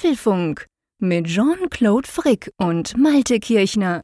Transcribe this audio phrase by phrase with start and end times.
[0.00, 0.64] Apfelfunk
[0.98, 4.00] mit Jean-Claude Frick und Malte Kirchner.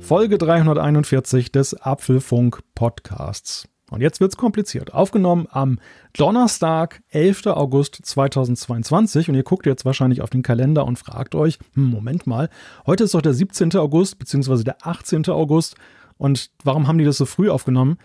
[0.00, 3.66] Folge 341 des Apfelfunk Podcasts.
[3.92, 4.94] Und jetzt wird's kompliziert.
[4.94, 5.78] Aufgenommen am
[6.14, 7.46] Donnerstag, 11.
[7.48, 9.28] August 2022.
[9.28, 12.48] Und ihr guckt jetzt wahrscheinlich auf den Kalender und fragt euch, hm, Moment mal,
[12.86, 13.76] heute ist doch der 17.
[13.76, 15.28] August, beziehungsweise der 18.
[15.28, 15.76] August.
[16.16, 17.98] Und warum haben die das so früh aufgenommen?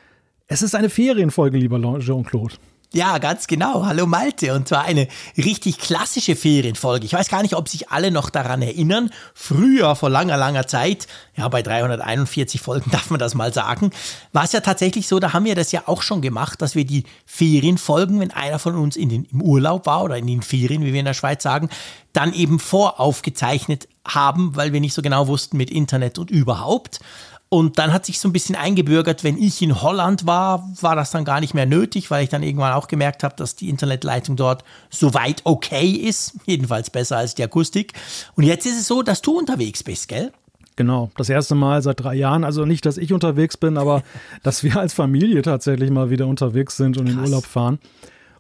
[0.48, 2.56] Es ist eine Ferienfolge, lieber Jean-Claude.
[2.94, 3.86] Ja, ganz genau.
[3.86, 4.54] Hallo Malte.
[4.54, 7.06] Und zwar eine richtig klassische Ferienfolge.
[7.06, 9.10] Ich weiß gar nicht, ob sich alle noch daran erinnern.
[9.34, 11.06] Früher, vor langer, langer Zeit,
[11.36, 13.92] ja, bei 341 Folgen darf man das mal sagen,
[14.32, 16.86] war es ja tatsächlich so, da haben wir das ja auch schon gemacht, dass wir
[16.86, 20.86] die Ferienfolgen, wenn einer von uns in den, im Urlaub war oder in den Ferien,
[20.86, 21.68] wie wir in der Schweiz sagen,
[22.14, 27.02] dann eben voraufgezeichnet haben, weil wir nicht so genau wussten mit Internet und überhaupt.
[27.50, 31.12] Und dann hat sich so ein bisschen eingebürgert, wenn ich in Holland war, war das
[31.12, 34.36] dann gar nicht mehr nötig, weil ich dann irgendwann auch gemerkt habe, dass die Internetleitung
[34.36, 37.94] dort soweit okay ist, jedenfalls besser als die Akustik.
[38.36, 40.34] Und jetzt ist es so, dass du unterwegs bist, gell?
[40.76, 42.44] Genau, das erste Mal seit drei Jahren.
[42.44, 44.04] Also nicht, dass ich unterwegs bin, aber
[44.44, 47.16] dass wir als Familie tatsächlich mal wieder unterwegs sind und Krass.
[47.16, 47.80] in Urlaub fahren.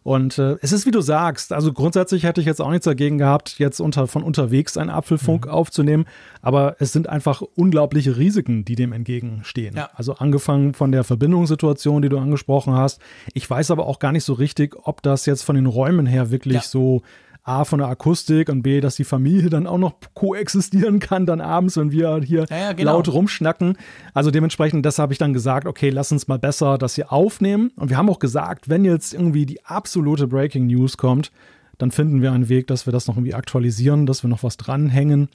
[0.07, 3.17] Und äh, es ist, wie du sagst, also grundsätzlich hätte ich jetzt auch nichts dagegen
[3.17, 5.51] gehabt, jetzt unter, von unterwegs einen Apfelfunk mhm.
[5.51, 6.05] aufzunehmen,
[6.41, 9.75] aber es sind einfach unglaubliche Risiken, die dem entgegenstehen.
[9.75, 9.89] Ja.
[9.95, 13.01] Also angefangen von der Verbindungssituation, die du angesprochen hast.
[13.33, 16.31] Ich weiß aber auch gar nicht so richtig, ob das jetzt von den Räumen her
[16.31, 16.61] wirklich ja.
[16.61, 17.01] so
[17.47, 21.39] A, von der Akustik und B, dass die Familie dann auch noch koexistieren kann, dann
[21.39, 22.93] abends, wenn wir hier ja, ja, genau.
[22.93, 23.77] laut rumschnacken.
[24.13, 27.71] Also dementsprechend, das habe ich dann gesagt, okay, lass uns mal besser das hier aufnehmen.
[27.77, 31.31] Und wir haben auch gesagt, wenn jetzt irgendwie die absolute Breaking News kommt,
[31.77, 34.57] dann finden wir einen Weg, dass wir das noch irgendwie aktualisieren, dass wir noch was
[34.57, 35.29] dranhängen.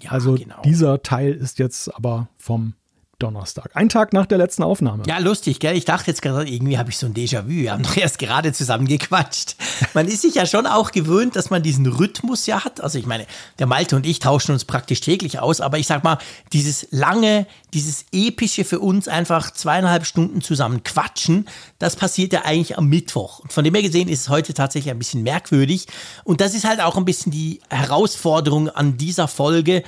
[0.00, 0.62] Ja, also genau.
[0.64, 2.74] dieser Teil ist jetzt aber vom
[3.18, 3.70] Donnerstag.
[3.74, 5.02] Ein Tag nach der letzten Aufnahme.
[5.06, 5.76] Ja, lustig, gell?
[5.76, 7.48] Ich dachte jetzt gerade, irgendwie habe ich so ein Déjà-vu.
[7.48, 9.56] Wir haben doch erst gerade zusammen gequatscht.
[9.92, 12.80] Man ist sich ja schon auch gewöhnt, dass man diesen Rhythmus ja hat.
[12.80, 13.26] Also ich meine,
[13.58, 16.18] der Malte und ich tauschen uns praktisch täglich aus, aber ich sag mal,
[16.52, 21.48] dieses lange, dieses epische für uns einfach zweieinhalb Stunden zusammen quatschen,
[21.80, 23.40] das passiert ja eigentlich am Mittwoch.
[23.40, 25.86] Und von dem her gesehen ist es heute tatsächlich ein bisschen merkwürdig.
[26.22, 29.82] Und das ist halt auch ein bisschen die Herausforderung an dieser Folge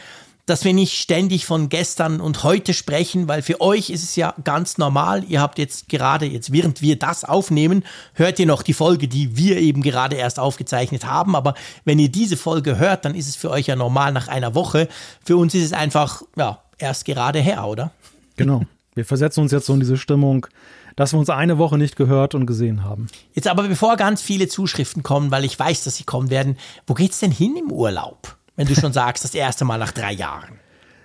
[0.51, 4.35] dass wir nicht ständig von gestern und heute sprechen, weil für euch ist es ja
[4.43, 5.23] ganz normal.
[5.29, 7.85] Ihr habt jetzt gerade, jetzt während wir das aufnehmen,
[8.15, 11.37] hört ihr noch die Folge, die wir eben gerade erst aufgezeichnet haben.
[11.37, 14.57] Aber wenn ihr diese Folge hört, dann ist es für euch ja normal nach einer
[14.57, 14.89] Woche.
[15.25, 17.93] Für uns ist es einfach, ja, erst gerade her, oder?
[18.37, 18.63] Genau.
[18.97, 20.49] Wir versetzen uns jetzt so in diese Stimmung,
[20.97, 23.07] dass wir uns eine Woche nicht gehört und gesehen haben.
[23.35, 26.95] Jetzt aber bevor ganz viele Zuschriften kommen, weil ich weiß, dass sie kommen werden, wo
[26.95, 28.37] geht's denn hin im Urlaub?
[28.61, 30.59] Wenn du schon sagst, das erste Mal nach drei Jahren.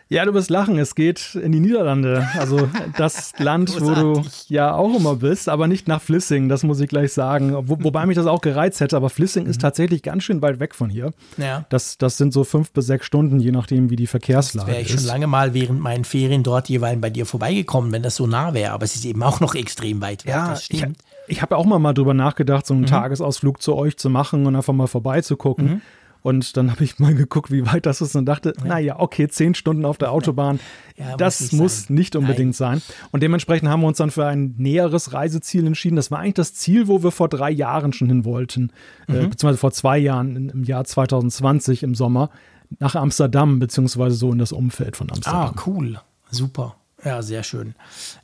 [0.09, 0.77] Ja, du wirst lachen.
[0.77, 2.27] Es geht in die Niederlande.
[2.37, 2.67] Also
[2.97, 6.89] das Land, wo du ja auch immer bist, aber nicht nach Flissing, das muss ich
[6.89, 7.53] gleich sagen.
[7.69, 9.51] Wo, wobei mich das auch gereizt hätte, aber Flissing mhm.
[9.51, 11.13] ist tatsächlich ganz schön weit weg von hier.
[11.37, 11.65] Ja.
[11.69, 14.75] Das, das sind so fünf bis sechs Stunden, je nachdem, wie die Verkehrslage ist.
[14.75, 18.17] Wäre ich schon lange mal während meinen Ferien dort jeweils bei dir vorbeigekommen, wenn das
[18.17, 18.73] so nah wäre.
[18.73, 20.33] Aber es ist eben auch noch extrem weit weg.
[20.33, 20.97] Ja, das stimmt.
[21.27, 22.87] Ich, ich habe auch mal, mal drüber nachgedacht, so einen mhm.
[22.87, 25.65] Tagesausflug zu euch zu machen und einfach mal vorbeizugucken.
[25.65, 25.81] Mhm.
[26.25, 28.65] Und dann habe ich mal geguckt, wie weit das ist und dachte, ja.
[28.65, 30.59] naja, okay, zehn Stunden auf der Autobahn,
[30.97, 32.79] ja, das muss, nicht, muss nicht unbedingt Nein.
[32.79, 32.95] sein.
[33.11, 35.97] Und dementsprechend haben wir uns dann für ein näheres Reiseziel entschieden.
[35.97, 38.71] Das war eigentlich das Ziel, wo wir vor drei Jahren schon hin wollten,
[39.07, 39.17] äh, mhm.
[39.17, 42.31] äh, beziehungsweise vor zwei Jahren im Jahr 2020 im Sommer
[42.79, 45.53] nach Amsterdam, beziehungsweise so in das Umfeld von Amsterdam.
[45.55, 45.99] Ah, cool.
[46.31, 46.75] Super.
[47.03, 47.75] Ja, sehr schön.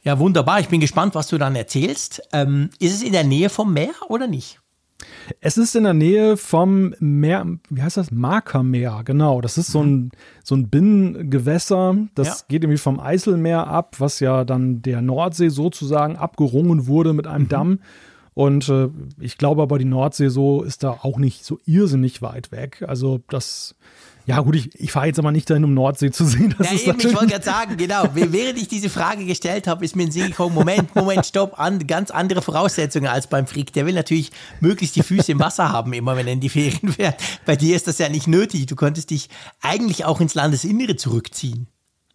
[0.02, 0.60] Ja, wunderbar.
[0.60, 2.24] Ich bin gespannt, was du dann erzählst.
[2.34, 4.61] Ähm, ist es in der Nähe vom Meer oder nicht?
[5.40, 8.12] Es ist in der Nähe vom Meer, wie heißt das?
[8.12, 9.42] Markermeer, genau.
[9.42, 10.12] Das ist so ein, mhm.
[10.44, 11.96] so ein Binnengewässer.
[12.16, 12.36] Das ja.
[12.48, 17.46] geht irgendwie vom Eiselmeer ab, was ja dann der Nordsee sozusagen abgerungen wurde mit einem
[17.46, 17.50] mhm.
[17.50, 17.80] Damm.
[18.34, 18.90] Und äh,
[19.20, 22.84] ich glaube aber, die Nordsee so ist da auch nicht so irrsinnig weit weg.
[22.88, 23.76] Also das
[24.26, 26.56] ja, gut, ich, ich fahre jetzt aber nicht dahin, um Nordsee zu sehen.
[26.58, 28.04] Das ja, eben, ich wollte gerade sagen, genau.
[28.14, 31.60] Während ich diese Frage gestellt habe, ist mir in den Sinn gekommen, Moment, Moment, stopp,
[31.60, 33.74] an, ganz andere Voraussetzungen als beim Frick.
[33.74, 36.94] Der will natürlich möglichst die Füße im Wasser haben, immer wenn er in die Ferien
[36.94, 37.16] fährt.
[37.46, 38.68] Bei dir ist das ja nicht nötig.
[38.68, 39.30] Du könntest dich
[39.62, 41.68] eigentlich auch ins Landesinnere zurückziehen.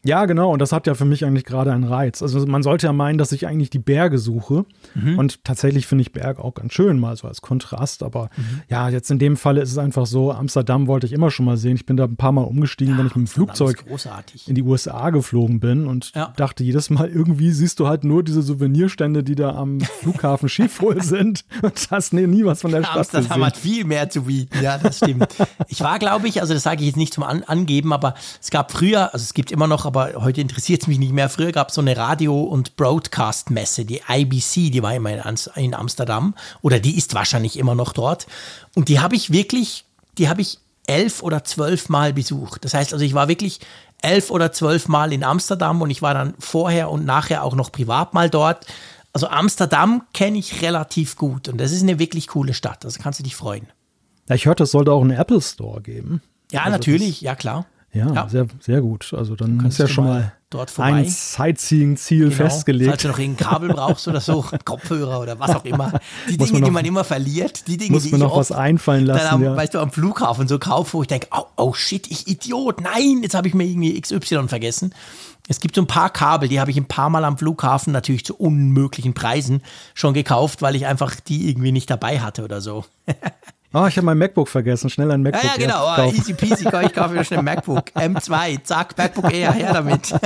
[0.05, 0.53] Ja, genau.
[0.53, 2.23] Und das hat ja für mich eigentlich gerade einen Reiz.
[2.23, 4.65] Also man sollte ja meinen, dass ich eigentlich die Berge suche.
[4.95, 5.19] Mhm.
[5.19, 8.03] Und tatsächlich finde ich Berge auch ganz schön, mal so als Kontrast.
[8.03, 8.63] Aber mhm.
[8.69, 11.57] ja, jetzt in dem Falle ist es einfach so, Amsterdam wollte ich immer schon mal
[11.57, 11.77] sehen.
[11.77, 13.85] Ich bin da ein paar Mal umgestiegen, ja, wenn ich mit dem Flugzeug
[14.47, 16.33] in die USA geflogen bin und ja.
[16.37, 21.03] dachte jedes Mal, irgendwie siehst du halt nur diese Souvenirstände, die da am Flughafen Schiphol
[21.03, 23.47] sind und hast nie, nie was von der Stadt Amsterdam gesehen.
[23.47, 24.63] hat viel mehr zu bieten.
[24.63, 25.29] Ja, das stimmt.
[25.69, 28.51] ich war, glaube ich, also das sage ich jetzt nicht zum An Angeben, aber es
[28.51, 31.29] gab früher, also es gibt immer noch, aber aber heute interessiert es mich nicht mehr.
[31.29, 35.11] Früher gab es so eine Radio- und Broadcast-Messe, die IBC, die war immer
[35.57, 38.27] in Amsterdam oder die ist wahrscheinlich immer noch dort.
[38.75, 39.85] Und die habe ich wirklich,
[40.19, 42.65] die habe ich elf oder zwölf Mal besucht.
[42.65, 43.61] Das heißt also, ich war wirklich
[44.03, 47.73] elf oder zwölf Mal in Amsterdam und ich war dann vorher und nachher auch noch
[47.73, 48.67] privat mal dort.
[49.13, 52.85] Also Amsterdam kenne ich relativ gut und das ist eine wirklich coole Stadt.
[52.85, 53.67] Also kannst du dich freuen.
[54.29, 56.21] Ja, ich hörte, es sollte auch einen Apple Store geben.
[56.53, 57.65] Ja, Also natürlich, ja klar.
[57.97, 58.29] Ja, Ja.
[58.29, 59.13] Sehr, sehr gut.
[59.17, 60.93] Also dann Kannst ist ja schon mal mal dort vorbei.
[60.93, 62.37] ein Sightseeing-Ziel Genau.
[62.37, 63.03] Falls festgelegt.
[63.05, 65.99] du noch irgendein Kabel brauchst oder so, Kopfhörer oder was auch immer.
[66.29, 68.37] Die Muss Dinge, man die noch- man immer verliert, die Dinge, Muss die ich noch
[68.37, 69.35] was einfallen dann lassen.
[69.35, 69.57] am, Ja.
[69.57, 73.21] weißt du, am Flughafen so kaufe, wo ich denke, oh, oh shit, ich Idiot, nein,
[73.23, 74.95] jetzt habe ich mir irgendwie XY vergessen.
[75.49, 78.25] Es gibt so ein paar Kabel, die habe ich ein paar Mal am Flughafen natürlich
[78.25, 79.63] zu unmöglichen Preisen
[79.95, 82.85] schon gekauft, weil ich einfach die irgendwie nicht dabei hatte oder so.
[83.77, 84.89] Ah, ich habe mein MacBook vergessen.
[84.91, 85.85] Schnell ein Ja, MacBook ja, genau.
[85.85, 86.17] Air Ah, kaufen.
[86.17, 87.91] easy peasy, ich kaufe mir schnell ein MacBook.
[87.95, 90.15] M2, zack, MacBook Air, her damit.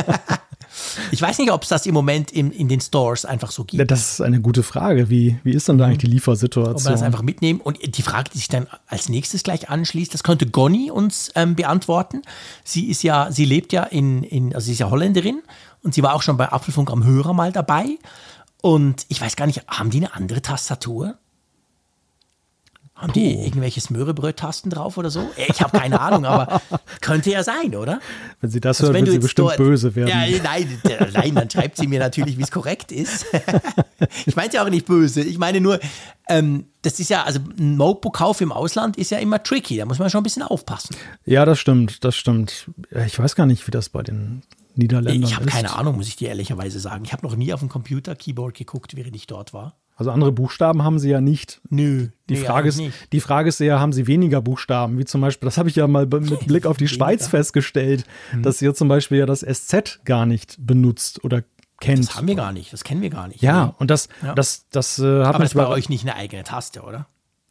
[1.10, 3.78] Ich weiß nicht, ob es das im Moment in, in den Stores einfach so Ja,
[3.78, 3.90] gibt.
[3.90, 5.10] das ist eine gute Frage.
[5.10, 6.84] Wie, wie ist denn da eigentlich die Ob Liefersituation?
[6.84, 7.60] wir das einfach mitnehmen.
[7.60, 11.56] Und die Frage, die sich dann als nächstes gleich anschließt, das könnte Gonny uns ähm,
[11.56, 12.22] beantworten.
[12.64, 15.42] Sie ist ja, sie lebt ja in, in, also sie ist ja Holländerin
[15.82, 17.98] und sie war auch schon bei Apfelfunk am Hörer mal dabei.
[18.62, 21.16] Und ich weiß gar nicht, haben die eine andere Tastatur?
[23.00, 25.30] Haben die irgendwelche Smörebröt-Tasten drauf oder so?
[25.48, 26.60] Ich habe keine Ahnung, aber
[27.00, 28.00] könnte ja sein, oder?
[28.40, 30.08] Wenn sie das Also hört, wenn wird sie bestimmt dort- böse werden.
[30.10, 30.78] Ja, nein,
[31.14, 33.24] nein, dann schreibt sie mir natürlich, wie es korrekt ist.
[34.26, 35.22] ich meine ja auch nicht böse.
[35.22, 35.80] Ich meine nur,
[36.28, 39.78] ähm, das ist ja, also ein Notebook-Kauf im Ausland ist ja immer tricky.
[39.78, 40.94] Da muss man schon ein bisschen aufpassen.
[41.24, 42.70] Ja, das stimmt, das stimmt.
[43.06, 44.42] Ich weiß gar nicht, wie das bei den
[44.76, 45.52] Niederländern Ich habe ist.
[45.52, 47.04] keine Ahnung, muss ich dir ehrlicherweise sagen.
[47.04, 49.76] Ich habe noch nie auf dem Computer-Keyboard geguckt, während ich dort war.
[50.00, 51.60] Also andere Buchstaben haben sie ja nicht.
[51.68, 52.08] Nö.
[52.30, 53.12] Die, nee, Frage ist, nicht.
[53.12, 54.98] die Frage ist eher, haben sie weniger Buchstaben?
[54.98, 58.42] Wie zum Beispiel, das habe ich ja mal mit Blick auf die Schweiz festgestellt, Mhm.
[58.42, 61.42] dass ihr zum Beispiel ja das SZ gar nicht benutzt oder
[61.80, 61.98] kennt.
[62.08, 62.72] Das haben wir gar nicht.
[62.72, 63.42] Das kennen wir gar nicht.
[63.42, 63.72] ja, Nee.
[63.78, 64.34] und das, Ja.
[64.34, 67.06] das, das äh, hat Aber das bei- euch nicht eine eigene Taste, oder?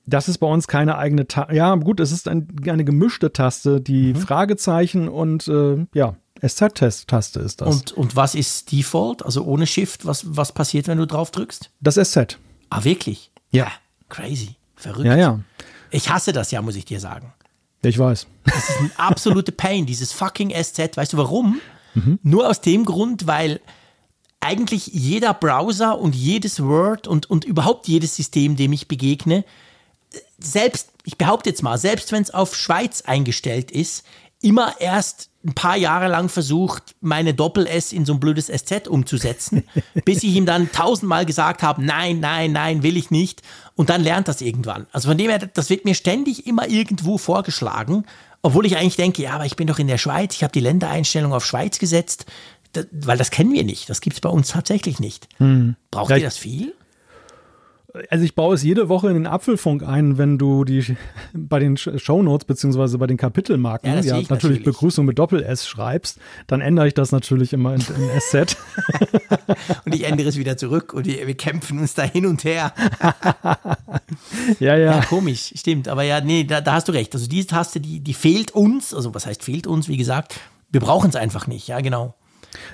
[0.10, 1.54] Das ist bei uns keine eigene Taste.
[1.56, 3.80] Ja, gut, es ist ein, eine gemischte Taste.
[3.82, 4.16] Die Mhm.
[4.18, 7.68] Fragezeichen und äh, ja, SZ-Taste ist das.
[7.68, 9.24] Und, und was ist Default?
[9.26, 11.72] Also ohne Shift, was, was passiert, wenn du drauf drückst?
[11.82, 12.38] das SZ.
[12.70, 13.32] Ah, wirklich?
[13.52, 13.68] Ja.
[14.10, 14.56] Crazy.
[14.76, 15.06] Verrückt.
[15.06, 15.40] Ja, ja.
[15.92, 17.34] Ich hasse das ja, muss ich dir sagen.
[17.82, 18.28] Ich weiß.
[18.46, 20.98] Das ist ein absolute Pain, dieses fucking SZ.
[20.98, 21.60] Weißt du warum?
[22.24, 23.60] Nur aus dem Grund, weil
[24.40, 29.44] eigentlich jeder Browser und jedes Word und, und überhaupt jedes System, dem ich begegne,
[30.38, 34.06] selbst, ich behaupte jetzt mal, selbst wenn es auf Schweiz eingestellt ist,
[34.42, 39.64] immer erst ein paar Jahre lang versucht, meine Doppel-S in so ein blödes SZ umzusetzen,
[40.06, 43.42] bis ich ihm dann tausendmal gesagt habe, nein, nein, nein, will ich nicht.
[43.76, 44.88] Und dann lernt das irgendwann.
[44.92, 48.06] Also von dem her, das wird mir ständig immer irgendwo vorgeschlagen,
[48.42, 50.60] obwohl ich eigentlich denke, ja, aber ich bin doch in der Schweiz, ich habe die
[50.62, 52.26] Ländereinstellung auf Schweiz gesetzt,
[52.74, 53.90] da, weil das kennen wir nicht.
[53.90, 55.28] Das gibt es bei uns tatsächlich nicht.
[55.92, 56.74] Braucht Ja, ihr das viel?
[58.12, 60.96] Also ich baue es jede Woche in den Apfelfunk ein, wenn du die
[61.34, 64.64] bei den Sh- Shownotes beziehungsweise bei den Kapitelmarken Ja, ja, natürlich, natürlich.
[64.64, 68.56] Begrüßung mit Doppel-S schreibst, dann ändere ich das natürlich immer in, in SZ.
[69.86, 72.74] Und ich ändere es wieder zurück und wir, wir kämpfen uns da hin und her.
[74.60, 75.02] ja, Ja, ja.
[75.02, 75.88] komisch, stimmt.
[75.88, 77.14] Aber ja, nee, da, da hast du recht.
[77.16, 78.94] Also diese Taste, die, die fehlt uns.
[78.94, 79.88] Also was heißt fehlt uns?
[79.88, 80.40] Wie gesagt,
[80.72, 81.68] wir brauchen es einfach nicht.
[81.68, 82.14] Ja, genau.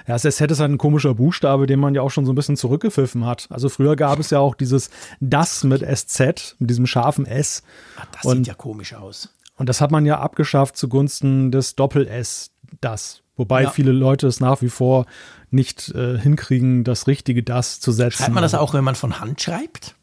[0.08, 2.36] Ja, das SZ ist halt ein komischer Buchstabe, den man ja auch schon so ein
[2.36, 3.48] bisschen zurückgepfiffen hat.
[3.50, 7.64] Also früher gab es ja auch dieses Das mit SZ, mit diesem scharfen S.
[7.98, 9.30] Ah, das Und- sieht ja komisch aus.
[9.58, 13.22] Und das hat man ja abgeschafft zugunsten des Doppel-S, das.
[13.38, 13.70] Wobei Ja.
[13.70, 15.06] viele Leute es nach wie vor
[15.52, 18.18] nicht äh, hinkriegen, das richtige Das zu setzen.
[18.18, 19.96] Schreibt man das auch, wenn man von Hand schreibt?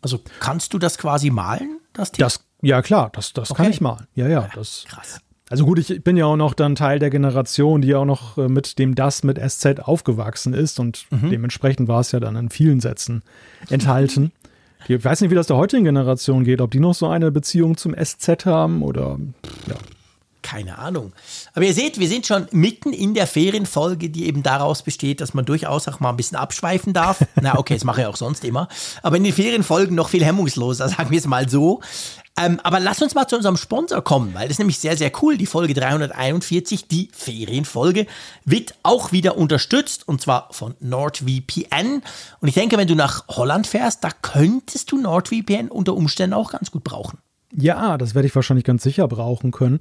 [0.00, 2.20] Also kannst du das quasi malen, das Ding?
[2.24, 3.70] Das, ja klar, das, das kann Okay.
[3.74, 4.06] ich mal.
[4.14, 4.48] Ja, ja.
[4.54, 5.20] Das, Krass.
[5.50, 8.36] Also gut, ich bin ja auch noch dann Teil der Generation, die ja auch noch
[8.38, 11.30] äh, mit dem Das mit SZ aufgewachsen ist und Mhm.
[11.30, 13.22] dementsprechend war es ja dann in vielen Sätzen
[13.70, 14.32] enthalten.
[14.86, 17.76] Ich weiß nicht, wie das der heutigen Generation geht, ob die noch so eine Beziehung
[17.76, 19.18] zum SZ haben oder
[19.66, 19.74] ja.
[20.40, 21.12] Keine Ahnung.
[21.52, 25.34] Aber ihr seht, wir sind schon mitten in der Ferienfolge, die eben daraus besteht, dass
[25.34, 27.22] man durchaus auch mal ein bisschen abschweifen darf.
[27.42, 28.68] Na, okay, das mache ich auch sonst immer.
[29.02, 31.80] Aber in den Ferienfolgen noch viel hemmungsloser, sagen wir es mal so.
[32.40, 35.10] Ähm, aber lass uns mal zu unserem Sponsor kommen, weil das ist nämlich sehr, sehr
[35.22, 35.36] cool.
[35.36, 38.06] Die Folge 341, die Ferienfolge,
[38.44, 42.02] wird auch wieder unterstützt und zwar von NordVPN.
[42.40, 46.52] Und ich denke, wenn du nach Holland fährst, da könntest du NordVPN unter Umständen auch
[46.52, 47.18] ganz gut brauchen.
[47.56, 49.80] Ja, das werde ich wahrscheinlich ganz sicher brauchen können.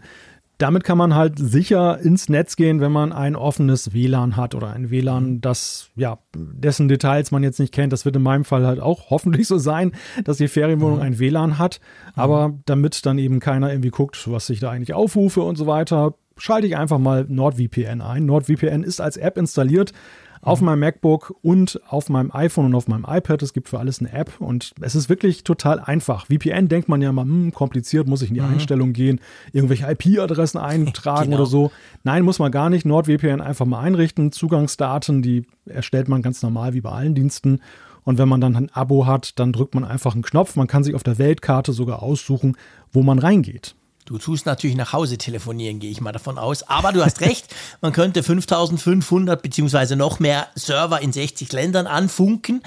[0.57, 4.71] Damit kann man halt sicher ins Netz gehen, wenn man ein offenes WLAN hat oder
[4.71, 7.93] ein WLAN, das, ja, dessen Details man jetzt nicht kennt.
[7.93, 9.91] Das wird in meinem Fall halt auch hoffentlich so sein,
[10.23, 11.79] dass die Ferienwohnung ein WLAN hat.
[12.15, 16.15] Aber damit dann eben keiner irgendwie guckt, was ich da eigentlich aufrufe und so weiter,
[16.37, 18.25] schalte ich einfach mal NordVPN ein.
[18.25, 19.93] NordVPN ist als App installiert
[20.41, 23.41] auf meinem MacBook und auf meinem iPhone und auf meinem iPad.
[23.41, 26.27] Es gibt für alles eine App und es ist wirklich total einfach.
[26.27, 28.53] VPN denkt man ja mal, hm, kompliziert, muss ich in die mhm.
[28.53, 29.19] Einstellung gehen,
[29.51, 31.37] irgendwelche IP-Adressen eintragen genau.
[31.37, 31.71] oder so.
[32.03, 32.85] Nein, muss man gar nicht.
[32.85, 34.31] NordVPN einfach mal einrichten.
[34.31, 37.59] Zugangsdaten, die erstellt man ganz normal wie bei allen Diensten.
[38.03, 40.55] Und wenn man dann ein Abo hat, dann drückt man einfach einen Knopf.
[40.55, 42.55] Man kann sich auf der Weltkarte sogar aussuchen,
[42.93, 43.75] wo man reingeht.
[44.07, 46.63] Du tust natürlich nach Hause telefonieren, gehe ich mal davon aus.
[46.63, 52.63] Aber du hast recht, man könnte 5500 beziehungsweise noch mehr Server in 60 Ländern anfunken.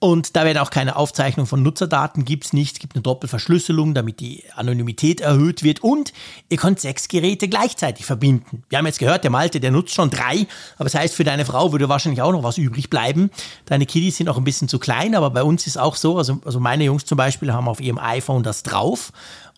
[0.00, 2.74] Und da werden auch keine Aufzeichnung von Nutzerdaten, gibt es nicht.
[2.74, 5.82] Es gibt eine Doppelverschlüsselung, damit die Anonymität erhöht wird.
[5.82, 6.12] Und
[6.50, 8.62] ihr könnt sechs Geräte gleichzeitig verbinden.
[8.68, 10.46] Wir haben jetzt gehört, der Malte, der nutzt schon drei.
[10.74, 13.30] Aber das heißt, für deine Frau würde wahrscheinlich auch noch was übrig bleiben.
[13.64, 16.18] Deine Kiddies sind auch ein bisschen zu klein, aber bei uns ist auch so.
[16.18, 19.10] Also, also meine Jungs zum Beispiel haben auf ihrem iPhone das drauf.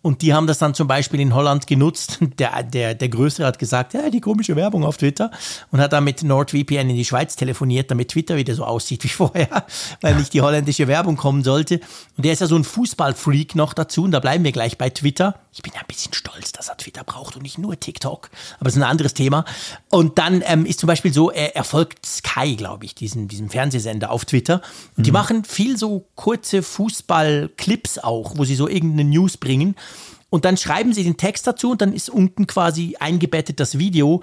[0.04, 2.18] Und die haben das dann zum Beispiel in Holland genutzt.
[2.38, 5.30] Der, der, der Größere hat gesagt, ja, die komische Werbung auf Twitter
[5.70, 9.08] und hat dann mit NordVPN in die Schweiz telefoniert, damit Twitter wieder so aussieht wie
[9.20, 9.64] vorher,
[10.00, 11.80] weil nicht die holländische Werbung kommen sollte.
[12.16, 14.90] Und der ist ja so ein Fußballfreak noch dazu und da bleiben wir gleich bei
[14.90, 15.36] Twitter.
[15.52, 18.64] Ich bin ja ein bisschen stolz, dass er Twitter braucht und nicht nur TikTok, aber
[18.64, 19.44] das ist ein anderes Thema.
[19.90, 23.48] Und dann ähm, ist zum Beispiel so, er, er folgt Sky, glaube ich, diesem, diesem
[23.48, 24.60] Fernsehsender auf Twitter.
[24.96, 25.02] Und mhm.
[25.04, 29.76] die machen viel so kurze Fußballclips auch, wo sie so irgendeine News bringen.
[30.34, 34.20] Und dann schreiben sie den Text dazu und dann ist unten quasi eingebettet das Video.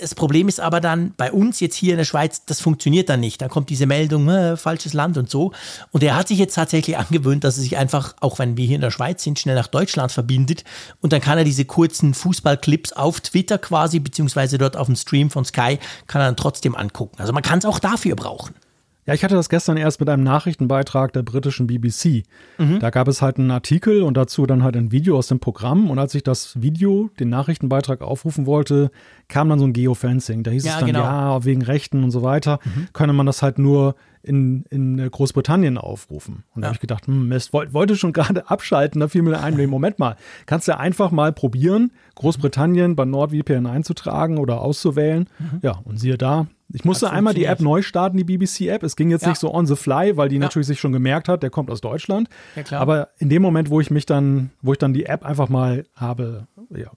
[0.00, 3.20] Das Problem ist aber dann bei uns jetzt hier in der Schweiz, das funktioniert dann
[3.20, 3.42] nicht.
[3.42, 5.52] Da kommt diese Meldung, äh, falsches Land und so.
[5.90, 8.76] Und er hat sich jetzt tatsächlich angewöhnt, dass er sich einfach, auch wenn wir hier
[8.76, 10.64] in der Schweiz sind, schnell nach Deutschland verbindet.
[11.02, 15.28] Und dann kann er diese kurzen Fußballclips auf Twitter quasi, beziehungsweise dort auf dem Stream
[15.28, 17.16] von Sky, kann er dann trotzdem angucken.
[17.18, 18.54] Also man kann es auch dafür brauchen.
[19.10, 22.22] Ja, ich hatte das gestern erst mit einem Nachrichtenbeitrag der britischen BBC.
[22.58, 22.78] Mhm.
[22.78, 25.90] Da gab es halt einen Artikel und dazu dann halt ein Video aus dem Programm.
[25.90, 28.92] Und als ich das Video, den Nachrichtenbeitrag aufrufen wollte,
[29.26, 30.44] kam dann so ein Geofencing.
[30.44, 31.00] Da hieß ja, es dann, genau.
[31.00, 32.86] ja, wegen Rechten und so weiter, mhm.
[32.92, 36.44] könne man das halt nur in, in Großbritannien aufrufen.
[36.54, 36.68] Und da ja.
[36.68, 39.00] habe ich gedacht, hm, Mist, wollte, schon gerade abschalten.
[39.00, 40.14] Da fiel mir ein, Moment mal,
[40.46, 41.90] kannst du ja einfach mal probieren,
[42.20, 45.26] Großbritannien bei NordVPN einzutragen oder auszuwählen.
[45.38, 45.60] Mhm.
[45.62, 48.82] Ja, und siehe da, ich musste einmal die App neu starten, die BBC-App.
[48.82, 49.30] Es ging jetzt ja.
[49.30, 50.40] nicht so on the fly, weil die ja.
[50.40, 52.28] natürlich sich schon gemerkt hat, der kommt aus Deutschland.
[52.70, 52.78] Ja.
[52.78, 55.84] Aber in dem Moment, wo ich mich dann, wo ich dann die App einfach mal
[55.96, 56.46] habe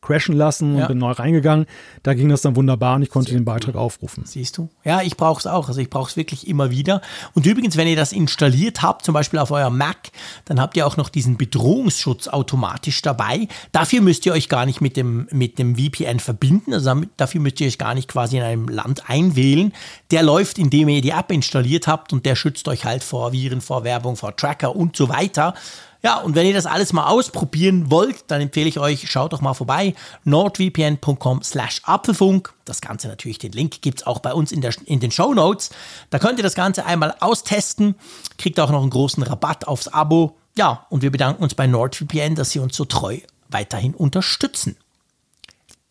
[0.01, 1.65] crashen lassen und bin neu reingegangen,
[2.03, 3.81] da ging das dann wunderbar und ich konnte Sehr den Beitrag cool.
[3.81, 4.23] aufrufen.
[4.25, 4.69] Siehst du?
[4.83, 5.67] Ja, ich brauche es auch.
[5.67, 7.01] Also ich brauche es wirklich immer wieder.
[7.33, 10.11] Und übrigens, wenn ihr das installiert habt, zum Beispiel auf eurem Mac,
[10.45, 13.47] dann habt ihr auch noch diesen Bedrohungsschutz automatisch dabei.
[13.71, 16.73] Dafür müsst ihr euch gar nicht mit dem, mit dem VPN verbinden.
[16.73, 19.73] Also dafür müsst ihr euch gar nicht quasi in einem Land einwählen
[20.13, 23.61] der läuft, indem ihr die App installiert habt und der schützt euch halt vor Viren,
[23.61, 25.55] vor Werbung, vor Tracker und so weiter.
[26.03, 29.41] Ja, und wenn ihr das alles mal ausprobieren wollt, dann empfehle ich euch, schaut doch
[29.41, 32.53] mal vorbei, nordvpn.com slash Apfelfunk.
[32.65, 35.33] Das Ganze natürlich, den Link gibt es auch bei uns in, der, in den Show
[35.33, 35.71] Notes.
[36.11, 37.95] Da könnt ihr das Ganze einmal austesten,
[38.37, 40.35] kriegt auch noch einen großen Rabatt aufs Abo.
[40.55, 43.17] Ja, und wir bedanken uns bei NordVPN, dass sie uns so treu
[43.49, 44.75] weiterhin unterstützen.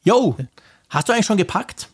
[0.04, 0.36] Jo,
[0.88, 1.88] hast du eigentlich schon gepackt?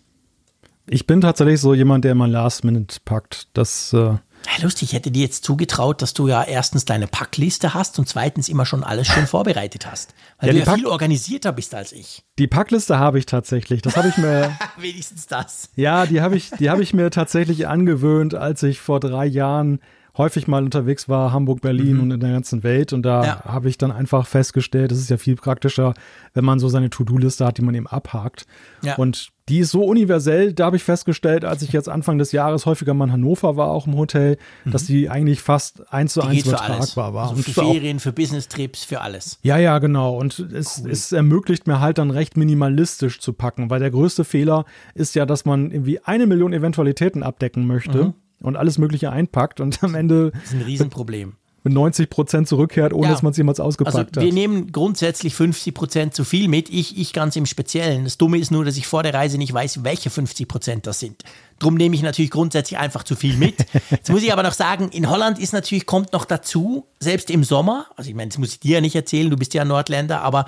[0.86, 3.48] Ich bin tatsächlich so jemand, der immer Last Minute packt.
[3.52, 3.92] Das.
[3.92, 7.98] Äh ja, lustig, ich hätte dir jetzt zugetraut, dass du ja erstens deine Packliste hast
[7.98, 10.14] und zweitens immer schon alles schön vorbereitet hast.
[10.38, 12.24] Weil ja, du ja viel organisierter bist als ich.
[12.38, 13.82] Die Packliste habe ich tatsächlich.
[13.82, 14.56] Das habe ich mir.
[14.78, 15.68] Wenigstens das.
[15.74, 19.80] Ja, die habe ich, die ich mir tatsächlich angewöhnt, als ich vor drei Jahren
[20.18, 22.02] häufig mal unterwegs war, Hamburg, Berlin mhm.
[22.02, 22.92] und in der ganzen Welt.
[22.92, 23.44] Und da ja.
[23.44, 25.94] habe ich dann einfach festgestellt, es ist ja viel praktischer,
[26.34, 28.46] wenn man so seine To-Do-Liste hat, die man eben abhakt.
[28.82, 28.96] Ja.
[28.96, 32.66] Und die ist so universell, da habe ich festgestellt, als ich jetzt Anfang des Jahres
[32.66, 34.72] häufiger mal in Hannover war, auch im Hotel, mhm.
[34.72, 37.30] dass die eigentlich fast eins zu eins übertragbar war.
[37.30, 39.38] Also für Ferien, für Business-Trips, für alles.
[39.42, 40.16] Ja, ja, genau.
[40.18, 40.90] Und es, cool.
[40.90, 45.24] es ermöglicht mir halt dann recht minimalistisch zu packen, weil der größte Fehler ist ja,
[45.24, 48.04] dass man irgendwie eine Million Eventualitäten abdecken möchte.
[48.04, 50.30] Mhm und alles Mögliche einpackt und am Ende.
[50.32, 51.34] Das ist ein Riesenproblem.
[51.64, 53.12] Mit 90 Prozent zurückkehrt, ohne ja.
[53.12, 54.24] dass man es jemals ausgepackt also, hat.
[54.24, 56.70] Wir nehmen grundsätzlich 50 Prozent zu viel mit.
[56.70, 58.04] Ich, ich ganz im Speziellen.
[58.04, 61.00] Das Dumme ist nur, dass ich vor der Reise nicht weiß, welche 50 Prozent das
[61.00, 61.24] sind.
[61.58, 63.66] Drum nehme ich natürlich grundsätzlich einfach zu viel mit.
[63.90, 67.42] Jetzt muss ich aber noch sagen, in Holland ist natürlich, kommt noch dazu, selbst im
[67.42, 70.22] Sommer, also ich meine, das muss ich dir ja nicht erzählen, du bist ja Nordländer,
[70.22, 70.46] aber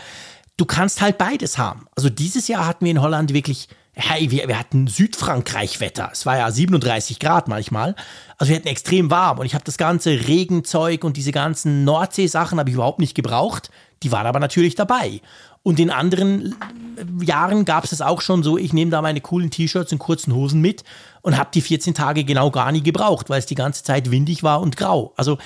[0.57, 1.87] du kannst halt beides haben.
[1.97, 6.11] Also dieses Jahr hatten wir in Holland wirklich hey, wir, wir hatten Südfrankreich-Wetter.
[6.13, 7.95] Es war ja 37 Grad manchmal.
[8.39, 12.59] Also wir hatten extrem warm und ich habe das ganze Regenzeug und diese ganzen Nordsee-Sachen
[12.59, 13.71] habe ich überhaupt nicht gebraucht.
[14.03, 15.21] Die waren aber natürlich dabei.
[15.63, 16.57] Und in anderen
[17.23, 20.35] Jahren gab es das auch schon so, ich nehme da meine coolen T-Shirts und kurzen
[20.35, 20.85] Hosen mit
[21.21, 24.43] und habe die 14 Tage genau gar nie gebraucht, weil es die ganze Zeit windig
[24.43, 25.13] war und grau.
[25.17, 25.37] Also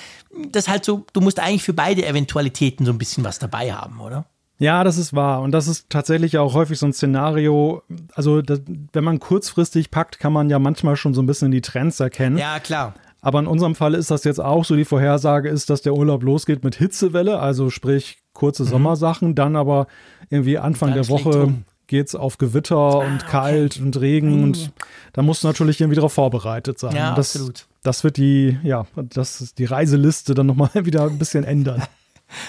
[0.51, 3.73] das ist halt so, du musst eigentlich für beide Eventualitäten so ein bisschen was dabei
[3.73, 4.25] haben, oder?
[4.57, 5.41] Ja, das ist wahr.
[5.41, 7.83] Und das ist tatsächlich auch häufig so ein Szenario.
[8.13, 8.61] Also, das,
[8.93, 12.37] wenn man kurzfristig packt, kann man ja manchmal schon so ein bisschen die Trends erkennen.
[12.37, 12.93] Ja, klar.
[13.21, 14.75] Aber in unserem Fall ist das jetzt auch so.
[14.75, 18.67] Die Vorhersage ist, dass der Urlaub losgeht mit Hitzewelle, also sprich kurze mhm.
[18.67, 19.87] Sommersachen, dann aber
[20.29, 21.53] irgendwie Anfang der Woche
[21.87, 24.43] geht es auf Gewitter ah, und kalt und Regen mhm.
[24.43, 24.71] und
[25.13, 26.95] da musst du natürlich irgendwie darauf vorbereitet sein.
[26.95, 27.65] Ja, das, absolut.
[27.83, 31.83] Das wird die, ja, das ist die Reiseliste dann nochmal wieder ein bisschen ändern.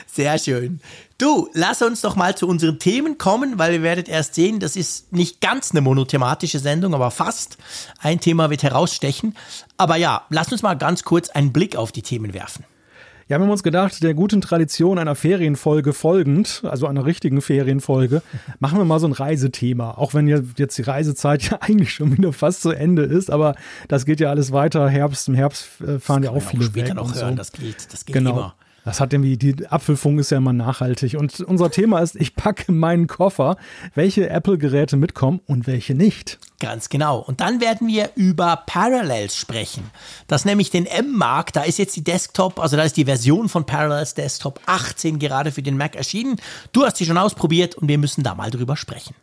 [0.07, 0.81] Sehr schön.
[1.19, 4.77] Du, lass uns doch mal zu unseren Themen kommen, weil ihr werdet erst sehen, das
[4.77, 7.57] ist nicht ganz eine monothematische Sendung, aber fast.
[8.01, 9.35] Ein Thema wird herausstechen.
[9.77, 12.65] Aber ja, lass uns mal ganz kurz einen Blick auf die Themen werfen.
[13.29, 18.23] Ja, wir haben uns gedacht, der guten Tradition einer Ferienfolge folgend, also einer richtigen Ferienfolge,
[18.61, 19.93] machen wir mal so ein Reisethema.
[19.93, 23.57] Auch wenn jetzt die Reisezeit ja eigentlich schon wieder fast zu Ende ist, aber
[23.89, 24.89] das geht ja alles weiter.
[24.89, 26.95] Herbst, im Herbst äh, fahren ja auch viele auch später weg.
[26.95, 27.37] noch hören, so.
[27.37, 28.31] das geht, das geht genau.
[28.31, 28.55] immer.
[28.87, 31.17] Das hat irgendwie, die Apfelfunk ist ja immer nachhaltig.
[31.17, 33.57] Und unser Thema ist, ich packe meinen Koffer,
[33.97, 36.39] welche Apple-Geräte mitkommen und welche nicht.
[36.61, 37.19] Ganz genau.
[37.19, 39.91] Und dann werden wir über Parallels sprechen.
[40.29, 41.57] Das nämlich den M-Markt.
[41.57, 45.51] Da ist jetzt die Desktop, also da ist die Version von Parallels Desktop 18 gerade
[45.51, 46.37] für den Mac erschienen.
[46.73, 49.17] Du hast sie schon ausprobiert und wir müssen da mal drüber sprechen.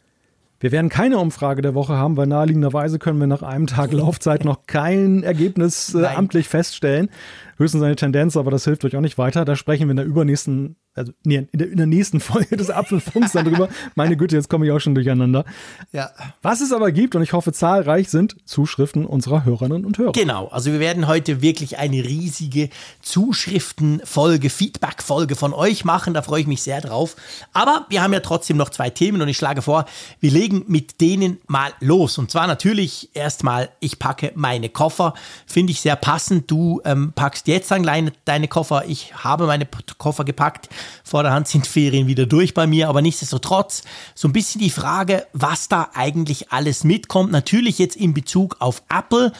[0.63, 4.45] Wir werden keine Umfrage der Woche haben, weil naheliegenderweise können wir nach einem Tag Laufzeit
[4.45, 7.09] noch kein Ergebnis äh, amtlich feststellen.
[7.57, 9.45] Höchstens eine Tendenz, aber das hilft euch auch nicht weiter.
[9.45, 12.69] Da sprechen wir in der übernächsten also nee, in, der, in der nächsten Folge des
[12.69, 13.69] Apfelfunks dann drüber.
[13.95, 15.43] Meine Güte, jetzt komme ich auch schon durcheinander.
[15.91, 16.11] Ja.
[16.41, 20.11] Was es aber gibt, und ich hoffe zahlreich, sind Zuschriften unserer Hörerinnen und Hörer.
[20.11, 22.69] Genau, also wir werden heute wirklich eine riesige
[23.01, 26.13] Zuschriftenfolge, Feedbackfolge von euch machen.
[26.13, 27.15] Da freue ich mich sehr drauf.
[27.53, 29.85] Aber wir haben ja trotzdem noch zwei Themen und ich schlage vor,
[30.19, 32.17] wir legen mit denen mal los.
[32.17, 35.15] Und zwar natürlich erstmal, ich packe meine Koffer.
[35.47, 36.51] Finde ich sehr passend.
[36.51, 38.85] Du ähm, packst jetzt dann deine Koffer.
[38.87, 40.69] Ich habe meine Koffer gepackt.
[41.03, 43.83] Vorderhand sind Ferien wieder durch bei mir, aber nichtsdestotrotz
[44.15, 47.31] so ein bisschen die Frage, was da eigentlich alles mitkommt.
[47.31, 49.31] Natürlich jetzt in Bezug auf Apple.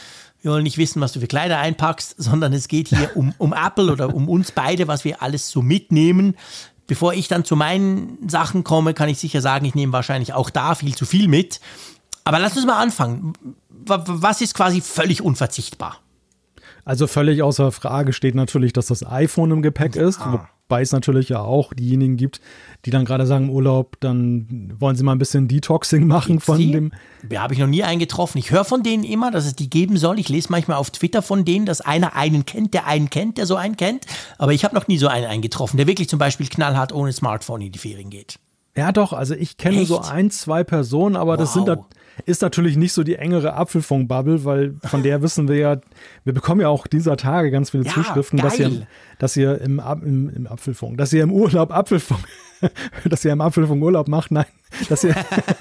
[0.41, 3.53] Wir wollen nicht wissen, was du für Kleider einpackst, sondern es geht hier um, um
[3.53, 6.35] Apple oder um uns beide, was wir alles so mitnehmen.
[6.85, 10.49] Bevor ich dann zu meinen Sachen komme, kann ich sicher sagen, ich nehme wahrscheinlich auch
[10.49, 11.61] da viel zu viel mit.
[12.25, 13.33] Aber lass uns mal anfangen.
[13.85, 15.99] Was ist quasi völlig unverzichtbar?
[16.85, 20.49] Also völlig außer Frage steht natürlich, dass das iPhone im Gepäck ist, ah.
[20.73, 22.41] Wobei es natürlich ja auch diejenigen gibt,
[22.85, 26.57] die dann gerade sagen, Urlaub, dann wollen sie mal ein bisschen Detoxing machen Gibt's von
[26.57, 26.71] die?
[26.71, 26.91] dem.
[27.29, 28.39] Ja, habe ich noch nie eingetroffen.
[28.39, 30.17] Ich höre von denen immer, dass es die geben soll.
[30.17, 33.45] Ich lese manchmal auf Twitter von denen, dass einer einen kennt, der einen kennt, der
[33.45, 34.07] so einen kennt.
[34.39, 37.61] Aber ich habe noch nie so einen eingetroffen, der wirklich zum Beispiel knallhart ohne Smartphone
[37.61, 38.39] in die Ferien geht.
[38.75, 39.13] Ja, doch.
[39.13, 39.89] Also ich kenne Echt?
[39.89, 41.39] so ein, zwei Personen, aber wow.
[41.39, 41.85] das sind da
[42.25, 45.77] ist natürlich nicht so die engere Apfelfunk-Bubble, weil von der wissen wir ja,
[46.23, 48.87] wir bekommen ja auch dieser Tage ganz viele ja, Zuschriften, dass ihr,
[49.19, 52.23] dass ihr im, im, im Apfelfunk, dass ihr im Urlaub Apfelfunk,
[53.05, 54.45] dass ihr im Apfelfunk Urlaub macht, nein,
[54.89, 55.15] dass ihr.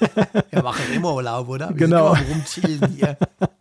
[0.51, 1.69] ja, machen immer Urlaub, oder?
[1.69, 2.15] Wir genau.
[2.15, 3.17] hier.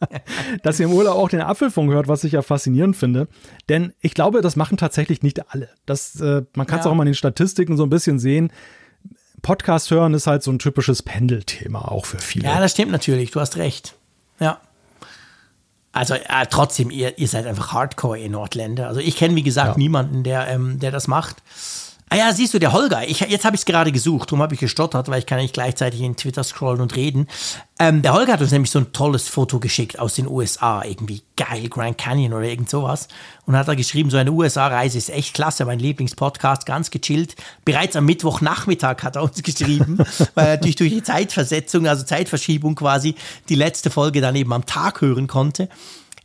[0.63, 3.29] dass ihr im Urlaub auch den Apfelfunk hört, was ich ja faszinierend finde.
[3.69, 5.69] Denn ich glaube, das machen tatsächlich nicht alle.
[5.87, 6.91] Das, äh, man kann es ja.
[6.91, 8.53] auch mal in den Statistiken so ein bisschen sehen
[9.43, 12.49] Podcast hören ist halt so ein typisches Pendelthema auch für viele.
[12.49, 13.33] Ja, das stimmt natürlich.
[13.33, 13.95] Du hast recht.
[14.39, 14.61] Ja.
[15.93, 18.89] Also äh, trotzdem, ihr, ihr seid einfach Hardcore, ihr Nordländer.
[18.89, 19.79] Also ich kenne, wie gesagt, ja.
[19.79, 21.43] niemanden, der, ähm, der das macht.
[22.13, 24.53] Ah ja, siehst du, der Holger, ich, jetzt habe ich es gerade gesucht, darum habe
[24.53, 27.27] ich gestottert, weil ich kann nicht gleichzeitig in Twitter scrollen und reden.
[27.79, 31.23] Ähm, der Holger hat uns nämlich so ein tolles Foto geschickt aus den USA, irgendwie
[31.39, 33.09] geil, Grand Canyon oder irgend sowas.
[33.47, 37.35] Und hat da geschrieben, so eine USA-Reise ist echt klasse, mein Lieblingspodcast, ganz gechillt.
[37.65, 39.97] Bereits am Mittwochnachmittag hat er uns geschrieben,
[40.35, 43.15] weil er natürlich durch die Zeitversetzung, also Zeitverschiebung quasi,
[43.49, 45.71] die letzte Folge dann eben am Tag hören konnte.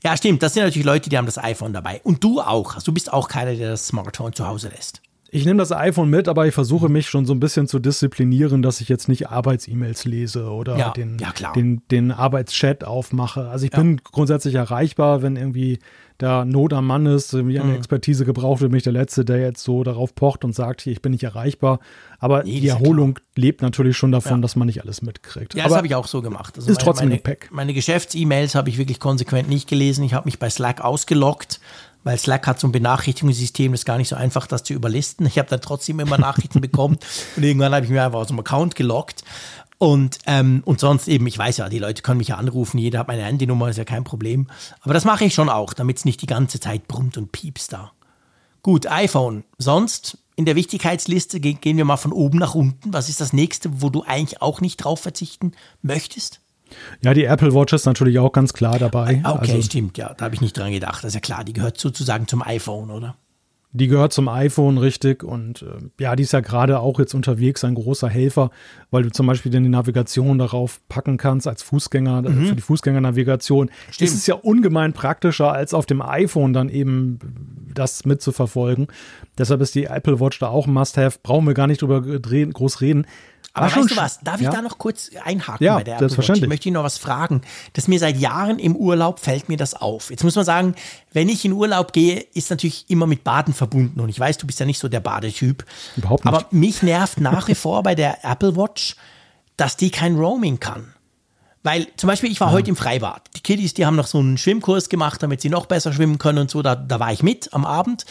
[0.04, 2.02] Ja, stimmt, das sind natürlich Leute, die haben das iPhone dabei.
[2.04, 2.76] Und du auch.
[2.76, 5.02] Also du bist auch keiner, der das Smartphone zu Hause lässt.
[5.30, 8.62] Ich nehme das iPhone mit, aber ich versuche mich schon so ein bisschen zu disziplinieren,
[8.62, 13.50] dass ich jetzt nicht Arbeits-E-Mails lese oder ja, den, ja, den, den Arbeitschat aufmache.
[13.50, 13.80] Also ich ja.
[13.80, 15.80] bin grundsätzlich erreichbar, wenn irgendwie
[16.18, 17.78] da Not am Mann ist, irgendwie eine mhm.
[17.78, 20.94] Expertise gebraucht wird, bin ich der Letzte, der jetzt so darauf pocht und sagt, hier,
[20.94, 21.80] ich bin nicht erreichbar.
[22.20, 25.54] Aber nee, die Erholung lebt natürlich schon davon, dass man nicht alles mitkriegt.
[25.54, 26.58] Ja, aber das habe ich auch so gemacht.
[26.58, 27.50] Also ist meine, trotzdem meine, Gepäck.
[27.52, 30.04] Meine Geschäfts-E-Mails habe ich wirklich konsequent nicht gelesen.
[30.04, 31.60] Ich habe mich bei Slack ausgeloggt
[32.08, 35.26] weil Slack hat so ein Benachrichtigungssystem, das ist gar nicht so einfach, das zu überlisten.
[35.26, 36.98] Ich habe dann trotzdem immer Nachrichten bekommen
[37.36, 39.26] und irgendwann habe ich mir einfach aus dem Account gelockt.
[39.78, 43.00] Und, ähm, und sonst eben, ich weiß ja, die Leute können mich ja anrufen, jeder
[43.00, 44.48] hat meine Handynummer, ist ja kein Problem.
[44.80, 47.74] Aber das mache ich schon auch, damit es nicht die ganze Zeit brummt und piepst
[47.74, 47.92] da.
[48.64, 49.44] Gut, iPhone.
[49.58, 52.94] Sonst in der Wichtigkeitsliste gehen wir mal von oben nach unten.
[52.94, 56.40] Was ist das nächste, wo du eigentlich auch nicht drauf verzichten möchtest?
[57.02, 59.22] Ja, die Apple Watch ist natürlich auch ganz klar dabei.
[59.24, 60.14] Ah, okay, also, stimmt, ja.
[60.14, 61.04] Da habe ich nicht dran gedacht.
[61.04, 63.16] Das ist ja klar, die gehört sozusagen zum iPhone, oder?
[63.74, 67.66] Die gehört zum iPhone richtig und äh, ja, die ist ja gerade auch jetzt unterwegs
[67.66, 68.50] ein großer Helfer,
[68.92, 72.46] weil du zum Beispiel dann die Navigation darauf packen kannst als Fußgänger, äh, mhm.
[72.48, 73.70] für die Fußgängernavigation.
[73.92, 74.10] Stimmt.
[74.10, 77.20] Ist es ja ungemein praktischer, als auf dem iPhone dann eben
[77.74, 78.88] das mitzuverfolgen.
[79.38, 81.20] Deshalb ist die Apple Watch da auch ein Must-Have.
[81.22, 83.06] Brauchen wir gar nicht drüber groß reden.
[83.58, 84.50] Aber weißt du was, darf ja?
[84.50, 86.44] ich da noch kurz einhaken ja, bei der selbstverständlich.
[86.44, 87.42] Ich möchte Ihnen noch was fragen.
[87.74, 90.10] Das mir seit Jahren im Urlaub fällt mir das auf.
[90.10, 90.76] Jetzt muss man sagen,
[91.14, 94.00] wenn ich in Urlaub gehe, ist natürlich immer mit Baden verbunden.
[94.00, 95.66] Und ich weiß, du bist ja nicht so der Badetyp.
[95.96, 96.34] Überhaupt nicht.
[96.34, 98.96] Aber mich nervt nach wie vor bei der Apple Watch,
[99.58, 100.94] dass die kein Roaming kann.
[101.64, 102.54] Weil zum Beispiel, ich war ja.
[102.54, 103.24] heute im Freibad.
[103.36, 106.40] Die Kiddies, die haben noch so einen Schwimmkurs gemacht, damit sie noch besser schwimmen können
[106.40, 106.62] und so.
[106.62, 108.06] Da, da war ich mit am Abend.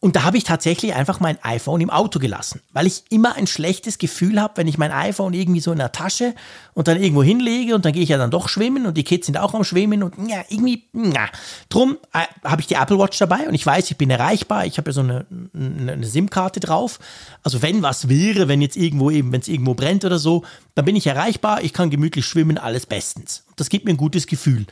[0.00, 3.48] Und da habe ich tatsächlich einfach mein iPhone im Auto gelassen, weil ich immer ein
[3.48, 6.36] schlechtes Gefühl habe, wenn ich mein iPhone irgendwie so in der Tasche
[6.74, 9.26] und dann irgendwo hinlege und dann gehe ich ja dann doch schwimmen und die Kids
[9.26, 11.28] sind auch am Schwimmen und ja, irgendwie, ja.
[11.68, 14.66] Drum äh, habe ich die Apple Watch dabei und ich weiß, ich bin erreichbar.
[14.66, 17.00] Ich habe ja so eine, eine, eine SIM-Karte drauf.
[17.42, 20.44] Also wenn was wäre, wenn jetzt irgendwo eben, wenn es irgendwo brennt oder so,
[20.76, 21.64] dann bin ich erreichbar.
[21.64, 23.42] Ich kann gemütlich schwimmen, alles bestens.
[23.56, 24.66] Das gibt mir ein gutes Gefühl.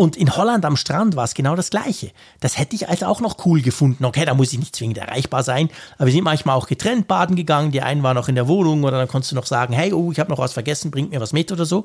[0.00, 2.12] Und in Holland am Strand war es genau das Gleiche.
[2.38, 4.04] Das hätte ich also auch noch cool gefunden.
[4.04, 7.34] Okay, da muss ich nicht zwingend erreichbar sein, aber wir sind manchmal auch getrennt baden
[7.34, 7.72] gegangen.
[7.72, 10.12] Die einen waren noch in der Wohnung oder dann konntest du noch sagen, hey, oh,
[10.12, 11.84] ich habe noch was vergessen, bringt mir was mit oder so.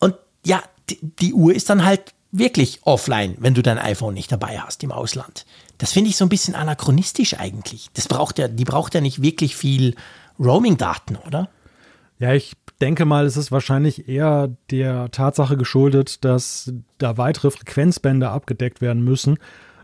[0.00, 4.30] Und ja, die, die Uhr ist dann halt wirklich offline, wenn du dein iPhone nicht
[4.30, 5.46] dabei hast im Ausland.
[5.78, 7.88] Das finde ich so ein bisschen anachronistisch eigentlich.
[7.94, 9.96] Das braucht ja, die braucht ja nicht wirklich viel
[10.38, 11.48] Roaming-Daten, oder?
[12.18, 18.30] Ja, ich denke mal, es ist wahrscheinlich eher der Tatsache geschuldet, dass da weitere Frequenzbänder
[18.30, 19.38] abgedeckt werden müssen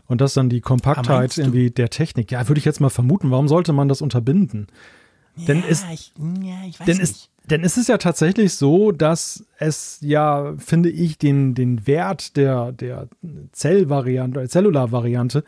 [0.07, 2.31] und dass dann die Kompaktheit irgendwie der Technik.
[2.31, 4.67] Ja, würde ich jetzt mal vermuten, warum sollte man das unterbinden?
[5.35, 7.03] Ja, denn ist, ich, ja, ich weiß denn nicht.
[7.03, 12.35] Ist, denn ist es ja tatsächlich so, dass es ja, finde ich, den, den Wert
[12.35, 13.07] der, der
[13.53, 15.43] Zellvariante, Cellular-Variante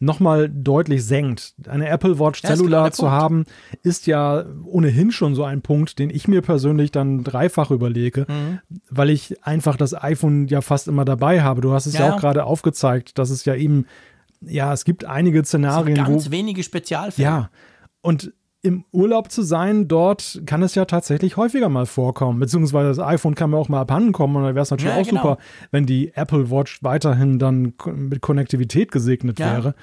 [0.00, 1.54] nochmal deutlich senkt.
[1.66, 3.44] Eine Apple Watch ja, Cellular genau zu haben,
[3.82, 8.60] ist ja ohnehin schon so ein Punkt, den ich mir persönlich dann dreifach überlege, mhm.
[8.90, 11.60] weil ich einfach das iPhone ja fast immer dabei habe.
[11.60, 13.86] Du hast es ja, ja auch gerade aufgezeigt, dass es ja eben,
[14.40, 16.12] ja, es gibt einige Szenarien, ganz wo.
[16.12, 17.26] Ganz wenige Spezialfälle.
[17.26, 17.50] Ja.
[18.00, 18.32] Und
[18.62, 22.40] im Urlaub zu sein, dort kann es ja tatsächlich häufiger mal vorkommen.
[22.40, 25.00] Beziehungsweise das iPhone kann mir auch mal abhanden kommen und dann wäre es natürlich ja,
[25.00, 25.22] auch genau.
[25.22, 25.38] super,
[25.70, 29.52] wenn die Apple Watch weiterhin dann mit Konnektivität gesegnet ja.
[29.52, 29.74] wäre.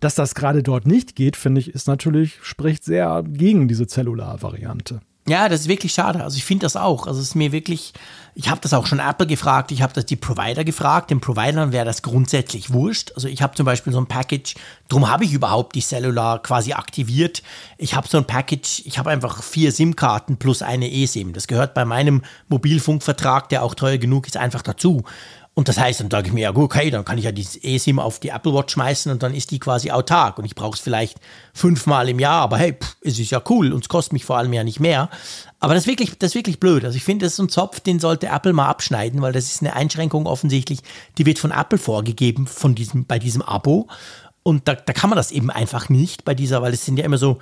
[0.00, 5.00] Dass das gerade dort nicht geht, finde ich, ist natürlich, spricht sehr gegen diese Cellular-Variante.
[5.28, 6.24] Ja, das ist wirklich schade.
[6.24, 7.06] Also ich finde das auch.
[7.06, 7.92] Also es ist mir wirklich,
[8.34, 11.12] ich habe das auch schon Apple gefragt, ich habe das die Provider gefragt.
[11.12, 13.12] Den Providern wäre das grundsätzlich wurscht.
[13.14, 14.56] Also ich habe zum Beispiel so ein Package,
[14.88, 17.44] darum habe ich überhaupt die Cellular quasi aktiviert.
[17.78, 21.34] Ich habe so ein Package, ich habe einfach vier SIM-Karten plus eine eSIM.
[21.34, 25.04] Das gehört bei meinem Mobilfunkvertrag, der auch teuer genug ist, einfach dazu.
[25.54, 27.62] Und das heißt, dann sage ich mir, ja gut, okay, dann kann ich ja dieses
[27.62, 30.76] eSIM auf die Apple Watch schmeißen und dann ist die quasi autark und ich brauche
[30.76, 31.18] es vielleicht
[31.52, 34.38] fünfmal im Jahr, aber hey, pff, es ist ja cool und es kostet mich vor
[34.38, 35.10] allem ja nicht mehr.
[35.60, 36.86] Aber das ist wirklich, das ist wirklich blöd.
[36.86, 39.60] Also ich finde, das ist ein Zopf, den sollte Apple mal abschneiden, weil das ist
[39.60, 40.80] eine Einschränkung offensichtlich,
[41.18, 43.88] die wird von Apple vorgegeben, von diesem, bei diesem Abo.
[44.42, 47.04] Und da, da kann man das eben einfach nicht bei dieser, weil es sind ja
[47.04, 47.38] immer so,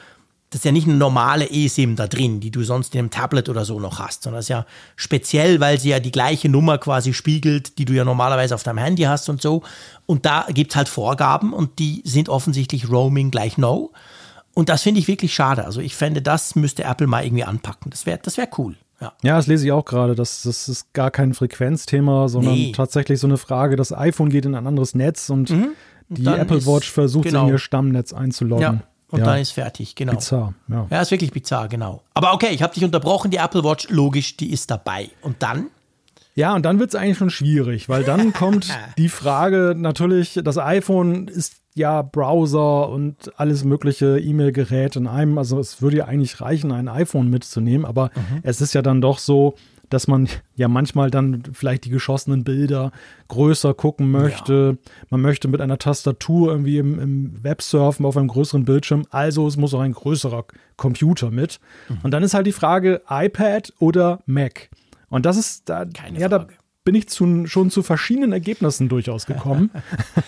[0.50, 3.48] das ist ja nicht eine normale eSIM da drin, die du sonst in einem Tablet
[3.48, 6.76] oder so noch hast, sondern das ist ja speziell, weil sie ja die gleiche Nummer
[6.78, 9.62] quasi spiegelt, die du ja normalerweise auf deinem Handy hast und so.
[10.06, 13.92] Und da gibt es halt Vorgaben und die sind offensichtlich Roaming gleich No.
[14.52, 15.64] Und das finde ich wirklich schade.
[15.64, 17.90] Also ich fände, das müsste Apple mal irgendwie anpacken.
[17.92, 18.74] Das wäre das wär cool.
[19.00, 19.12] Ja.
[19.22, 20.16] ja, das lese ich auch gerade.
[20.16, 22.72] Das, das ist gar kein Frequenzthema, sondern nee.
[22.72, 25.68] tatsächlich so eine Frage, das iPhone geht in ein anderes Netz und mhm.
[26.08, 27.46] die Apple Watch versucht, genau.
[27.46, 28.62] in ihr Stammnetz einzuloggen.
[28.62, 28.82] Ja.
[29.10, 29.26] Und ja.
[29.26, 30.14] dann ist fertig, genau.
[30.14, 30.86] Bizarr, ja.
[30.90, 32.02] Ja, ist wirklich bizarr, genau.
[32.14, 35.10] Aber okay, ich habe dich unterbrochen, die Apple Watch, logisch, die ist dabei.
[35.22, 35.66] Und dann?
[36.36, 38.68] Ja, und dann wird es eigentlich schon schwierig, weil dann kommt
[38.98, 45.38] die Frage natürlich, das iPhone ist ja Browser und alles mögliche E-Mail-Gerät in einem.
[45.38, 48.40] Also es würde ja eigentlich reichen, ein iPhone mitzunehmen, aber mhm.
[48.42, 49.54] es ist ja dann doch so,
[49.90, 52.92] dass man ja manchmal dann vielleicht die geschossenen Bilder
[53.28, 54.78] größer gucken möchte.
[54.80, 54.92] Ja.
[55.10, 59.04] Man möchte mit einer Tastatur irgendwie im, im Web surfen auf einem größeren Bildschirm.
[59.10, 60.44] Also es muss auch ein größerer
[60.76, 61.60] Computer mit.
[61.88, 61.98] Mhm.
[62.04, 64.70] Und dann ist halt die Frage iPad oder Mac.
[65.08, 66.46] Und das ist da, Keine ja, Frage.
[66.46, 69.70] da bin ich zu, schon zu verschiedenen Ergebnissen durchaus gekommen.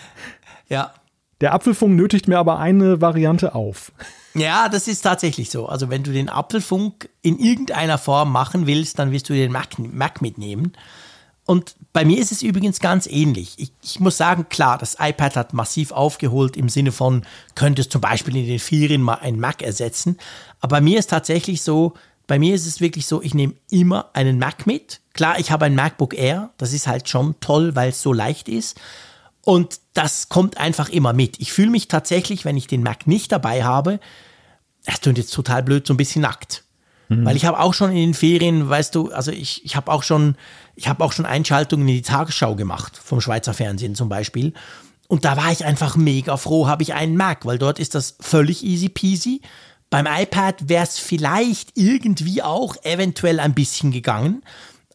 [0.69, 0.93] ja.
[1.41, 3.91] Der Apfelfunk nötigt mir aber eine Variante auf.
[4.33, 5.67] Ja, das ist tatsächlich so.
[5.67, 9.77] Also wenn du den Apfelfunk in irgendeiner Form machen willst, dann wirst du den Mac,
[9.77, 10.73] Mac mitnehmen.
[11.45, 13.55] Und bei mir ist es übrigens ganz ähnlich.
[13.57, 18.01] Ich, ich, muss sagen, klar, das iPad hat massiv aufgeholt im Sinne von, könntest zum
[18.01, 20.17] Beispiel in den Ferien mal ein Mac ersetzen.
[20.61, 21.93] Aber bei mir ist tatsächlich so,
[22.27, 25.01] bei mir ist es wirklich so, ich nehme immer einen Mac mit.
[25.13, 28.47] Klar, ich habe ein MacBook Air, das ist halt schon toll, weil es so leicht
[28.47, 28.79] ist.
[29.45, 31.39] Und das kommt einfach immer mit.
[31.41, 33.99] Ich fühle mich tatsächlich, wenn ich den Mac nicht dabei habe,
[34.85, 36.63] das klingt jetzt total blöd, so ein bisschen nackt.
[37.09, 37.25] Mhm.
[37.25, 40.03] Weil ich habe auch schon in den Ferien, weißt du, also ich, ich habe auch
[40.03, 40.35] schon,
[40.75, 44.53] ich habe auch schon Einschaltungen in die Tagesschau gemacht, vom Schweizer Fernsehen zum Beispiel.
[45.07, 48.15] Und da war ich einfach mega froh, habe ich einen Mac, weil dort ist das
[48.19, 49.41] völlig easy peasy.
[49.89, 54.41] Beim iPad wäre es vielleicht irgendwie auch eventuell ein bisschen gegangen.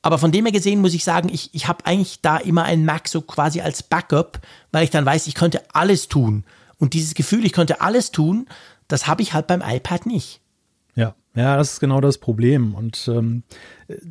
[0.02, 2.84] Aber von dem her gesehen muss ich sagen, ich, ich habe eigentlich da immer einen
[2.84, 4.40] Mac so quasi als Backup,
[4.72, 6.44] weil ich dann weiß, ich könnte alles tun.
[6.78, 8.48] Und dieses Gefühl, ich könnte alles tun,
[8.88, 10.40] das habe ich halt beim iPad nicht.
[10.94, 12.74] Ja, ja, das ist genau das Problem.
[12.74, 13.44] Und ähm,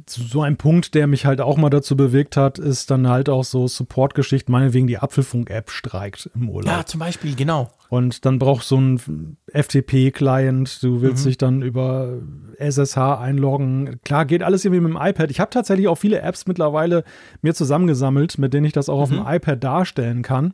[0.08, 3.44] so ein Punkt, der mich halt auch mal dazu bewegt hat, ist dann halt auch
[3.44, 6.72] so Support-Geschichten, meinetwegen die Apfelfunk-App streikt im Urlaub.
[6.72, 7.70] Ja, zum Beispiel, genau.
[7.90, 11.28] Und dann braucht so ein FTP-Client, du willst mhm.
[11.28, 12.20] dich dann über
[12.58, 14.00] SSH einloggen.
[14.04, 15.30] Klar, geht alles irgendwie mit dem iPad.
[15.30, 17.04] Ich habe tatsächlich auch viele Apps mittlerweile
[17.42, 19.02] mir zusammengesammelt, mit denen ich das auch mhm.
[19.02, 19.28] auf dem mhm.
[19.28, 20.54] iPad darstellen kann.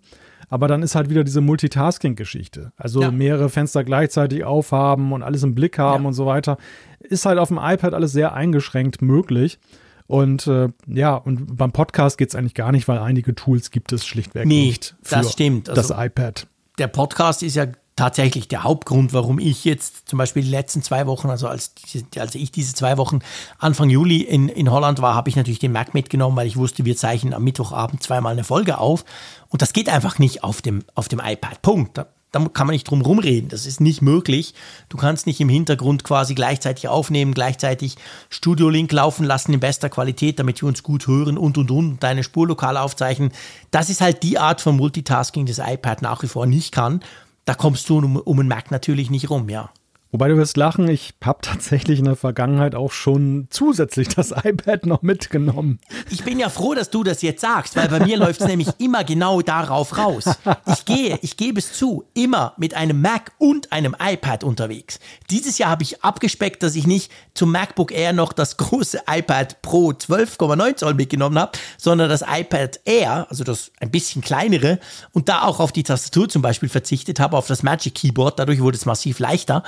[0.53, 2.73] Aber dann ist halt wieder diese Multitasking-Geschichte.
[2.77, 3.09] Also ja.
[3.09, 6.09] mehrere Fenster gleichzeitig aufhaben und alles im Blick haben ja.
[6.09, 6.57] und so weiter.
[6.99, 9.57] Ist halt auf dem iPad alles sehr eingeschränkt möglich.
[10.05, 13.93] Und äh, ja, und beim Podcast geht es eigentlich gar nicht, weil einige Tools gibt
[13.93, 14.95] es schlichtweg nee, nicht.
[15.01, 15.69] Für das stimmt.
[15.69, 16.45] Also, das iPad.
[16.77, 21.05] Der Podcast ist ja tatsächlich der Hauptgrund, warum ich jetzt zum Beispiel die letzten zwei
[21.05, 21.73] Wochen, also als,
[22.17, 23.19] als ich diese zwei Wochen
[23.59, 26.85] Anfang Juli in, in Holland war, habe ich natürlich den Mac mitgenommen, weil ich wusste,
[26.85, 29.05] wir zeichnen am Mittwochabend zweimal eine Folge auf.
[29.49, 31.61] Und das geht einfach nicht auf dem, auf dem iPad.
[31.61, 31.97] Punkt.
[31.97, 33.49] Da, da kann man nicht drum rumreden.
[33.49, 34.55] Das ist nicht möglich.
[34.89, 37.95] Du kannst nicht im Hintergrund quasi gleichzeitig aufnehmen, gleichzeitig
[38.31, 42.01] Studio Link laufen lassen in bester Qualität, damit wir uns gut hören und und und
[42.01, 43.31] deine Spur lokal aufzeichnen.
[43.69, 47.01] Das ist halt die Art von Multitasking, das iPad nach wie vor nicht kann
[47.45, 49.71] da kommst du um, um einen Mac natürlich nicht rum, ja.
[50.13, 54.85] Wobei du wirst lachen, ich habe tatsächlich in der Vergangenheit auch schon zusätzlich das iPad
[54.85, 55.79] noch mitgenommen.
[56.11, 58.69] Ich bin ja froh, dass du das jetzt sagst, weil bei mir läuft es nämlich
[58.77, 60.25] immer genau darauf raus.
[60.67, 64.99] Ich gehe, ich gebe es zu, immer mit einem Mac und einem iPad unterwegs.
[65.31, 69.63] Dieses Jahr habe ich abgespeckt, dass ich nicht zum MacBook Air noch das große iPad
[69.63, 74.79] Pro 12,9 Zoll mitgenommen habe, sondern das iPad Air, also das ein bisschen kleinere,
[75.11, 78.37] und da auch auf die Tastatur zum Beispiel verzichtet habe, auf das Magic Keyboard.
[78.37, 79.63] Dadurch wurde es massiv leichter.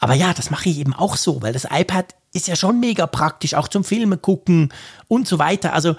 [0.00, 3.06] Aber ja, das mache ich eben auch so, weil das iPad ist ja schon mega
[3.06, 4.72] praktisch, auch zum Filme gucken
[5.08, 5.74] und so weiter.
[5.74, 5.94] Also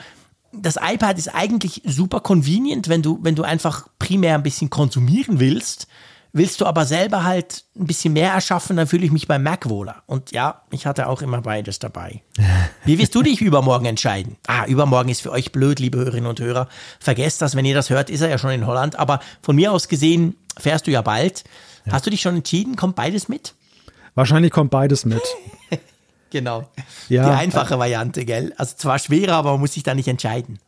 [0.52, 5.40] das iPad ist eigentlich super convenient, wenn du, wenn du einfach primär ein bisschen konsumieren
[5.40, 5.88] willst.
[6.34, 9.68] Willst du aber selber halt ein bisschen mehr erschaffen, dann fühle ich mich beim Mac
[9.68, 10.04] wohler.
[10.06, 12.24] Und ja, ich hatte auch immer beides dabei.
[12.86, 14.38] Wie wirst du dich übermorgen entscheiden?
[14.48, 16.70] Ah, übermorgen ist für euch blöd, liebe Hörerinnen und Hörer.
[17.02, 18.98] Vergesst das, wenn ihr das hört, ist er ja schon in Holland.
[18.98, 21.44] Aber von mir aus gesehen fährst du ja bald.
[21.86, 21.94] Ja.
[21.94, 22.78] Hast du dich schon entschieden?
[22.78, 23.54] Kommt beides mit?
[24.16, 25.22] Wahrscheinlich kommt beides mit.
[26.30, 26.70] genau.
[27.10, 28.54] Ja, Die einfache Variante, gell?
[28.58, 30.60] Also zwar schwerer, aber man muss sich da nicht entscheiden.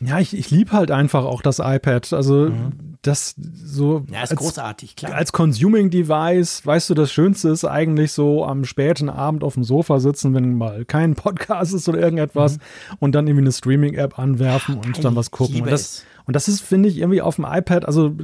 [0.00, 2.12] Ja, ich, ich liebe halt einfach auch das iPad.
[2.12, 2.96] Also mhm.
[3.02, 4.04] das so.
[4.10, 5.14] Ja, ist als, großartig, klar.
[5.14, 9.98] Als Consuming-Device, weißt du, das Schönste ist eigentlich so am späten Abend auf dem Sofa
[9.98, 12.96] sitzen, wenn mal kein Podcast ist oder irgendetwas mhm.
[13.00, 15.62] und dann irgendwie eine Streaming-App anwerfen ja, und dann was gucken.
[15.62, 18.14] Und das, und das ist, finde ich, irgendwie auf dem iPad, also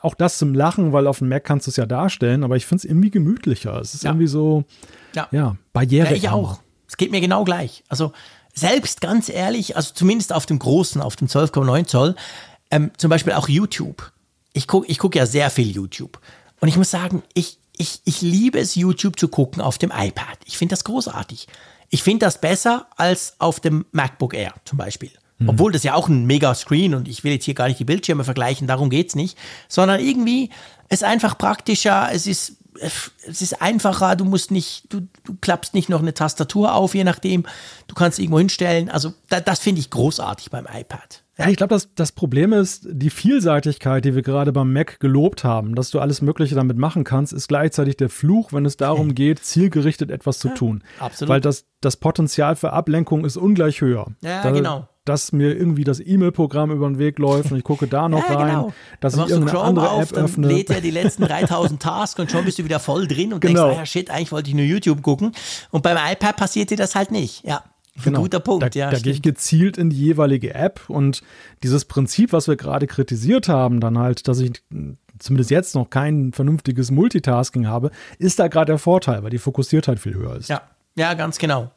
[0.00, 2.66] auch das zum Lachen, weil auf dem Mac kannst du es ja darstellen, aber ich
[2.66, 3.80] finde es irgendwie gemütlicher.
[3.80, 4.10] Es ist ja.
[4.10, 4.64] irgendwie so,
[5.14, 6.10] ja, ja Barriere.
[6.10, 6.60] Ja, ich auch.
[6.86, 7.84] Es geht mir genau gleich.
[7.88, 8.12] Also
[8.54, 12.16] selbst ganz ehrlich, also zumindest auf dem großen, auf dem 12,9 Zoll,
[12.70, 14.12] ähm, zum Beispiel auch YouTube.
[14.52, 16.20] Ich gucke ich guck ja sehr viel YouTube.
[16.60, 20.38] Und ich muss sagen, ich, ich, ich liebe es, YouTube zu gucken auf dem iPad.
[20.44, 21.46] Ich finde das großartig.
[21.90, 25.10] Ich finde das besser als auf dem MacBook Air zum Beispiel.
[25.38, 25.50] Mhm.
[25.50, 28.24] Obwohl das ja auch ein Mega-Screen und ich will jetzt hier gar nicht die Bildschirme
[28.24, 29.38] vergleichen, darum geht es nicht.
[29.68, 30.50] Sondern irgendwie
[30.88, 32.56] ist einfach praktischer, es ist,
[33.26, 37.04] es ist einfacher, du musst nicht, du, du klappst nicht noch eine Tastatur auf, je
[37.04, 37.44] nachdem.
[37.86, 38.88] Du kannst irgendwo hinstellen.
[38.88, 41.22] Also da, das finde ich großartig beim iPad.
[41.38, 45.44] Ja, ich glaube, das, das Problem ist, die Vielseitigkeit, die wir gerade beim Mac gelobt
[45.44, 49.14] haben, dass du alles Mögliche damit machen kannst, ist gleichzeitig der Fluch, wenn es darum
[49.14, 50.82] geht, zielgerichtet etwas zu tun.
[50.98, 51.28] absolut.
[51.30, 54.08] Weil das, das Potenzial für Ablenkung ist ungleich höher.
[54.20, 57.86] Ja, da, genau dass mir irgendwie das E-Mail-Programm über den Weg läuft und ich gucke
[57.86, 58.72] da noch ja, rein, genau.
[59.00, 60.46] dass ich irgendeine andere auf, App öffne.
[60.46, 63.40] Dann lädt er die letzten 3000 Tasks und schon bist du wieder voll drin und
[63.40, 63.66] genau.
[63.66, 65.32] denkst, ah, shit, eigentlich wollte ich nur YouTube gucken.
[65.70, 67.44] Und beim iPad passiert dir das halt nicht.
[67.44, 67.64] Ja.
[68.04, 68.20] Genau.
[68.20, 68.90] Guter Punkt, da, ja.
[68.90, 71.22] Da gehe ich gezielt in die jeweilige App und
[71.64, 74.52] dieses Prinzip, was wir gerade kritisiert haben, dann halt, dass ich
[75.18, 79.98] zumindest jetzt noch kein vernünftiges Multitasking habe, ist da gerade der Vorteil, weil die Fokussiertheit
[79.98, 80.48] viel höher ist.
[80.48, 80.62] Ja,
[80.94, 81.72] ja, ganz genau.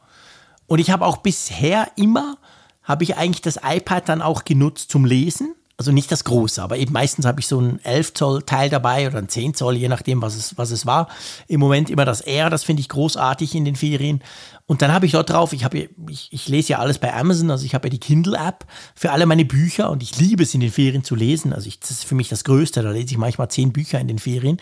[0.67, 2.37] Und ich habe auch bisher immer
[2.83, 5.55] habe ich eigentlich das iPad dann auch genutzt zum Lesen.
[5.77, 9.07] Also nicht das große, aber eben meistens habe ich so ein 11 Zoll Teil dabei
[9.07, 11.07] oder ein 10 Zoll, je nachdem, was es, was es war.
[11.47, 14.21] Im Moment immer das R, das finde ich großartig in den Ferien.
[14.67, 17.49] Und dann habe ich dort drauf, ich, habe, ich, ich lese ja alles bei Amazon,
[17.49, 20.59] also ich habe ja die Kindle-App für alle meine Bücher und ich liebe es in
[20.59, 21.51] den Ferien zu lesen.
[21.51, 24.07] Also ich, das ist für mich das Größte, da lese ich manchmal zehn Bücher in
[24.07, 24.59] den Ferien.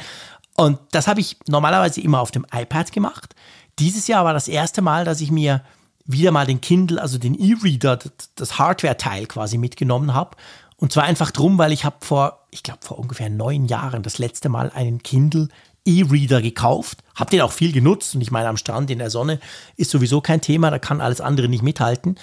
[0.55, 3.36] Und das habe ich normalerweise immer auf dem iPad gemacht.
[3.77, 5.63] Dieses Jahr war das erste Mal, dass ich mir
[6.11, 7.99] wieder mal den Kindle, also den E-Reader,
[8.35, 10.35] das Hardware-Teil quasi mitgenommen habe
[10.79, 14.17] und zwar einfach drum, weil ich habe vor, ich glaube vor ungefähr neun Jahren das
[14.17, 15.49] letzte Mal einen Kindle
[15.85, 16.99] E-Reader gekauft.
[17.15, 19.39] Habe den auch viel genutzt und ich meine, am Strand in der Sonne
[19.75, 22.17] ist sowieso kein Thema, da kann alles andere nicht mithalten.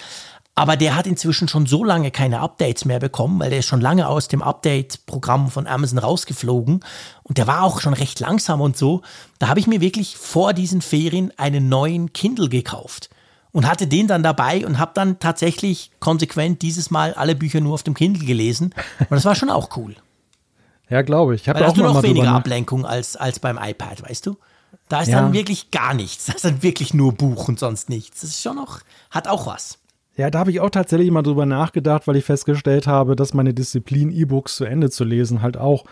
[0.55, 3.79] Aber der hat inzwischen schon so lange keine Updates mehr bekommen, weil der ist schon
[3.79, 6.83] lange aus dem Update-Programm von Amazon rausgeflogen
[7.21, 9.03] und der war auch schon recht langsam und so.
[9.37, 13.11] Da habe ich mir wirklich vor diesen Ferien einen neuen Kindle gekauft
[13.51, 17.73] und hatte den dann dabei und habe dann tatsächlich konsequent dieses Mal alle Bücher nur
[17.73, 18.73] auf dem Kindle gelesen.
[18.99, 19.95] Und das war schon auch cool.
[20.89, 21.47] Ja, glaube ich.
[21.47, 24.37] ich hast du noch weniger Ablenkung als, als beim iPad, weißt du?
[24.89, 25.21] Da ist ja.
[25.21, 26.25] dann wirklich gar nichts.
[26.27, 28.21] Da ist dann wirklich nur Buch und sonst nichts.
[28.21, 28.81] Das ist schon noch,
[29.11, 29.79] hat auch was.
[30.15, 33.53] Ja, da habe ich auch tatsächlich mal drüber nachgedacht, weil ich festgestellt habe, dass meine
[33.53, 35.85] Disziplin, E-Books zu Ende zu lesen, halt auch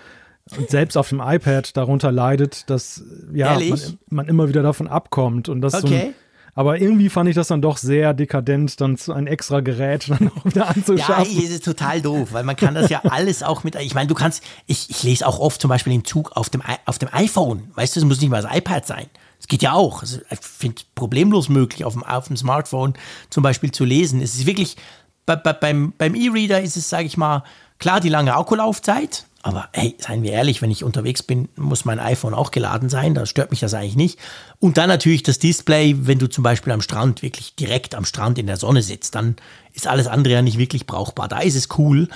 [0.57, 5.49] und selbst auf dem iPad darunter leidet, dass ja, man, man, immer wieder davon abkommt
[5.49, 5.87] und das okay.
[5.87, 6.13] so ein,
[6.55, 10.45] aber irgendwie fand ich das dann doch sehr dekadent, dann ein extra Gerät dann auch
[10.45, 11.35] wieder anzuschaffen.
[11.35, 14.07] Ja, es ist total doof, weil man kann das ja alles auch mit, ich meine,
[14.07, 17.09] du kannst, ich, ich lese auch oft zum Beispiel im Zug auf dem, auf dem
[17.11, 19.07] iPhone, weißt du, es muss nicht mal das iPad sein.
[19.37, 20.01] Es geht ja auch.
[20.01, 22.93] Also ich finde problemlos möglich, auf dem, auf dem Smartphone
[23.29, 24.21] zum Beispiel zu lesen.
[24.21, 24.77] Es ist wirklich,
[25.25, 27.43] bei, bei, beim, beim E-Reader ist es, sage ich mal,
[27.79, 31.99] klar die lange Akkulaufzeit, aber hey, seien wir ehrlich, wenn ich unterwegs bin, muss mein
[31.99, 33.13] iPhone auch geladen sein.
[33.13, 34.17] Da stört mich das eigentlich nicht.
[34.57, 38.39] Und dann natürlich das Display, wenn du zum Beispiel am Strand, wirklich direkt am Strand
[38.39, 39.35] in der Sonne sitzt, dann
[39.71, 41.27] ist alles andere ja nicht wirklich brauchbar.
[41.27, 42.07] Da ist es cool.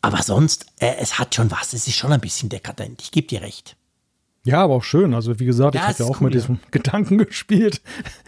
[0.00, 1.72] Aber sonst, äh, es hat schon was.
[1.72, 3.02] Es ist schon ein bisschen dekadent.
[3.02, 3.74] Ich gebe dir recht.
[4.44, 5.12] Ja, aber auch schön.
[5.12, 6.60] Also wie gesagt, ja, ich habe ja auch cool, mit diesem ja.
[6.70, 7.82] Gedanken gespielt.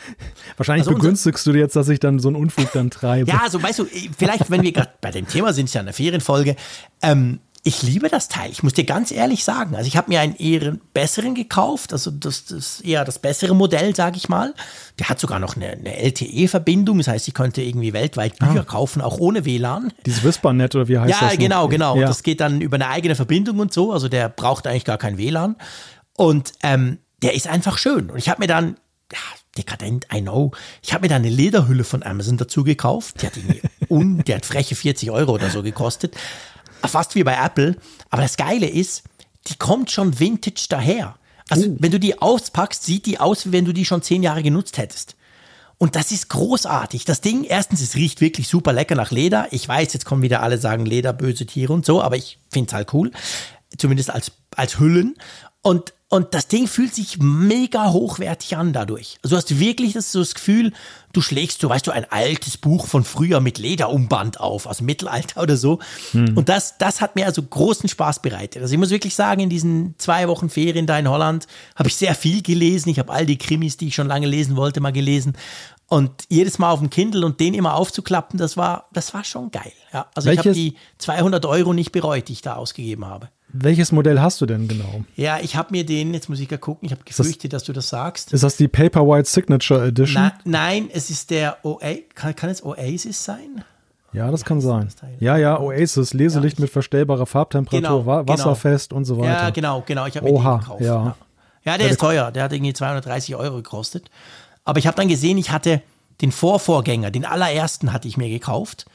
[0.56, 3.30] Wahrscheinlich also begünstigst du dir jetzt, dass ich dann so einen Unfug dann treibe.
[3.30, 5.92] Ja, also weißt du, vielleicht, wenn wir gerade bei dem Thema sind, ist ja eine
[5.92, 6.56] Ferienfolge.
[7.02, 8.50] Ähm, ich liebe das Teil.
[8.50, 9.74] Ich muss dir ganz ehrlich sagen.
[9.74, 13.94] Also ich habe mir einen eher besseren gekauft, also das, das eher das bessere Modell,
[13.94, 14.54] sage ich mal.
[14.98, 18.64] Der hat sogar noch eine, eine LTE-Verbindung, das heißt, ich könnte irgendwie weltweit Bücher ah.
[18.64, 19.92] kaufen, auch ohne WLAN.
[20.06, 21.32] Dieses Whispernet oder wie heißt ja, das?
[21.32, 21.96] Ja, genau, genau.
[21.96, 22.06] Ja.
[22.06, 23.92] Das geht dann über eine eigene Verbindung und so.
[23.92, 25.56] Also der braucht eigentlich gar kein WLAN.
[26.16, 28.10] Und ähm, der ist einfach schön.
[28.10, 28.76] Und ich habe mir dann,
[29.12, 29.18] ja,
[29.56, 30.52] dekadent, I know.
[30.82, 33.22] Ich habe mir da eine Lederhülle von Amazon dazu gekauft.
[33.22, 33.32] Die hat,
[33.88, 36.14] un, die hat freche 40 Euro oder so gekostet
[36.86, 37.76] fast wie bei Apple.
[38.10, 39.04] Aber das Geile ist,
[39.46, 41.16] die kommt schon vintage daher.
[41.48, 41.76] Also, uh.
[41.78, 44.78] wenn du die auspackst, sieht die aus, wie wenn du die schon zehn Jahre genutzt
[44.78, 45.16] hättest.
[45.78, 47.04] Und das ist großartig.
[47.04, 49.46] Das Ding, erstens, es riecht wirklich super lecker nach Leder.
[49.52, 52.68] Ich weiß, jetzt kommen wieder alle sagen Leder, böse Tiere und so, aber ich finde
[52.68, 53.12] es halt cool.
[53.76, 55.16] Zumindest als, als Hüllen.
[55.62, 59.18] Und und das Ding fühlt sich mega hochwertig an dadurch.
[59.22, 60.72] Also du hast wirklich das, so das Gefühl,
[61.12, 64.86] du schlägst, du weißt du, ein altes Buch von früher mit Lederumband auf, aus dem
[64.86, 65.80] Mittelalter oder so.
[66.12, 66.34] Hm.
[66.34, 68.62] Und das, das hat mir also großen Spaß bereitet.
[68.62, 71.96] Also ich muss wirklich sagen, in diesen zwei Wochen Ferien da in Holland habe ich
[71.96, 72.88] sehr viel gelesen.
[72.88, 75.36] Ich habe all die Krimis, die ich schon lange lesen wollte, mal gelesen.
[75.88, 79.50] Und jedes Mal auf dem Kindle und den immer aufzuklappen, das war, das war schon
[79.50, 79.72] geil.
[79.92, 80.40] Ja, also Welches?
[80.40, 83.28] ich habe die 200 Euro nicht bereut, die ich da ausgegeben habe.
[83.50, 85.04] Welches Modell hast du denn genau?
[85.16, 87.66] Ja, ich habe mir den, jetzt muss ich gar gucken, ich habe gefürchtet, das, dass
[87.66, 88.32] du das sagst.
[88.32, 90.22] Ist das die Paperwhite Signature Edition?
[90.22, 93.64] Na, nein, es ist der OA, kann, kann es Oasis sein?
[94.12, 94.86] Ja, das kann sein.
[94.86, 98.28] Das ja, ja, Oasis, Leselicht ja, mit verstellbarer Farbtemperatur, genau, genau.
[98.28, 98.98] wasserfest genau.
[98.98, 99.44] und so weiter.
[99.44, 100.06] Ja, genau, genau.
[100.06, 100.80] Ich habe mir Oha, den gekauft.
[100.80, 101.16] Ja, ja.
[101.64, 102.30] ja der ist teuer.
[102.30, 104.10] Der hat irgendwie 230 Euro gekostet.
[104.64, 105.82] Aber ich habe dann gesehen, ich hatte
[106.20, 108.86] den Vorvorgänger, den allerersten hatte ich mir gekauft.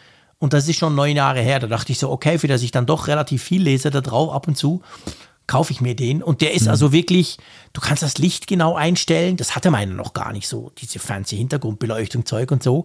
[0.44, 1.62] Und das ist schon neun Jahre her.
[1.62, 4.34] Da dachte ich so, okay, für das ich dann doch relativ viel lese da drauf
[4.34, 4.82] ab und zu,
[5.48, 6.22] kaufe ich mir den.
[6.22, 6.72] Und der ist mhm.
[6.72, 7.38] also wirklich,
[7.72, 9.38] du kannst das Licht genau einstellen.
[9.38, 12.84] Das hatte meine noch gar nicht so, diese fancy Hintergrundbeleuchtung, Zeug und so.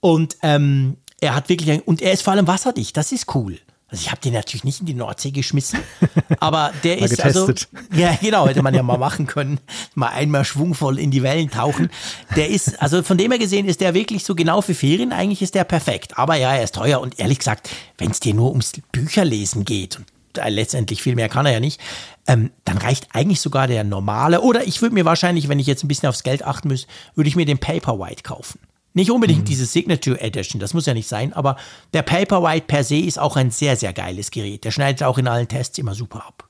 [0.00, 2.96] Und ähm, er hat wirklich, ein, und er ist vor allem wasserdicht.
[2.96, 3.60] Das ist cool.
[3.90, 5.80] Also ich habe den natürlich nicht in die Nordsee geschmissen,
[6.40, 7.50] aber der ist also
[7.94, 9.60] ja genau hätte man ja mal machen können,
[9.94, 11.90] mal einmal schwungvoll in die Wellen tauchen.
[12.36, 15.40] Der ist also von dem her gesehen ist der wirklich so genau für Ferien eigentlich
[15.40, 16.18] ist der perfekt.
[16.18, 19.96] Aber ja, er ist teuer und ehrlich gesagt, wenn es dir nur ums Bücherlesen geht
[19.96, 20.06] und
[20.48, 21.80] letztendlich viel mehr kann er ja nicht,
[22.26, 24.42] ähm, dann reicht eigentlich sogar der normale.
[24.42, 27.28] Oder ich würde mir wahrscheinlich, wenn ich jetzt ein bisschen aufs Geld achten müsste, würde
[27.28, 28.60] ich mir den Paperwhite kaufen.
[28.94, 29.44] Nicht unbedingt mhm.
[29.44, 31.56] diese Signature Edition, das muss ja nicht sein, aber
[31.92, 34.64] der Paperwhite per se ist auch ein sehr, sehr geiles Gerät.
[34.64, 36.48] Der schneidet auch in allen Tests immer super ab.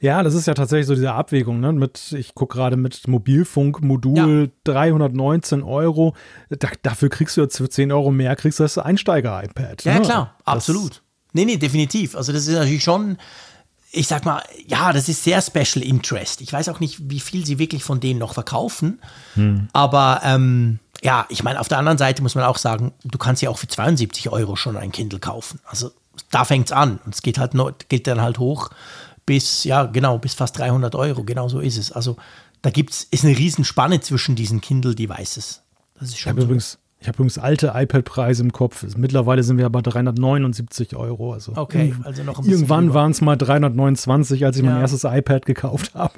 [0.00, 1.72] Ja, das ist ja tatsächlich so diese Abwägung, ne?
[1.72, 4.72] Mit, ich gucke gerade mit Mobilfunkmodul ja.
[4.72, 6.14] 319 Euro.
[6.50, 9.84] Da, dafür kriegst du jetzt für 10 Euro mehr, kriegst du das Einsteiger-iPad.
[9.84, 10.02] Ja, ne?
[10.02, 11.02] klar, absolut.
[11.32, 12.16] Nee, nee, definitiv.
[12.16, 13.16] Also das ist natürlich schon,
[13.92, 16.40] ich sag mal, ja, das ist sehr Special Interest.
[16.40, 19.00] Ich weiß auch nicht, wie viel sie wirklich von denen noch verkaufen.
[19.34, 19.68] Hm.
[19.72, 23.42] Aber ähm, ja, ich meine, auf der anderen Seite muss man auch sagen, du kannst
[23.42, 25.60] ja auch für 72 Euro schon ein Kindle kaufen.
[25.64, 25.90] Also
[26.30, 26.98] da fängt es an.
[27.04, 28.70] Und es geht halt noch, geht dann halt hoch
[29.26, 31.22] bis, ja, genau, bis fast 300 Euro.
[31.22, 31.92] Genau so ist es.
[31.92, 32.16] Also
[32.62, 35.62] da gibt's, ist eine Riesenspanne zwischen diesen Kindle-Devices.
[35.94, 36.30] Das ist schon.
[36.30, 36.44] Ich habe so.
[36.46, 36.78] übrigens,
[37.08, 38.84] hab übrigens alte iPad-Preise im Kopf.
[38.96, 41.32] Mittlerweile sind wir bei 379 Euro.
[41.32, 44.70] Also okay, also noch ein bisschen Irgendwann waren es mal 329, als ich ja.
[44.70, 46.12] mein erstes iPad gekauft habe.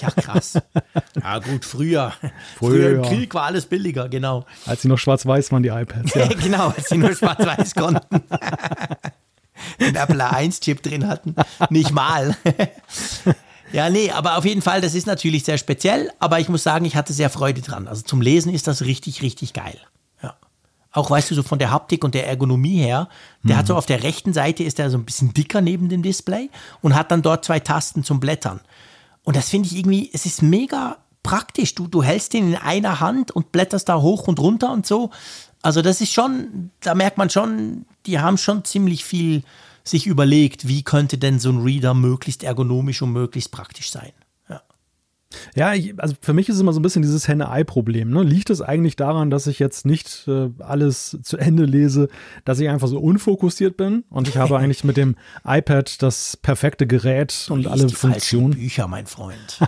[0.00, 0.60] Ja, krass.
[1.20, 2.12] ja, gut, früher.
[2.56, 4.46] Früher, früher im Krieg war alles billiger, genau.
[4.64, 6.14] Als sie noch schwarz-weiß waren, die iPads.
[6.14, 6.28] Ja.
[6.42, 8.22] genau, als sie nur schwarz-weiß konnten.
[9.80, 11.34] Den Apple A1-Chip drin hatten.
[11.68, 12.36] Nicht mal.
[13.72, 16.84] Ja, nee, aber auf jeden Fall, das ist natürlich sehr speziell, aber ich muss sagen,
[16.84, 17.88] ich hatte sehr Freude dran.
[17.88, 19.78] Also zum Lesen ist das richtig, richtig geil.
[20.92, 23.08] Auch weißt du, so von der Haptik und der Ergonomie her,
[23.42, 23.58] der mhm.
[23.58, 26.50] hat so auf der rechten Seite ist er so ein bisschen dicker neben dem Display
[26.82, 28.60] und hat dann dort zwei Tasten zum Blättern.
[29.24, 31.74] Und das finde ich irgendwie, es ist mega praktisch.
[31.74, 35.10] Du, du hältst den in einer Hand und blätterst da hoch und runter und so.
[35.62, 39.44] Also das ist schon, da merkt man schon, die haben schon ziemlich viel
[39.84, 44.12] sich überlegt, wie könnte denn so ein Reader möglichst ergonomisch und möglichst praktisch sein.
[45.54, 48.10] Ja, ich, also für mich ist es immer so ein bisschen dieses Henne-Ei-Problem.
[48.10, 48.22] Ne?
[48.22, 52.08] Liegt es eigentlich daran, dass ich jetzt nicht äh, alles zu Ende lese,
[52.44, 56.86] dass ich einfach so unfokussiert bin und ich habe eigentlich mit dem iPad das perfekte
[56.86, 58.54] Gerät und alle die Funktionen.
[58.54, 59.60] Bücher, mein Freund.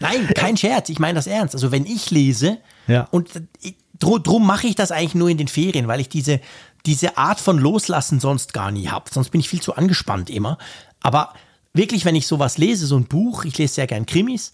[0.00, 1.54] Nein, kein Scherz, ich meine das ernst.
[1.54, 3.08] Also wenn ich lese ja.
[3.10, 3.28] und
[3.62, 6.40] ich, drum mache ich das eigentlich nur in den Ferien, weil ich diese
[6.86, 9.10] diese Art von Loslassen sonst gar nie habe.
[9.12, 10.58] Sonst bin ich viel zu angespannt immer.
[11.00, 11.34] Aber
[11.72, 14.52] wirklich, wenn ich sowas lese, so ein Buch, ich lese sehr gern Krimis,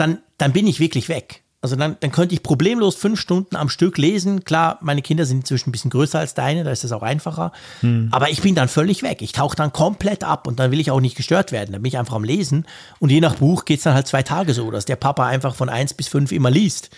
[0.00, 1.42] dann, dann bin ich wirklich weg.
[1.62, 4.44] Also dann, dann könnte ich problemlos fünf Stunden am Stück lesen.
[4.44, 7.52] Klar, meine Kinder sind inzwischen ein bisschen größer als deine, da ist das auch einfacher.
[7.80, 8.08] Hm.
[8.12, 9.20] Aber ich bin dann völlig weg.
[9.20, 11.72] Ich tauche dann komplett ab und dann will ich auch nicht gestört werden.
[11.72, 12.64] Dann bin ich einfach am Lesen.
[12.98, 15.54] Und je nach Buch geht es dann halt zwei Tage so, dass der Papa einfach
[15.54, 16.88] von eins bis fünf immer liest.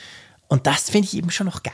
[0.47, 1.73] Und das finde ich eben schon noch geil.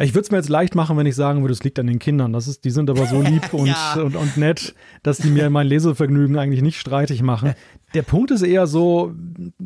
[0.00, 1.98] Ich würde es mir jetzt leicht machen, wenn ich sagen würde, es liegt an den
[1.98, 2.32] Kindern.
[2.32, 3.94] Das ist, die sind aber so lieb und, ja.
[3.94, 7.54] und, und, nett, dass die mir mein Lesevergnügen eigentlich nicht streitig machen.
[7.94, 9.14] Der Punkt ist eher so,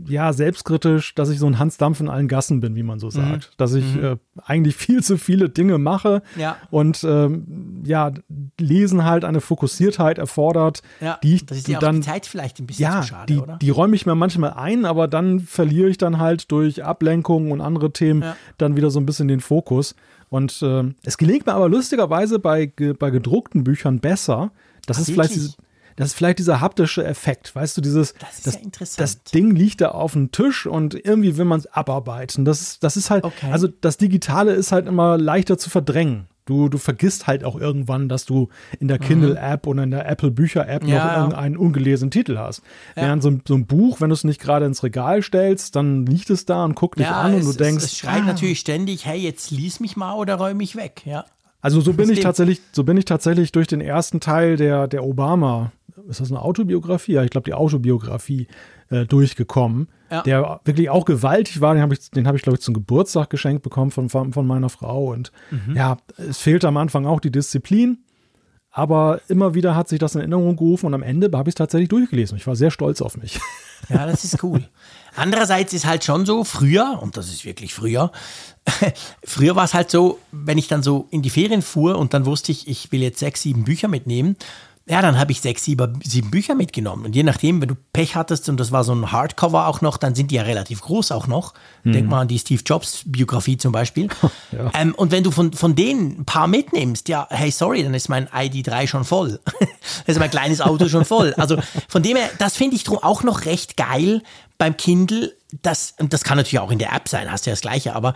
[0.07, 3.09] ja, selbstkritisch, dass ich so ein Hans Dampf in allen Gassen bin, wie man so
[3.09, 3.11] mhm.
[3.11, 3.51] sagt.
[3.51, 3.55] Mhm.
[3.57, 4.05] Dass ich mhm.
[4.05, 6.57] äh, eigentlich viel zu viele Dinge mache ja.
[6.71, 8.13] und ähm, ja,
[8.59, 12.85] Lesen halt eine Fokussiertheit erfordert, ja, die ich die dann die Zeit vielleicht ein bisschen
[12.85, 13.57] ja, zu schade, die, oder?
[13.57, 17.61] Die räume ich mir manchmal ein, aber dann verliere ich dann halt durch Ablenkungen und
[17.61, 18.37] andere Themen ja.
[18.59, 19.97] dann wieder so ein bisschen den Fokus.
[20.29, 24.51] Und äh, es gelingt mir aber lustigerweise bei, bei gedruckten Büchern besser.
[24.87, 25.57] Das Ach, ist vielleicht diese,
[25.97, 29.01] das ist vielleicht dieser haptische Effekt, weißt du, dieses, das, ist das, ja interessant.
[29.01, 32.45] das Ding liegt da auf dem Tisch und irgendwie will man es abarbeiten.
[32.45, 33.51] Das ist, das ist halt, okay.
[33.53, 36.27] also das Digitale ist halt immer leichter zu verdrängen.
[36.45, 38.49] Du, du vergisst halt auch irgendwann, dass du
[38.81, 39.05] in der mhm.
[39.05, 42.63] Kindle-App oder in der Apple-Bücher-App ja, noch irgendeinen ungelesenen Titel hast.
[42.97, 43.03] Ja.
[43.05, 46.05] Während so ein, so ein, Buch, wenn du es nicht gerade ins Regal stellst, dann
[46.05, 47.85] liegt es da und guckt dich ja, an und du denkst.
[47.85, 48.27] Es, es schreit ah.
[48.27, 51.25] natürlich ständig, hey, jetzt lies mich mal oder räum mich weg, ja.
[51.61, 55.05] Also so bin ich tatsächlich, so bin ich tatsächlich durch den ersten Teil der, der
[55.05, 55.71] Obama
[56.09, 57.13] ist das eine Autobiografie?
[57.13, 58.47] Ja, ich glaube, die Autobiografie
[58.91, 60.23] äh, durchgekommen, ja.
[60.23, 61.75] der wirklich auch gewaltig war.
[61.75, 65.13] Den habe ich, hab ich glaube ich, zum Geburtstag geschenkt bekommen von, von meiner Frau.
[65.13, 65.77] Und mhm.
[65.77, 67.99] ja, es fehlte am Anfang auch die Disziplin.
[68.75, 71.57] Aber immer wieder hat sich das in Erinnerung gerufen und am Ende habe ich es
[71.57, 72.39] tatsächlich durchgelesen.
[72.39, 73.39] Ich war sehr stolz auf mich.
[73.89, 74.63] Ja, das ist cool.
[75.17, 78.13] Andererseits ist halt schon so, früher, und das ist wirklich früher,
[79.25, 82.25] früher war es halt so, wenn ich dann so in die Ferien fuhr und dann
[82.25, 84.37] wusste ich, ich will jetzt sechs, sieben Bücher mitnehmen
[84.93, 87.07] ja, dann habe ich sechs, sieben, sieben Bücher mitgenommen.
[87.07, 89.97] Und je nachdem, wenn du Pech hattest und das war so ein Hardcover auch noch,
[89.97, 91.55] dann sind die ja relativ groß auch noch.
[91.83, 91.93] Mhm.
[91.93, 94.09] Denk mal an die Steve Jobs Biografie zum Beispiel.
[94.53, 94.71] ja.
[94.75, 98.11] ähm, und wenn du von, von denen ein paar mitnimmst, ja, hey, sorry, dann ist
[98.11, 99.41] mein ID3 schon voll.
[99.61, 99.69] dann
[100.05, 101.33] ist mein kleines Auto schon voll.
[101.39, 101.57] Also
[101.89, 104.23] von dem her, das finde ich auch noch recht geil
[104.59, 105.33] beim Kindle.
[105.63, 107.97] Das, und das kann natürlich auch in der App sein, hast du ja das Gleiche,
[107.97, 108.13] aber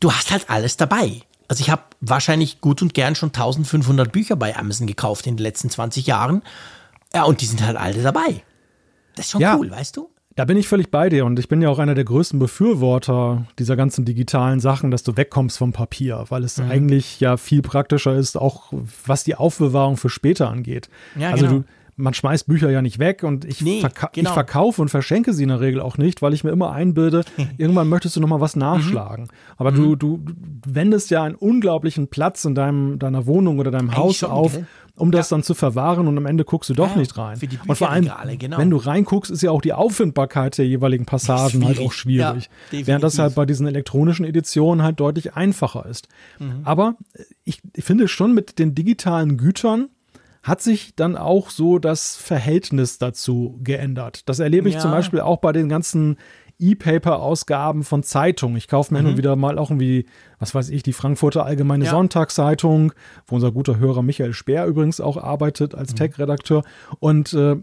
[0.00, 1.22] du hast halt alles dabei.
[1.50, 5.42] Also ich habe wahrscheinlich gut und gern schon 1500 Bücher bei Amazon gekauft in den
[5.42, 6.42] letzten 20 Jahren.
[7.12, 8.44] Ja, und die sind halt alle dabei.
[9.16, 10.08] Das ist schon ja, cool, weißt du?
[10.36, 13.48] Da bin ich völlig bei dir und ich bin ja auch einer der größten Befürworter
[13.58, 16.70] dieser ganzen digitalen Sachen, dass du wegkommst vom Papier, weil es mhm.
[16.70, 18.72] eigentlich ja viel praktischer ist, auch
[19.04, 20.88] was die Aufbewahrung für später angeht.
[21.16, 21.58] Ja, also genau.
[21.58, 21.64] du,
[22.00, 24.30] man schmeißt Bücher ja nicht weg und ich, nee, verka genau.
[24.30, 27.24] ich verkaufe und verschenke sie in der Regel auch nicht, weil ich mir immer einbilde,
[27.58, 28.60] irgendwann möchtest du noch mal was mhm.
[28.60, 29.24] nachschlagen.
[29.24, 29.56] Mhm.
[29.56, 29.76] Aber mhm.
[29.76, 30.24] Du, du
[30.66, 34.52] wendest ja einen unglaublichen Platz in deinem, deiner Wohnung oder deinem Eigentlich Haus schon, auf,
[34.54, 34.66] gell?
[34.96, 35.36] um das ja.
[35.36, 37.38] dann zu verwahren und am Ende guckst du doch ja, nicht rein.
[37.66, 38.58] und vor allem, genau.
[38.58, 42.50] wenn du reinguckst, ist ja auch die Auffindbarkeit der jeweiligen Passagen halt auch schwierig.
[42.70, 46.08] Ja, während das halt bei diesen elektronischen Editionen halt deutlich einfacher ist.
[46.38, 46.60] Mhm.
[46.64, 46.96] Aber
[47.44, 49.88] ich, ich finde schon mit den digitalen Gütern,
[50.42, 54.28] hat sich dann auch so das Verhältnis dazu geändert.
[54.28, 54.80] Das erlebe ich Ja.
[54.80, 56.16] zum Beispiel auch bei den ganzen
[56.58, 58.56] E-Paper-Ausgaben von Zeitungen.
[58.56, 60.06] Ich kaufe mir hin und wieder mal auch irgendwie,
[60.38, 61.90] was weiß ich, die Frankfurter Allgemeine Ja.
[61.90, 62.92] Sonntagszeitung,
[63.26, 66.64] wo unser guter Hörer Michael Speer übrigens auch arbeitet als Tech-Redakteur.
[66.98, 67.56] Und äh,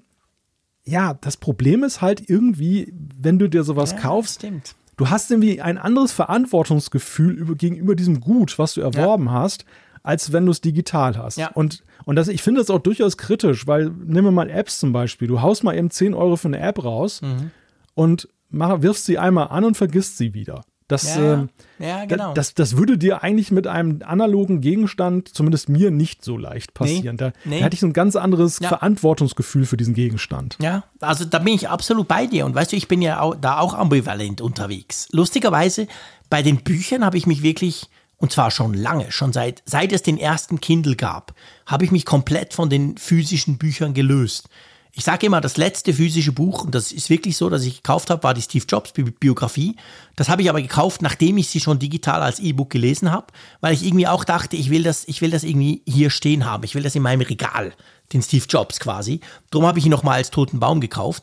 [0.83, 4.75] ja, das Problem ist halt irgendwie, wenn du dir sowas Ja, kaufst, Stimmt.
[4.95, 9.65] du hast irgendwie ein anderes Verantwortungsgefühl über, gegenüber diesem Gut, was du erworben hast,
[10.07, 11.37] als wenn du es digital hast.
[11.37, 11.49] Ja.
[11.53, 14.93] Und, und das, ich finde das auch durchaus kritisch, weil nehmen wir mal Apps zum
[14.93, 15.27] Beispiel.
[15.27, 17.51] Du haust mal eben 10 Euro für eine App raus Mhm.
[17.93, 20.63] und mach, wirfst sie einmal an und vergisst sie wieder.
[20.89, 21.49] Das, Ja, ähm,
[21.79, 22.33] ja, genau.
[22.33, 27.17] das, das würde dir eigentlich mit einem analogen Gegenstand, zumindest mir, nicht so leicht passieren.
[27.17, 27.59] da, nee.
[27.59, 28.69] da hätte ich so ein ganz anderes Ja.
[28.69, 30.55] Verantwortungsgefühl für diesen Gegenstand.
[30.61, 32.45] Ja, also da bin ich absolut bei dir.
[32.45, 35.09] Und weißt du, ich bin ja auch, da auch ambivalent unterwegs.
[35.11, 35.87] Lustigerweise,
[36.29, 40.01] bei den Büchern habe ich mich wirklich, und zwar schon lange, schon seit, seit es
[40.01, 41.33] den ersten Kindle gab,
[41.65, 44.49] habe ich mich komplett von den physischen Büchern gelöst.
[44.91, 48.09] Ich sage immer, das letzte physische Buch, und das ist wirklich so, dass ich gekauft
[48.09, 49.75] habe, war die Steve Jobs Bi- Biografie.
[50.15, 53.27] Das habe ich aber gekauft, nachdem ich sie schon digital als E-Book gelesen habe,
[53.61, 56.63] weil ich irgendwie auch dachte, ich will das, ich will das irgendwie hier stehen haben.
[56.63, 57.73] Ich will das in meinem Regal,
[58.11, 59.19] den Steve Jobs quasi.
[59.51, 61.21] Darum habe ich ihn nochmal als toten Baum gekauft.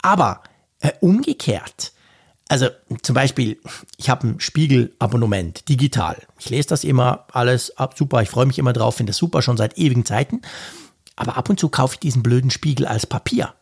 [0.00, 0.44] Aber
[0.78, 1.92] äh, umgekehrt,
[2.48, 2.68] also
[3.02, 3.60] zum Beispiel,
[3.98, 6.16] ich habe ein Spiegel-Abonnement, digital.
[6.38, 9.42] Ich lese das immer alles ab, super, ich freue mich immer drauf, finde das super,
[9.42, 10.40] schon seit ewigen Zeiten.
[11.14, 13.54] Aber ab und zu kaufe ich diesen blöden Spiegel als Papier.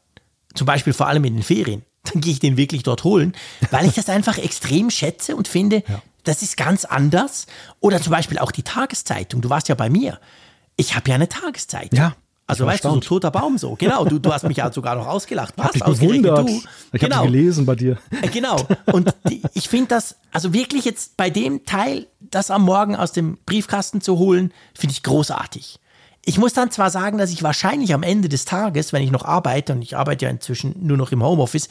[0.54, 1.82] Zum Beispiel vor allem in den Ferien.
[2.04, 3.34] Dann gehe ich den wirklich dort holen,
[3.72, 5.82] weil ich das einfach extrem schätze und finde,
[6.22, 7.46] das ist ganz anders.
[7.80, 9.40] Oder zum Beispiel auch die Tageszeitung.
[9.40, 10.20] Du warst ja bei mir.
[10.76, 11.98] Ich habe ja eine Tageszeitung.
[11.98, 12.14] Ja,
[12.48, 13.04] Also ich weißt du, so erstaunt.
[13.04, 13.74] toter Baum so.
[13.74, 15.54] Genau, du, du hast mich ja sogar noch ausgelacht.
[15.56, 15.72] Was?
[15.72, 16.48] Dich Ausgerechnet bewundert.
[16.48, 16.68] du?
[16.92, 17.16] Ich genau.
[17.16, 17.98] habe gelesen bei dir.
[18.22, 18.56] Äh, Genau.
[18.92, 23.12] Und die, ich finde das, also wirklich jetzt bei dem Teil, das am Morgen aus
[23.12, 25.80] dem Briefkasten zu holen, finde ich großartig.
[26.24, 29.24] Ich muss dann zwar sagen, dass ich wahrscheinlich am Ende des Tages, wenn ich noch
[29.24, 31.68] arbeite, und ich arbeite ja inzwischen nur noch im Homeoffice,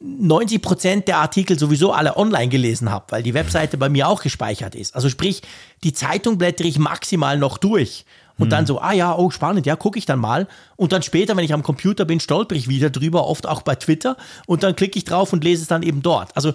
[0.00, 4.22] 90 Prozent der Artikel sowieso alle online gelesen habe, weil die Webseite bei mir auch
[4.22, 4.94] gespeichert ist.
[4.94, 5.42] Also sprich,
[5.84, 8.04] die Zeitung blättere ich maximal noch durch.
[8.38, 10.46] Und dann so, ah ja, oh spannend, ja, gucke ich dann mal.
[10.76, 13.76] Und dann später, wenn ich am Computer bin, stolper ich wieder drüber, oft auch bei
[13.76, 14.16] Twitter.
[14.46, 16.36] Und dann klicke ich drauf und lese es dann eben dort.
[16.36, 16.52] Also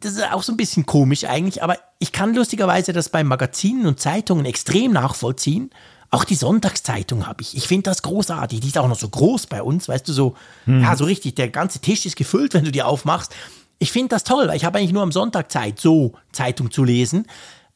[0.00, 3.86] das ist auch so ein bisschen komisch eigentlich, aber ich kann lustigerweise das bei Magazinen
[3.86, 5.70] und Zeitungen extrem nachvollziehen.
[6.10, 7.56] Auch die Sonntagszeitung habe ich.
[7.56, 8.60] Ich finde das großartig.
[8.60, 10.34] Die ist auch noch so groß bei uns, weißt du, so,
[10.66, 13.34] ja, so richtig, der ganze Tisch ist gefüllt, wenn du die aufmachst.
[13.78, 16.84] Ich finde das toll, weil ich habe eigentlich nur am Sonntag Zeit, so Zeitung zu
[16.84, 17.26] lesen.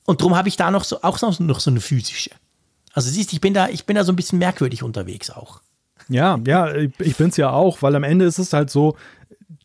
[0.04, 2.30] Und darum habe ich da noch so, auch noch so eine physische.
[2.96, 5.60] Also siehst, ich bin da, ich bin da so ein bisschen merkwürdig unterwegs auch.
[6.08, 8.96] Ja, ja, ich, ich bin's ja auch, weil am Ende ist es halt so,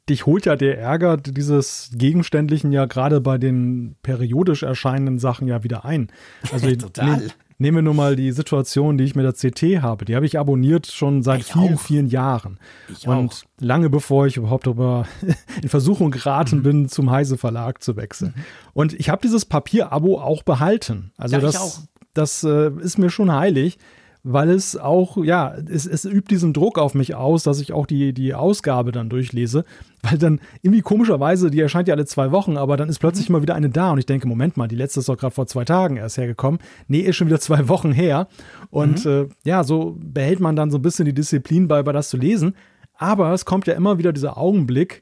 [0.10, 5.64] dich holt ja der Ärger dieses Gegenständlichen ja gerade bei den periodisch erscheinenden Sachen ja
[5.64, 6.12] wieder ein.
[6.52, 7.06] Also Total.
[7.18, 7.28] ne,
[7.60, 10.04] nehmen wir nur mal die Situation, die ich mit der CT habe.
[10.04, 11.80] Die habe ich abonniert schon seit Ich vielen, auch.
[11.80, 12.60] vielen Jahren.
[12.90, 13.44] Ich Und auch.
[13.64, 15.06] lange bevor ich überhaupt darüber
[15.62, 16.64] in Versuchung geraten Mhm.
[16.64, 18.34] bin, zum Heise Verlag zu wechseln.
[18.74, 21.12] Und ich habe dieses Papier-Abo auch behalten.
[21.18, 21.80] Also Ja, das, auch.
[22.14, 23.78] Das äh, ist mir schon heilig,
[24.24, 27.88] weil es auch, ja, es, es übt diesen Druck auf mich aus, dass ich auch
[27.88, 29.66] die, die Ausgabe dann durchlese,
[30.04, 33.34] weil dann irgendwie komischerweise, die erscheint ja alle zwei Wochen, aber dann ist plötzlich Mhm.
[33.34, 35.48] mal wieder eine da und ich denke, Moment mal, die letzte ist doch gerade vor
[35.48, 36.60] zwei Tagen erst hergekommen.
[36.88, 38.28] Nee, ist schon wieder zwei Wochen her.
[38.70, 39.12] Und Mhm.
[39.12, 42.18] äh, ja, so behält man dann so ein bisschen die Disziplin bei, bei das zu
[42.18, 42.56] lesen.
[42.96, 45.02] Aber es kommt ja immer wieder dieser Augenblick,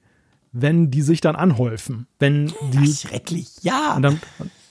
[0.53, 2.07] wenn die sich dann anhäufen.
[2.19, 3.95] Wenn die Schrecklich, ja.
[3.97, 4.21] und, dann,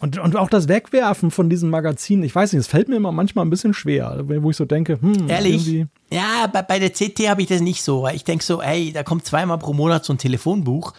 [0.00, 3.10] und, und auch das Wegwerfen von diesen Magazinen, ich weiß nicht, es fällt mir immer
[3.10, 5.66] manchmal ein bisschen schwer, wo ich so denke, hm, Ehrlich?
[5.66, 5.86] irgendwie.
[6.10, 8.92] Ja, bei, bei der CT habe ich das nicht so, weil ich denke so, ey,
[8.92, 10.94] da kommt zweimal pro Monat so ein Telefonbuch.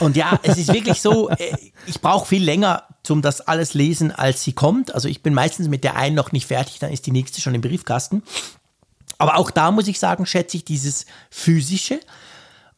[0.00, 1.54] Und ja, es ist wirklich so, äh,
[1.86, 4.94] ich brauche viel länger zum das alles lesen, als sie kommt.
[4.94, 7.54] Also ich bin meistens mit der einen noch nicht fertig, dann ist die nächste schon
[7.54, 8.22] im Briefkasten.
[9.18, 12.00] Aber auch da muss ich sagen, schätze ich dieses physische.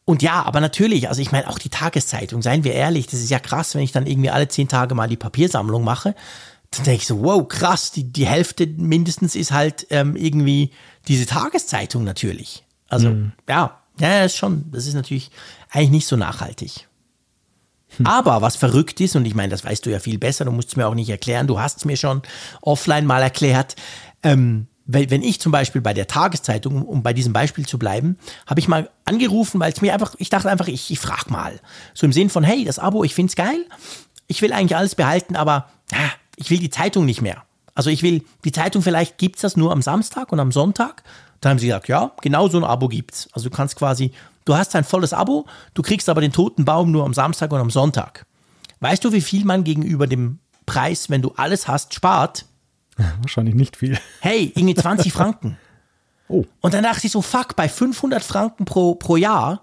[0.05, 3.31] Und ja, aber natürlich, also ich meine auch die Tageszeitung, seien wir ehrlich, das ist
[3.31, 6.15] ja krass, wenn ich dann irgendwie alle zehn Tage mal die Papiersammlung mache.
[6.71, 10.71] Dann denke ich so, wow, krass, die, die Hälfte mindestens ist halt ähm, irgendwie
[11.07, 12.63] diese Tageszeitung natürlich.
[12.87, 13.15] Also
[13.49, 15.31] ja, ja, ist schon, das ist natürlich
[15.71, 16.87] eigentlich nicht so nachhaltig.
[18.03, 20.69] Aber was verrückt ist, und ich meine, das weißt du ja viel besser, du musst
[20.69, 22.21] es mir auch nicht erklären, du hast es mir schon
[22.61, 23.75] offline mal erklärt,
[24.21, 28.59] ähm, wenn ich zum Beispiel bei der Tageszeitung, um bei diesem Beispiel zu bleiben, habe
[28.59, 31.59] ich mal angerufen, weil es mir einfach, ich dachte einfach, ich, ich frage mal.
[31.93, 33.65] So im Sinn von, hey, das Abo, ich find's geil,
[34.27, 37.43] ich will eigentlich alles behalten, aber ah, ich will die Zeitung nicht mehr.
[37.73, 41.03] Also ich will, die Zeitung vielleicht gibt's das nur am Samstag und am Sonntag.
[41.41, 43.27] Dann haben sie gesagt, ja, genau so ein Abo gibt's.
[43.33, 44.11] Also du kannst quasi,
[44.45, 47.59] du hast ein volles Abo, du kriegst aber den toten Baum nur am Samstag und
[47.59, 48.25] am Sonntag.
[48.79, 52.45] Weißt du, wie viel man gegenüber dem Preis, wenn du alles hast, spart?
[53.21, 53.97] Wahrscheinlich nicht viel.
[54.21, 55.57] Hey, irgendwie 20 Franken.
[56.27, 56.43] Oh.
[56.61, 59.61] Und dann dachte ich so, fuck, bei 500 Franken pro, pro Jahr,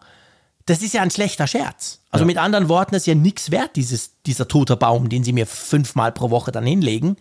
[0.67, 2.01] das ist ja ein schlechter Scherz.
[2.11, 2.27] Also Ja.
[2.27, 5.47] mit anderen Worten, das ist ja nichts wert, dieses, dieser tote Baum, den sie mir
[5.47, 7.17] fünfmal pro Woche dann hinlegen.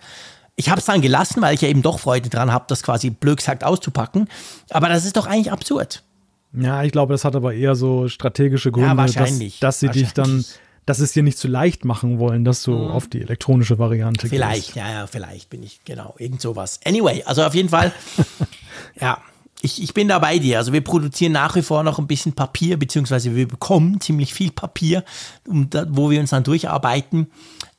[0.56, 3.10] Ich habe es dann gelassen, weil ich ja eben doch Freude dran habe, das quasi
[3.10, 4.28] blöd gesagt auszupacken.
[4.70, 6.04] Aber das ist doch eigentlich absurd.
[6.54, 9.60] Ja, ich glaube, das hat aber eher so strategische Gründe, wahrscheinlich.
[9.60, 10.46] Dass, dass sie dich dann.
[10.86, 14.68] Dass es dir nicht zu leicht machen wollen, dass du auf die elektronische Variante Vielleicht,
[14.68, 14.76] gehst.
[14.76, 16.80] ja, ja, vielleicht bin ich, genau, irgend sowas.
[16.86, 17.94] Anyway, also auf jeden Fall,
[19.00, 19.20] ja,
[19.62, 20.58] ich, ich bin da bei dir.
[20.58, 24.52] Also wir produzieren nach wie vor noch ein bisschen Papier, beziehungsweise wir bekommen ziemlich viel
[24.52, 25.04] Papier,
[25.48, 27.32] um da, wo wir uns dann durcharbeiten.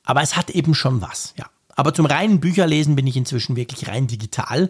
[0.05, 1.46] Aber es hat eben schon was, ja.
[1.74, 4.68] Aber zum reinen Bücherlesen bin ich inzwischen wirklich rein digital.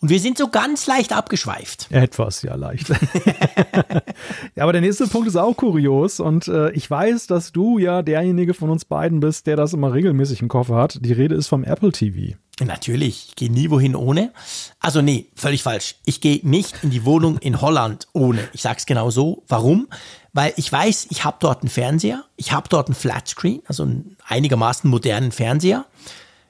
[0.00, 1.86] Und wir sind so ganz leicht abgeschweift.
[1.90, 2.88] Etwas, ja, leicht.
[4.54, 8.02] ja, aber der nächste Punkt ist auch kurios und äh, ich weiß, dass du ja
[8.02, 10.98] derjenige von uns beiden bist, der das immer regelmäßig im Koffer hat.
[11.00, 12.36] Die Rede ist vom Apple TV.
[12.60, 14.32] Natürlich, ich gehe nie wohin ohne.
[14.78, 15.96] Also nee, völlig falsch.
[16.04, 18.48] Ich gehe nicht in die Wohnung in Holland ohne.
[18.52, 19.42] Ich sag's genau so.
[19.48, 19.88] Warum?
[20.32, 24.16] Weil ich weiß, ich habe dort einen Fernseher, ich habe dort einen Flatscreen, also einen
[24.26, 25.86] einigermaßen modernen Fernseher.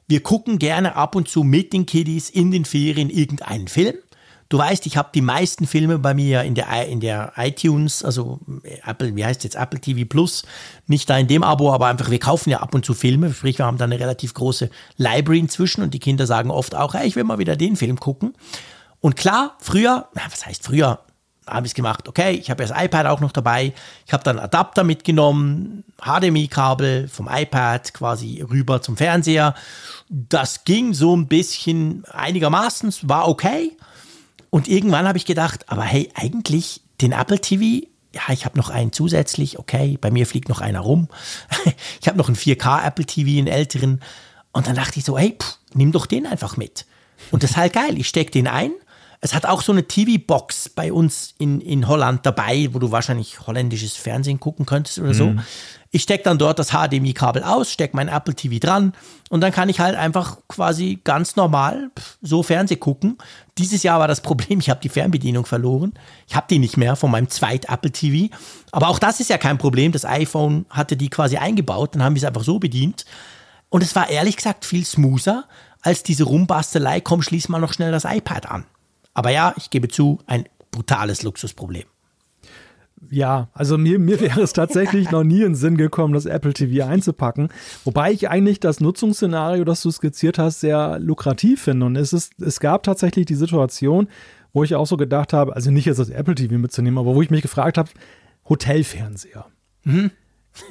[0.07, 3.95] Wir gucken gerne ab und zu mit den Kiddies in den Ferien irgendeinen Film.
[4.51, 8.41] Du weißt, ich habe die meisten Filme bei mir in der, in der iTunes, also
[8.85, 10.45] Apple, wie heißt jetzt Apple TV Plus,
[10.87, 13.59] nicht da in dem Abo, aber einfach, wir kaufen ja ab und zu Filme, sprich,
[13.59, 17.07] wir haben da eine relativ große Library inzwischen und die Kinder sagen oft auch, hey,
[17.07, 18.35] ich will mal wieder den Film gucken.
[19.01, 21.01] Und klar, früher, na, was heißt früher,
[21.47, 23.73] habe ich es gemacht, okay, ich habe das iPad auch noch dabei,
[24.07, 29.55] ich habe dann Adapter mitgenommen, HDMI-Kabel vom iPad quasi rüber zum Fernseher.
[30.09, 33.77] Das ging so ein bisschen einigermaßen, war okay.
[34.51, 38.71] Und irgendwann habe ich gedacht, aber hey, eigentlich den Apple TV, ja, ich habe noch
[38.71, 41.09] einen zusätzlich, okay, bei mir fliegt noch einer rum.
[42.01, 44.01] ich habe noch einen 4K Apple TV, einen älteren.
[44.53, 46.87] Und dann dachte ich so, hey, pff, nimm doch den einfach mit.
[47.31, 47.99] Und das ist halt geil.
[47.99, 48.71] Ich stecke den ein.
[49.25, 53.41] Es hat auch so eine TV-Box bei uns in, in Holland dabei, wo du wahrscheinlich
[53.47, 55.35] holländisches Fernsehen gucken könntest oder so.
[55.91, 58.93] Ich stecke dann dort das HDMI-Kabel aus, stecke mein Apple TV dran
[59.31, 63.17] und dann kann ich halt einfach quasi ganz normal so Fernseh gucken.
[63.57, 65.95] Dieses Jahr war das Problem, ich habe die Fernbedienung verloren.
[66.29, 68.31] Ich habe die nicht mehr von meinem zweit Apple TV.
[68.73, 69.91] Aber auch das ist ja kein Problem.
[69.93, 73.07] Das iPhone hatte die quasi eingebaut, dann haben wir es einfach so bedient.
[73.71, 75.45] Und es war ehrlich gesagt viel smoother
[75.81, 78.67] als diese Rumbastelei, komm, schließ mal noch schnell das iPad an.
[79.15, 81.85] Aber ja, ich gebe zu, ein brutales Luxusproblem.
[83.11, 86.55] Ja, also mir, mir wäre es tatsächlich noch nie in den Sinn gekommen, das Apple
[86.55, 87.49] TV einzupacken.
[87.85, 91.87] Wobei ich eigentlich das Nutzungsszenario, das du skizziert hast, sehr lukrativ finde.
[91.87, 94.09] Und es, ist, es gab tatsächlich die Situation,
[94.53, 97.21] wo ich auch so gedacht habe, also nicht jetzt das Apple TV mitzunehmen, aber wo
[97.23, 97.91] ich mich gefragt habe,
[98.49, 99.47] Hotelfernseher.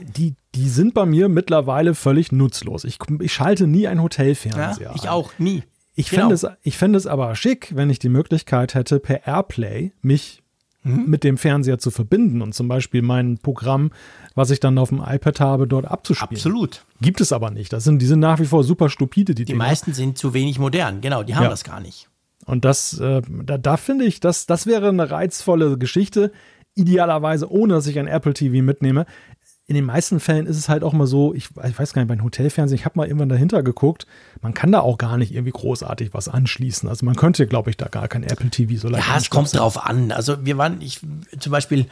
[0.01, 2.83] Die, die sind bei mir mittlerweile völlig nutzlos.
[2.83, 4.91] Ich, ich schalte nie ein Ja, Hotelfernseher.
[4.95, 5.09] ich ein.
[5.09, 5.63] auch nie.
[5.95, 6.23] Ich Genau.
[6.23, 10.41] fände es, ich fände es aber schick, wenn ich die Möglichkeit hätte, per Airplay mich
[10.85, 11.05] Mhm.
[11.07, 13.91] mit dem Fernseher zu verbinden und zum Beispiel mein Programm,
[14.35, 16.35] was ich dann auf dem iPad habe, dort abzuspielen.
[16.35, 16.85] Absolut.
[16.99, 17.71] Gibt es aber nicht.
[17.71, 19.59] Das sind, die sind nach wie vor super stupide, die, Die Dinger.
[19.63, 20.99] meisten sind zu wenig modern.
[20.99, 21.49] Genau, die haben Ja.
[21.49, 22.09] das gar nicht.
[22.45, 26.33] Und das, äh, da, da finde ich, das, das wäre eine reizvolle Geschichte.
[26.75, 29.05] Idealerweise, ohne dass ich ein Apple TV mitnehme.
[29.65, 32.09] In den meisten Fällen ist es halt auch mal so, ich, ich weiß gar nicht,
[32.09, 34.05] beim Hotelfernsehen, ich habe mal irgendwann dahinter geguckt,
[34.41, 36.89] man kann da auch gar nicht irgendwie großartig was anschließen.
[36.89, 39.55] Also man könnte, glaube ich, da gar kein Apple TV so leicht Ja, es kommt
[39.55, 40.11] drauf an.
[40.11, 40.99] Also wir waren, ich
[41.39, 41.85] zum Beispiel,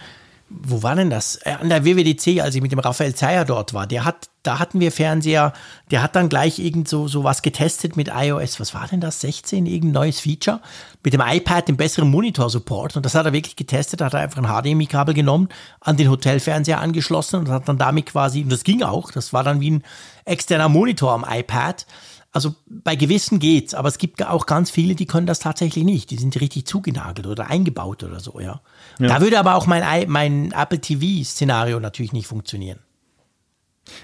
[0.64, 1.38] wo war denn das?
[1.38, 4.60] Äh, An der WWDC, als ich mit dem Raphael Zeyer dort war, der hat, da
[4.60, 5.54] hatten wir Fernseher,
[5.92, 9.22] der hat dann gleich irgend so, so was getestet mit iOS, was war denn das?
[9.22, 10.60] 16, irgendein neues Feature?
[11.04, 12.98] Mit dem iPad, dem besseren Monitor-Support.
[12.98, 15.50] Und das hat er wirklich getestet, hat er einfach ein HDMI-Kabel genommen,
[15.80, 19.44] an den Hotelfernseher angeschlossen und hat dann damit quasi, und das ging auch, das war
[19.44, 19.84] dann wie ein
[20.26, 21.86] externer Monitor am iPad.
[22.34, 26.12] Also bei gewissen geht's, aber es gibt auch ganz viele, die können das tatsächlich nicht.
[26.12, 28.62] Die sind richtig zugenagelt oder eingebaut oder so, ja.
[29.00, 32.80] Da würde aber auch mein, mein Apple TV-Szenario natürlich nicht funktionieren.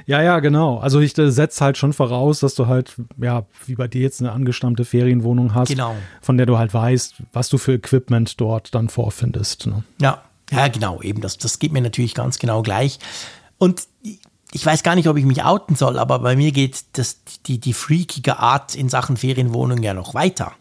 [0.06, 0.80] Ja, ja, genau.
[0.80, 4.32] Also ich setze halt schon voraus, dass du halt, ja, wie bei dir jetzt eine
[4.32, 5.96] angestammte Ferienwohnung hast, Genau.
[6.22, 9.68] von der du halt weißt, was du für Equipment dort dann vorfindest.
[9.68, 9.84] Ne?
[10.02, 11.22] Ja, ja, genau, eben.
[11.22, 13.00] Das, das geht mir natürlich ganz genau gleich.
[13.58, 13.84] Und
[14.52, 17.60] ich weiß gar nicht, ob ich mich outen soll, aber bei mir geht das, die,
[17.60, 20.54] die freakige Art in Sachen Ferienwohnung ja noch weiter.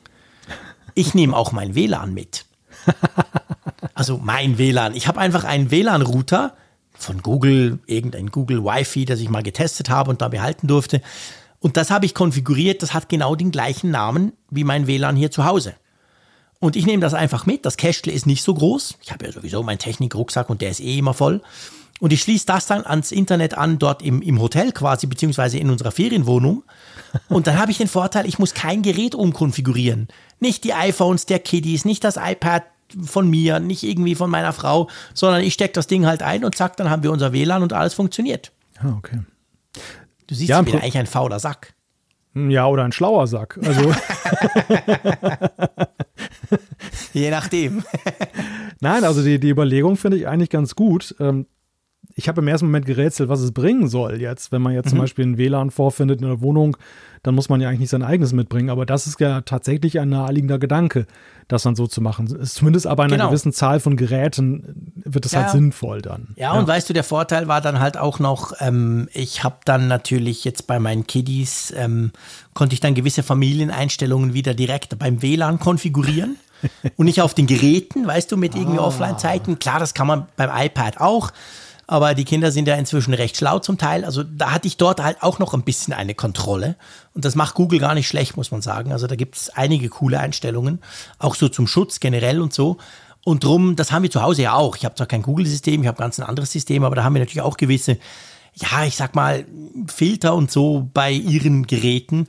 [0.94, 2.46] Ich nehme auch mein WLAN mit.
[3.94, 4.94] Also mein WLAN.
[4.94, 6.54] Ich habe einfach einen WLAN-Router
[6.94, 11.00] von Google, irgendein Google Wi-Fi, das ich mal getestet habe und da behalten durfte.
[11.60, 12.82] Und das habe ich konfiguriert.
[12.82, 15.74] Das hat genau den gleichen Namen wie mein WLAN hier zu Hause.
[16.58, 17.66] Und ich nehme das einfach mit.
[17.66, 18.98] Das Kästle ist nicht so groß.
[19.02, 21.42] Ich habe ja sowieso meinen Technikrucksack und der ist eh immer voll.
[22.00, 25.70] Und ich schließe das dann ans Internet an, dort im, im Hotel quasi, beziehungsweise in
[25.70, 26.62] unserer Ferienwohnung.
[27.28, 30.08] Und dann habe ich den Vorteil, ich muss kein Gerät umkonfigurieren.
[30.38, 32.64] Nicht die iPhones der Kiddies, nicht das iPad
[33.02, 36.54] von mir, nicht irgendwie von meiner Frau, sondern ich stecke das Ding halt ein und
[36.54, 38.52] zack, dann haben wir unser WLAN und alles funktioniert.
[38.78, 39.20] Ah, okay.
[40.26, 41.74] Du siehst, Ja, ich bin eigentlich ein fauler Sack.
[42.34, 43.58] Ja, oder ein schlauer Sack.
[43.64, 43.94] Also,
[47.12, 47.82] Je nachdem.
[48.80, 51.14] nein, also die, die Überlegung finde ich eigentlich ganz gut.
[51.18, 51.46] Ähm,
[52.18, 54.50] ich habe im ersten Moment gerätselt, was es bringen soll jetzt.
[54.50, 54.90] Wenn man jetzt Mhm.
[54.90, 56.76] zum Beispiel ein WLAN vorfindet in der Wohnung,
[57.22, 58.70] dann muss man ja eigentlich nicht sein eigenes mitbringen.
[58.70, 61.06] Aber das ist ja tatsächlich ein naheliegender Gedanke,
[61.48, 62.26] das dann so zu machen.
[62.28, 63.28] Ist Zumindest aber einer Genau.
[63.28, 65.42] gewissen Zahl von Geräten wird es Ja.
[65.42, 66.28] halt sinnvoll dann.
[66.36, 69.86] Ja, und weißt du, der Vorteil war dann halt auch noch, ähm, ich habe dann
[69.86, 72.12] natürlich jetzt bei meinen Kiddies, ähm,
[72.54, 76.36] konnte ich dann gewisse Familieneinstellungen wieder direkt beim WLAN konfigurieren
[76.96, 79.58] und nicht auf den Geräten, weißt du, mit irgendwie Offline-Zeiten.
[79.58, 81.30] Klar, das kann man beim iPad auch,
[81.86, 84.04] aber die Kinder sind ja inzwischen recht schlau zum Teil.
[84.04, 86.76] Also da hatte ich dort halt auch noch ein bisschen eine Kontrolle.
[87.14, 88.92] Und das macht Google gar nicht schlecht, muss man sagen.
[88.92, 90.80] Also da gibt es einige coole Einstellungen,
[91.18, 92.78] auch so zum Schutz generell und so.
[93.24, 94.76] Und drum, das haben wir zu Hause ja auch.
[94.76, 97.20] Ich habe zwar kein Google-System, ich habe ganz ein anderes System, aber da haben wir
[97.20, 97.98] natürlich auch gewisse,
[98.54, 99.44] ja, ich sag mal,
[99.88, 102.28] Filter und so bei ihren Geräten.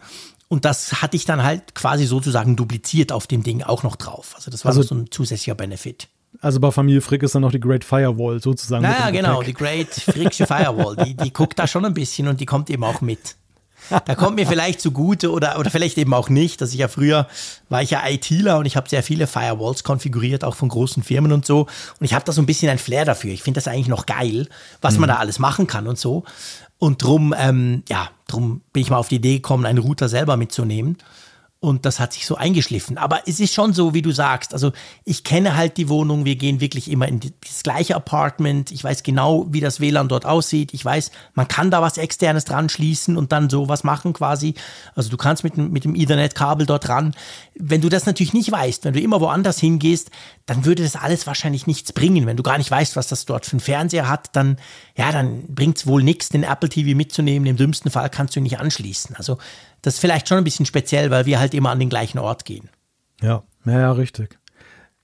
[0.49, 4.34] Und das hatte ich dann halt quasi sozusagen dupliziert auf dem Ding auch noch drauf.
[4.36, 6.08] Also das war Also- so ein zusätzlicher Benefit.
[6.42, 8.84] Also bei Familie Frick ist dann noch die Great Firewall sozusagen.
[8.84, 12.46] Naja, genau, die Great Fricksche Firewall, die, die guckt da schon ein bisschen und die
[12.46, 13.36] kommt eben auch mit.
[13.90, 17.28] Da kommt mir vielleicht zugute oder, oder vielleicht eben auch nicht, dass ich ja früher
[17.70, 21.32] war ich ja ITler und ich habe sehr viele Firewalls konfiguriert, auch von großen Firmen
[21.32, 21.62] und so.
[22.00, 23.32] Und ich habe da so ein bisschen ein Flair dafür.
[23.32, 24.48] Ich finde das eigentlich noch geil,
[24.82, 26.24] was man da alles machen kann und so.
[26.80, 30.38] Und drum, ähm, ja, drum bin ich mal auf die Idee gekommen, einen Router selber
[30.38, 30.98] mitzunehmen.
[31.60, 32.99] Und das hat sich so eingeschliffen.
[32.99, 34.53] Aber es ist schon so, wie du sagst.
[34.53, 34.74] Also
[35.05, 36.24] ich kenne halt die Wohnung.
[36.24, 38.72] Wir gehen wirklich immer in das gleiche Apartment.
[38.72, 40.72] Ich weiß genau, wie das WLAN dort aussieht.
[40.76, 44.53] Ich weiß, man kann da was Externes dran schließen und dann sowas machen quasi.
[44.93, 47.16] Also du kannst mit, mit dem Ethernet-Kabel dort ran.
[47.55, 50.12] Wenn du das natürlich nicht weißt, wenn du immer woanders hingehst,
[50.48, 52.26] dann würde das alles wahrscheinlich nichts bringen.
[52.26, 54.58] Wenn du gar nicht weißt, was das dort für einen Fernseher hat, dann,
[54.95, 57.45] ja, dann bringt es wohl nichts, den Apple TV mitzunehmen.
[57.45, 59.16] Im dümmsten Fall kannst du ihn nicht anschließen.
[59.18, 59.38] Also
[59.82, 62.45] das ist vielleicht schon ein bisschen speziell, weil wir halt immer an den gleichen Ort
[62.45, 62.70] gehen.
[63.22, 64.39] Ja, ja, ja, richtig.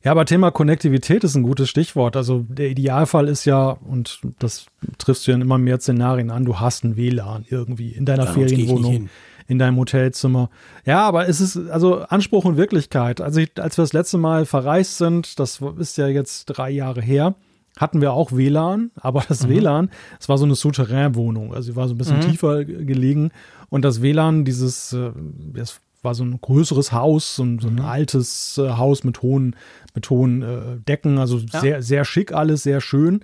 [0.01, 2.15] Ja, aber Thema Konnektivität ist ein gutes Stichwort.
[2.15, 4.65] Also der Idealfall ist ja, und das
[4.97, 8.25] triffst du ja in immer mehr Szenarien an, du hast ein WLAN irgendwie in deiner
[8.25, 9.09] Ja, Ferienwohnung.
[9.47, 10.49] In deinem Hotelzimmer.
[10.85, 13.21] Ja, aber es ist also Anspruch und Wirklichkeit.
[13.21, 17.01] Also ich, als wir das letzte Mal verreist sind, das ist ja jetzt drei Jahre
[17.01, 17.35] her,
[17.77, 19.25] hatten wir auch WLAN, aber Mhm.
[19.29, 19.89] das WLAN,
[20.19, 23.31] es war so eine Souterrain-Wohnung, also sie war so ein bisschen tiefer g- gelegen
[23.69, 25.11] und das WLAN, dieses, äh,
[25.53, 27.81] das war so ein größeres Haus, so ein, so ein Mhm.
[27.85, 29.55] altes äh, Haus mit hohen,
[29.95, 33.23] mit hohen äh, Decken, also sehr, sehr schick alles, sehr schön,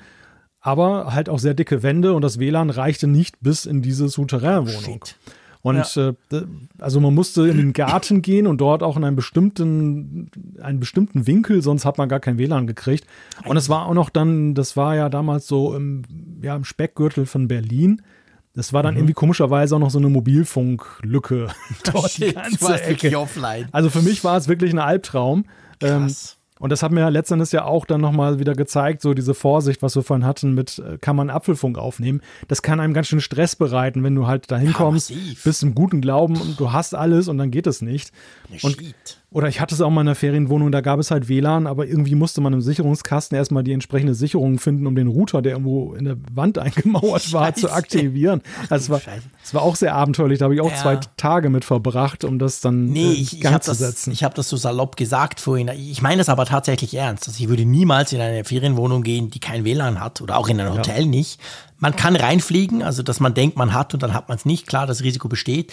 [0.61, 4.99] aber halt auch sehr dicke Wände und das WLAN reichte nicht bis in diese Souterrain-Wohnung.
[5.61, 6.43] Und äh, d-
[6.77, 10.29] also man musste in den Garten gehen und dort auch in einen bestimmten,
[10.61, 13.05] einen bestimmten Winkel, sonst hat man gar kein WLAN gekriegt.
[13.45, 16.03] Und es war auch noch dann, das war ja damals so im,
[16.41, 18.01] ja, im Speckgürtel von Berlin.
[18.55, 18.99] Das war dann Mhm.
[19.01, 21.47] irgendwie komischerweise auch noch so eine Mobilfunklücke
[21.91, 23.19] dort die Shit, du ganze Ecke.
[23.19, 23.67] offline.
[23.71, 25.45] Also für mich war es wirklich ein Albtraum.
[25.81, 26.37] Ähm, Krass.
[26.59, 29.81] Und das hat mir ja letztendlich ja auch dann nochmal wieder gezeigt, so diese Vorsicht,
[29.81, 32.21] was wir vorhin hatten mit, äh, kann man Apfelfunk aufnehmen.
[32.49, 35.43] Das kann einem ganz schön Stress bereiten, wenn du halt da hinkommst, massiv.
[35.43, 38.11] bist im guten Glauben und du hast alles und dann geht es nicht.
[38.61, 38.77] Und.
[39.31, 41.85] Oder ich hatte es auch mal in einer Ferienwohnung, da gab es halt WLAN, aber
[41.85, 45.93] irgendwie musste man im Sicherungskasten erstmal die entsprechende Sicherung finden, um den Router, der irgendwo
[45.93, 47.73] in der Wand eingemauert war, zu Scheiße.
[47.73, 48.41] aktivieren.
[48.69, 49.23] Also es war, Scheiße.
[49.43, 50.77] es war auch sehr abenteuerlich, da habe ich auch Ja.
[50.77, 54.11] zwei Tage mit verbracht, um das dann Nee, ich, ich habe zu das, setzen.
[54.11, 55.69] ich hab das so salopp gesagt vorhin.
[55.77, 57.27] Ich meine das aber tatsächlich ernst.
[57.27, 60.59] Also ich würde niemals in eine Ferienwohnung gehen, die kein WLAN hat oder auch in
[60.59, 61.39] ein Hotel nicht.
[61.77, 64.65] Man kann reinfliegen, also dass man denkt, man hat und dann hat man es nicht.
[64.67, 65.71] Klar, das Risiko besteht.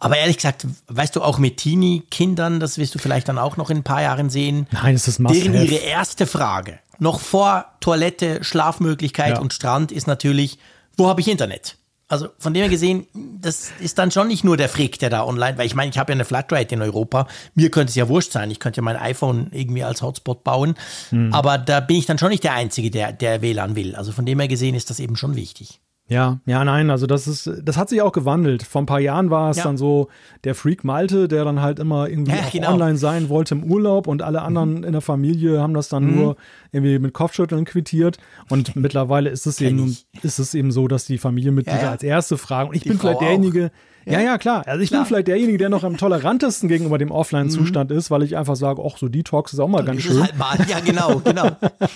[0.00, 3.70] Aber ehrlich gesagt, weißt du, auch mit Teenie-Kindern, das wirst du vielleicht dann auch noch
[3.70, 5.64] in ein paar Jahren sehen, Nein, es ist deren must-have.
[5.64, 9.40] ihre erste Frage, noch vor Toilette, Schlafmöglichkeit Ja.
[9.40, 10.58] und Strand, ist natürlich,
[10.96, 11.76] wo habe ich Internet?
[12.08, 13.06] Also von dem her gesehen,
[13.40, 15.98] das ist dann schon nicht nur der Frick, der da online, weil ich meine, ich
[15.98, 17.28] habe ja eine Flatrate in Europa.
[17.54, 18.50] Mir könnte es ja wurscht sein.
[18.50, 20.74] Ich könnte ja mein iPhone irgendwie als Hotspot bauen.
[21.10, 21.32] Hm.
[21.32, 23.94] Aber da bin ich dann schon nicht der Einzige, der, der WLAN will.
[23.94, 25.78] Also von dem her gesehen ist das eben schon wichtig.
[26.10, 28.64] Ja, ja, nein, also das ist, das hat sich auch gewandelt.
[28.64, 29.62] Vor ein paar Jahren war es ja.
[29.62, 30.08] dann so
[30.42, 32.72] der Freak Malte, der dann halt immer irgendwie ja, genau.
[32.72, 34.84] online sein wollte im Urlaub und alle anderen mhm.
[34.84, 36.16] in der Familie haben das dann mhm.
[36.16, 36.36] nur
[36.72, 38.18] irgendwie mit Kopfschütteln quittiert.
[38.48, 42.36] Und mittlerweile ist es eben, ist es eben so, dass die Familienmitglieder ja, als erste
[42.36, 42.70] fragen.
[42.70, 43.70] Und ich die bin Frau vielleicht derjenige,
[44.06, 44.66] ja, ja, klar.
[44.66, 45.02] Also ich klar.
[45.02, 47.98] bin vielleicht derjenige, der noch am tolerantesten gegenüber dem Offline-Zustand mhm.
[47.98, 50.22] ist, weil ich einfach sage, ach, so Detox ist auch mal ganz schön.
[50.22, 50.56] Halt mal.
[50.68, 51.50] Ja, genau, genau.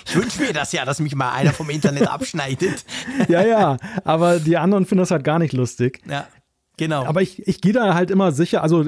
[0.05, 2.85] Ich wünsche mir das ja, dass mich mal einer vom Internet abschneidet.
[3.27, 3.77] ja, ja.
[4.03, 6.01] Aber die anderen finden das halt gar nicht lustig.
[6.09, 6.27] Ja.
[6.77, 7.05] Genau.
[7.05, 8.85] Aber ich, ich gehe da halt immer sicher, also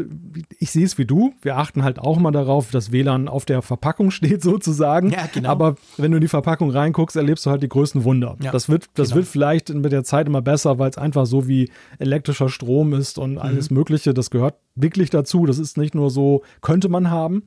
[0.59, 3.61] ich sehe es wie du, wir achten halt auch mal darauf, dass WLAN auf der
[3.61, 5.11] Verpackung steht sozusagen.
[5.11, 5.49] Ja, genau.
[5.49, 8.35] Aber wenn du in die Verpackung reinguckst, erlebst du halt die größten Wunder.
[8.41, 9.17] Ja, das wird, das genau.
[9.17, 11.69] wird vielleicht mit der Zeit immer besser, weil es einfach so wie
[11.99, 13.39] elektrischer Strom ist und mhm.
[13.39, 14.13] alles Mögliche.
[14.13, 15.45] Das gehört wirklich dazu.
[15.45, 17.43] Das ist nicht nur so, könnte man haben.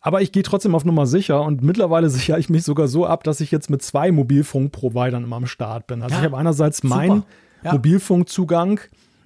[0.00, 3.24] Aber ich gehe trotzdem auf Nummer sicher und mittlerweile sichere ich mich sogar so ab,
[3.24, 6.02] dass ich jetzt mit zwei Mobilfunkprovidern immer am Start bin.
[6.02, 7.24] Also ja, ich habe einerseits meinen
[7.62, 8.80] Mobilfunkzugang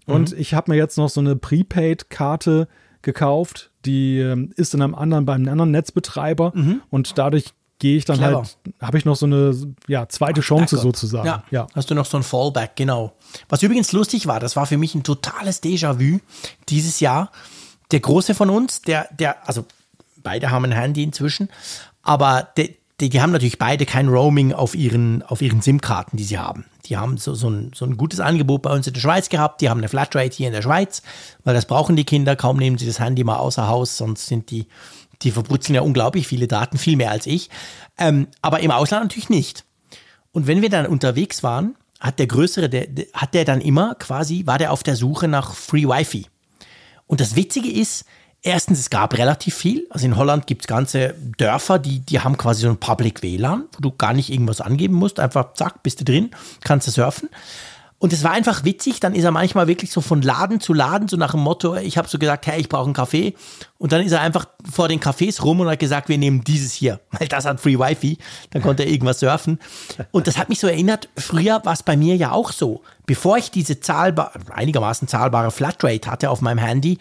[0.08, 0.38] und mhm.
[0.38, 2.68] ich habe mir jetzt noch so eine Prepaid-Karte
[3.02, 6.82] gekauft, die ähm, ist in einem anderen, bei einem anderen Netzbetreiber mhm.
[6.90, 8.38] und dadurch gehe ich dann Clever.
[8.38, 9.54] halt, habe ich noch so eine
[9.86, 10.96] ja, zweite Ach, Chance Backup.
[10.96, 11.26] sozusagen.
[11.26, 13.12] Ja, ja, hast du noch so ein Fallback, genau.
[13.48, 16.18] Was übrigens lustig war, das war für mich ein totales Déjà-vu
[16.68, 17.30] dieses Jahr.
[17.90, 19.64] Der Große von uns, der, der, also
[20.16, 21.48] beide haben ein Handy inzwischen,
[22.02, 22.70] aber der,
[23.00, 26.64] die, die haben natürlich beide kein Roaming auf ihren, auf ihren SIM-Karten, die sie haben.
[26.86, 29.60] Die haben so, so, ein, so ein gutes Angebot bei uns in der Schweiz gehabt.
[29.60, 31.02] Die haben eine Flatrate hier in der Schweiz,
[31.44, 32.34] weil das brauchen die Kinder.
[32.34, 34.66] Kaum nehmen sie das Handy mal außer Haus, sonst sind die,
[35.22, 37.50] die verbrutzeln ja unglaublich viele Daten, viel mehr als ich.
[37.98, 39.64] Ähm, aber im Ausland natürlich nicht.
[40.32, 44.46] Und wenn wir dann unterwegs waren, hat der Größere, der, hat der dann immer quasi,
[44.46, 46.26] war der auf der Suche nach Free Wi-Fi.
[47.06, 48.04] Und das Witzige ist,
[48.42, 49.86] Erstens, es gab relativ viel.
[49.90, 53.64] Also in Holland gibt es ganze Dörfer, die, die haben quasi so ein Public WLAN,
[53.72, 55.18] wo du gar nicht irgendwas angeben musst.
[55.18, 56.30] Einfach zack, bist du drin,
[56.62, 57.28] kannst du surfen.
[58.00, 61.08] Und es war einfach witzig, dann ist er manchmal wirklich so von Laden zu Laden,
[61.08, 63.34] so nach dem Motto, ich habe so gesagt, hey, ich brauche einen Kaffee.
[63.76, 66.72] Und dann ist er einfach vor den Cafés rum und hat gesagt, wir nehmen dieses
[66.72, 68.18] hier, weil das hat Free Wi-Fi.
[68.50, 69.58] Dann konnte er irgendwas surfen.
[70.12, 72.82] Und das hat mich so erinnert, früher war es bei mir ja auch so.
[73.04, 76.98] Bevor ich diese zahlbar, einigermaßen zahlbare Flatrate hatte auf meinem Handy,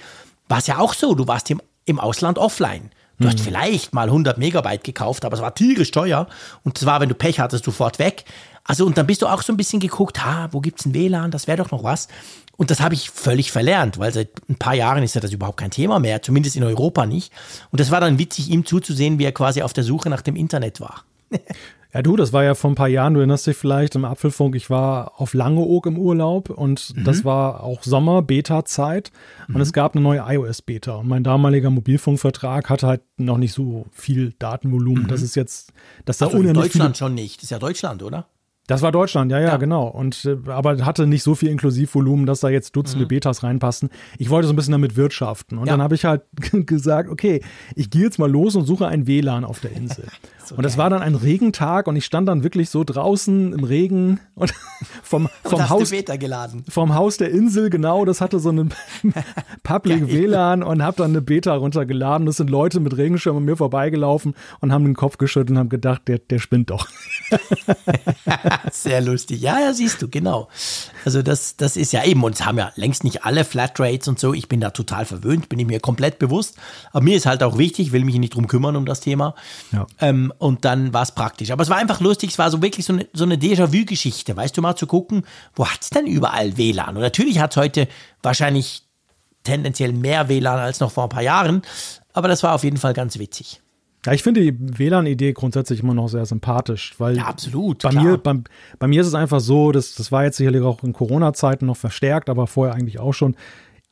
[0.48, 2.92] war es ja auch so, du warst im, im Ausland offline.
[3.20, 3.32] Du mhm.
[3.32, 6.28] hast vielleicht mal 100 Megabyte gekauft, aber es war tierisch teuer.
[6.64, 8.26] Und zwar, wenn du Pech hattest, sofort weg.
[8.64, 11.32] Also, und dann bist du auch so ein bisschen geguckt, ha, wo gibt's ein WLAN?
[11.32, 12.10] Das wäre doch noch was.
[12.58, 15.58] Und das habe ich völlig verlernt, weil seit ein paar Jahren ist ja das überhaupt
[15.58, 17.32] kein Thema mehr, zumindest in Europa nicht.
[17.72, 20.36] Und das war dann witzig, ihm zuzusehen, wie er quasi auf der Suche nach dem
[20.36, 21.04] Internet war.
[21.98, 24.56] Ja, du, das war ja vor ein paar Jahren, du erinnerst dich vielleicht im Apfelfunk,
[24.56, 27.04] ich war auf Langeoog im Urlaub und mhm.
[27.04, 29.12] das war auch Sommer, Beta-Zeit
[29.48, 29.62] und mhm.
[29.62, 34.36] es gab eine neue iOS-Beta und mein damaliger Mobilfunkvertrag hatte halt noch nicht so viel
[34.38, 35.06] Datenvolumen.
[35.06, 35.08] Mhm.
[35.08, 35.74] Das ist jetzt,
[36.06, 38.28] das da also in Deutschland schon nicht, das ist ja Deutschland, oder?
[38.68, 39.58] Das war Deutschland, ja, ja, ja.
[39.58, 39.88] genau.
[39.88, 43.10] Und äh, aber hatte nicht so viel Inklusivvolumen, dass da jetzt Dutzende mhm.
[43.10, 43.90] Betas reinpassen.
[44.20, 45.58] Ich wollte so ein bisschen damit wirtschaften.
[45.58, 45.74] Und ja.
[45.74, 47.42] dann habe ich halt gesagt, okay,
[47.76, 50.06] ich gehe jetzt mal los und suche ein WLAN auf der Insel.
[50.48, 53.64] so und es war dann ein Regentag und ich stand dann wirklich so draußen im
[53.64, 54.54] Regen und
[55.04, 55.92] vom, vom und Haus
[56.70, 58.74] vom Haus der Insel, genau, das hatte so einen
[59.64, 62.26] Public WLAN und habe dann eine Beta runtergeladen.
[62.26, 65.70] Das sind Leute mit Regenschirm an mir vorbeigelaufen und haben den Kopf geschüttelt und haben
[65.70, 66.88] gedacht, der, der spinnt doch.
[68.72, 69.42] Sehr lustig.
[69.42, 70.48] Ja, ja, siehst du, genau.
[71.06, 74.20] Also das, das ist ja eben, und es haben ja längst nicht alle Flatrates und
[74.20, 74.34] so.
[74.34, 76.56] Ich bin da total verwöhnt, bin ich mir komplett bewusst.
[76.92, 79.36] Aber mir ist halt auch wichtig, will mich nicht drum kümmern um das Thema.
[79.72, 79.88] Ja.
[80.00, 81.52] Ähm, und dann war es praktisch.
[81.52, 84.58] Aber es war einfach lustig, es war so wirklich so eine, so eine Déjà-vu-Geschichte, weißt
[84.58, 85.24] du, mal zu gucken,
[85.56, 86.96] wo hat es denn überall WLAN?
[86.96, 87.88] Und natürlich hat es heute
[88.22, 88.84] wahrscheinlich
[89.44, 91.62] tendenziell mehr WLAN als noch vor ein paar Jahren.
[92.14, 93.62] Aber das war auf jeden Fall ganz witzig.
[94.08, 98.18] Ja, ich finde die WLAN-Idee grundsätzlich immer noch sehr sympathisch, weil ja, absolut, bei, mir,
[98.18, 98.36] bei,
[98.80, 101.76] bei, mir ist es einfach so, dass, das war jetzt sicherlich auch in Corona-Zeiten noch
[101.76, 103.36] verstärkt, aber vorher eigentlich auch schon.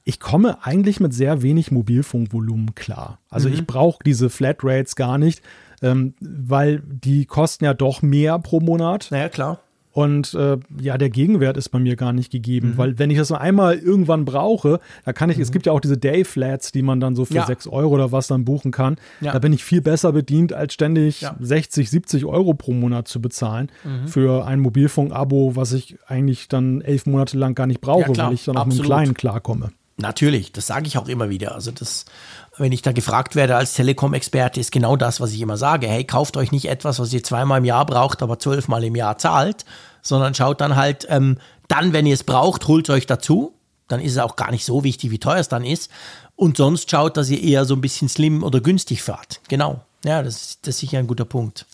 [0.05, 3.19] Ich komme eigentlich mit sehr wenig Mobilfunkvolumen klar.
[3.29, 3.55] Also mhm.
[3.55, 5.41] ich brauche diese Flatrates gar nicht,
[5.81, 9.09] ähm, weil die kosten ja doch mehr pro Monat.
[9.11, 9.59] Naja, klar.
[9.95, 12.77] Und äh, ja, der Gegenwert ist bei mir gar nicht gegeben, mhm.
[12.77, 15.43] weil wenn ich das nur einmal irgendwann brauche, da kann ich, mhm.
[15.43, 17.45] es gibt ja auch diese Day-Flats, die man dann so für ja.
[17.45, 18.97] 6 Euro oder was dann buchen kann.
[19.21, 19.31] Ja.
[19.31, 21.37] Da bin ich viel besser bedient, als ständig ja.
[21.39, 24.09] 60, 70 Euro pro Monat zu bezahlen mhm.
[24.09, 28.43] für ein Mobilfunk-Abo, was ich eigentlich dann elf Monate lang gar nicht brauche, weil ich
[28.43, 29.71] dann auch mit einem kleinen klarkomme.
[29.97, 31.55] Natürlich, das sage ich auch immer wieder.
[31.55, 32.03] Also das,
[32.57, 35.87] wenn ich da gefragt werde als Telekom-Experte, ist genau das, was ich immer sage.
[35.87, 39.17] Hey, kauft euch nicht etwas, was ihr zweimal im Jahr braucht, aber zwölfmal im Jahr
[39.17, 39.65] zahlt,
[40.01, 41.37] sondern schaut dann halt, ähm,
[41.67, 43.53] dann, wenn ihr es braucht, holt es euch dazu.
[43.87, 45.91] Dann ist es auch gar nicht so wichtig, wie teuer es dann ist.
[46.35, 49.41] Und sonst schaut, dass ihr eher so ein bisschen slim oder günstig fahrt.
[49.47, 49.81] Genau.
[50.03, 51.65] Ja, das, das ist sicher ein guter Punkt.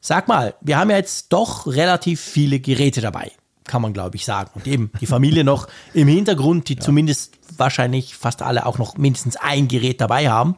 [0.00, 3.32] Sag mal, wir haben ja jetzt doch relativ viele Geräte dabei
[3.66, 4.50] kann man glaube ich sagen.
[4.54, 6.80] Und eben die Familie noch im Hintergrund, die ja.
[6.80, 10.56] zumindest wahrscheinlich fast alle auch noch mindestens ein Gerät dabei haben.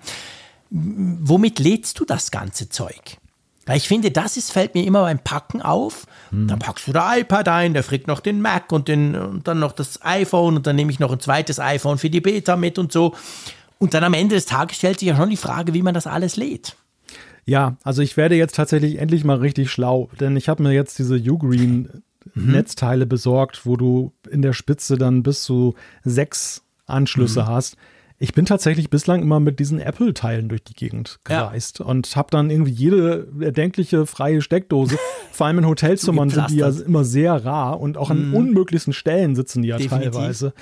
[0.71, 3.19] Womit lädst du das ganze Zeug?
[3.69, 6.07] Weil ich finde, das ist, fällt mir immer beim Packen auf.
[6.31, 6.49] Hm.
[6.49, 9.59] Dann packst du das iPad ein, der fragt noch den Mac und, den, und dann
[9.59, 12.79] noch das iPhone und dann nehme ich noch ein zweites iPhone für die Beta mit
[12.79, 13.15] und so.
[13.79, 16.07] Und dann am Ende des Tages stellt sich ja schon die Frage, wie man das
[16.07, 16.77] alles lädt.
[17.45, 20.99] Ja, also ich werde jetzt tatsächlich endlich mal richtig schlau, denn ich habe mir jetzt
[20.99, 22.03] diese Ugreen
[22.35, 22.53] mhm.
[22.53, 25.75] Netzteile besorgt, wo du in der Spitze dann bis zu
[26.05, 27.47] sechs Anschlüsse mhm.
[27.47, 27.77] hast
[28.21, 31.85] ich bin tatsächlich bislang immer mit diesen Apple-Teilen durch die Gegend gereist ja.
[31.85, 34.97] und habe dann irgendwie jede erdenkliche freie Steckdose.
[35.33, 38.35] Vor allem in Hotelzimmern sind die ja immer sehr rar und auch an mm.
[38.35, 40.11] unmöglichsten Stellen sitzen die ja Definitiv.
[40.11, 40.53] teilweise.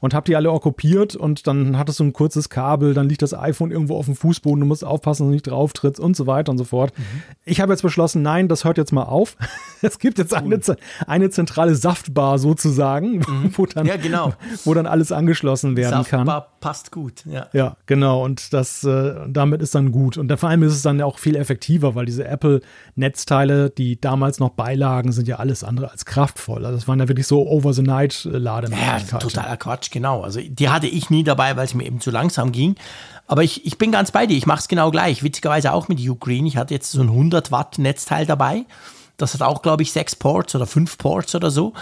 [0.00, 3.32] Und habe die alle okkupiert und dann hattest du ein kurzes Kabel, dann liegt das
[3.32, 6.26] iPhone irgendwo auf dem Fußboden, du musst aufpassen, dass du nicht drauf trittst und so
[6.26, 6.92] weiter und so fort.
[6.98, 7.22] Mhm.
[7.46, 9.38] Ich habe jetzt beschlossen, nein, das hört jetzt mal auf.
[9.80, 10.52] es gibt jetzt cool.
[10.52, 10.60] eine,
[11.06, 13.52] eine zentrale Saftbar sozusagen, mhm.
[13.56, 14.34] wo, dann, ja, genau.
[14.66, 16.55] wo dann alles angeschlossen werden Saftbar kann.
[16.66, 17.46] Passt gut ja.
[17.52, 18.24] Ja, genau.
[18.24, 20.18] Und das, äh, damit ist dann gut.
[20.18, 24.50] Und vor allem ist es dann auch viel effektiver, weil diese Apple-Netzteile, die damals noch
[24.50, 26.64] beilagen, sind ja alles andere als kraftvoll.
[26.64, 29.08] Also das waren ja wirklich so Over-the-Night-Lademöglichkeiten.
[29.12, 30.22] Ja, totaler Quatsch, genau.
[30.22, 32.74] Also die hatte ich nie dabei, weil es mir eben zu langsam ging.
[33.28, 34.36] Aber ich, ich bin ganz bei dir.
[34.36, 35.22] Ich mache es genau gleich.
[35.22, 36.46] Witzigerweise auch mit Ugreen.
[36.46, 38.64] Ich hatte jetzt so ein 100 Watt Netzteil dabei.
[39.18, 41.74] Das hat auch, glaube ich, sechs Ports oder fünf Ports oder so.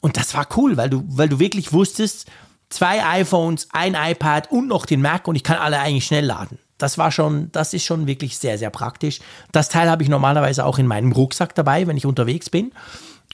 [0.00, 2.26] Und das war cool, weil du, weil du wirklich wusstest,
[2.70, 6.58] zwei iPhones, ein iPad und noch den Mac und ich kann alle eigentlich schnell laden.
[6.78, 9.20] Das war schon, das ist schon wirklich sehr, sehr praktisch.
[9.52, 12.72] Das Teil habe ich normalerweise auch in meinem Rucksack dabei, wenn ich unterwegs bin.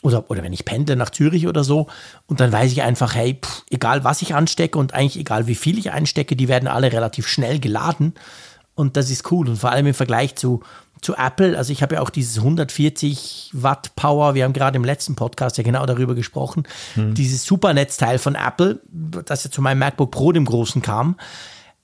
[0.02, 1.86] Oder, oder wenn ich pendle nach Zürich oder so.
[2.26, 5.54] Und dann weiß ich einfach, hey, pff, egal was ich anstecke und eigentlich egal wie
[5.54, 8.14] viel ich einstecke, die werden alle relativ schnell geladen.
[8.74, 9.48] Und das ist cool.
[9.48, 10.60] Und vor allem im Vergleich zu
[11.00, 11.56] zu Apple.
[11.56, 15.58] Also ich habe ja auch dieses 140 Watt Power, wir haben gerade im letzten Podcast
[15.58, 17.14] ja genau darüber gesprochen, hm.
[17.14, 21.16] dieses Supernetzteil von Apple, das ja zu meinem MacBook Pro, dem großen, kam.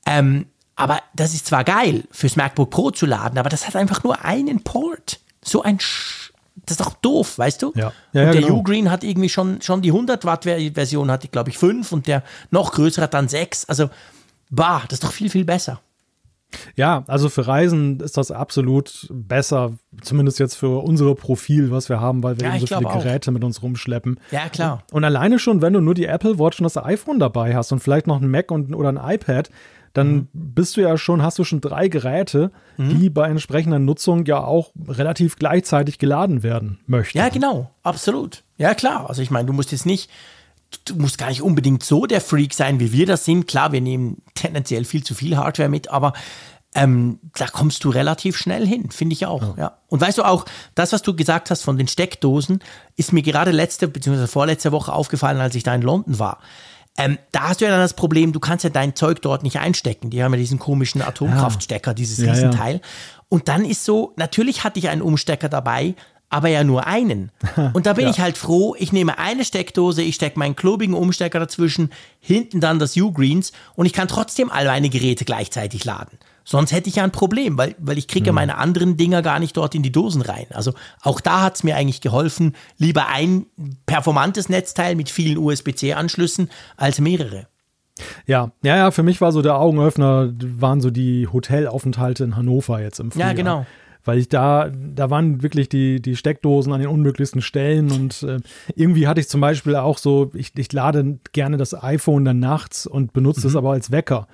[0.07, 4.03] Ähm, aber das ist zwar geil, fürs MacBook Pro zu laden, aber das hat einfach
[4.03, 5.21] nur einen Port.
[5.45, 6.33] So ein Sch
[6.67, 7.73] das ist doch doof, weißt du?
[7.75, 7.93] Ja.
[8.13, 8.59] ja und der genau.
[8.59, 12.23] Ugreen hat irgendwie schon, schon die 100 Watt Version hatte, glaube ich, fünf und der
[12.51, 13.65] noch größere hat dann sechs.
[13.65, 13.91] Also,
[14.51, 15.81] bah, das ist doch viel, viel besser.
[16.77, 22.01] Ja, also für Reisen ist das absolut besser, zumindest jetzt für unser Profil, was wir
[22.01, 23.35] haben, weil wir ja, eben so viele Geräte auch.
[23.35, 24.19] mit uns rumschleppen.
[24.31, 24.83] Ja, klar.
[24.91, 27.73] Und, und, alleine schon, wenn du nur die Apple Watch und das iPhone dabei hast
[27.73, 29.51] und vielleicht noch ein Mac und, oder ein iPad,
[29.93, 30.29] dann mhm.
[30.33, 32.99] bist du ja schon, hast du schon drei Geräte, mhm.
[32.99, 37.19] die bei entsprechender Nutzung ja auch relativ gleichzeitig geladen werden möchten.
[37.19, 38.43] Ja, genau, absolut.
[38.57, 39.09] Ja, klar.
[39.09, 40.11] Also ich meine, du musst jetzt nicht
[40.85, 43.47] du musst gar nicht unbedingt so der Freak sein, wie wir das sind.
[43.47, 46.13] Klar, wir nehmen tendenziell viel zu viel Hardware mit, aber
[46.75, 49.43] ähm, da kommst du relativ schnell hin, finde ich auch.
[49.43, 49.55] Ja.
[49.57, 49.79] ja.
[49.89, 52.61] Und weißt du auch, das, was du gesagt hast von den Steckdosen,
[52.97, 54.27] ist mir gerade letzte bzw.
[54.27, 56.39] vorletzte Woche aufgefallen, als ich da in London war.
[56.99, 59.59] Ähm, da hast du ja dann das Problem, du kannst ja dein Zeug dort nicht
[59.59, 60.11] einstecken.
[60.11, 61.95] Die haben ja diesen komischen Atomkraftstecker, ja.
[61.95, 62.77] dieses Riesenteil.
[62.77, 62.81] Ja,
[63.29, 65.95] Und dann ist so, natürlich hatte ich einen Umstecker dabei,
[66.33, 67.31] aber ja nur einen.
[67.75, 68.11] Und da bin ja.
[68.11, 72.79] ich halt froh, ich nehme eine Steckdose, ich stecke meinen klobigen Umstecker dazwischen, hinten dann
[72.79, 76.19] das U-Greens und ich kann trotzdem all meine Geräte gleichzeitig laden.
[76.45, 78.37] Sonst hätte ich ja ein Problem, weil, weil ich kriege mhm.
[78.37, 80.47] meine anderen Dinger gar nicht dort in die Dosen rein.
[80.51, 80.73] Also
[81.03, 83.47] auch da hat es mir eigentlich geholfen, lieber ein
[83.87, 87.47] performantes Netzteil mit vielen USB-C-Anschlüssen als mehrere.
[88.27, 92.81] Ja, ja, ja, für mich war so der Augenöffner, waren so die Hotelaufenthalte in Hannover
[92.81, 93.29] jetzt im Frühjahr.
[93.29, 93.67] Ja, genau
[94.05, 98.41] weil ich da, da waren wirklich die, die Steckdosen an den unmöglichsten Stellen und äh,
[98.75, 102.87] irgendwie hatte ich zum Beispiel auch so, ich, ich lade gerne das iPhone dann nachts
[102.87, 103.59] und benutze es mhm.
[103.59, 104.27] aber als Wecker.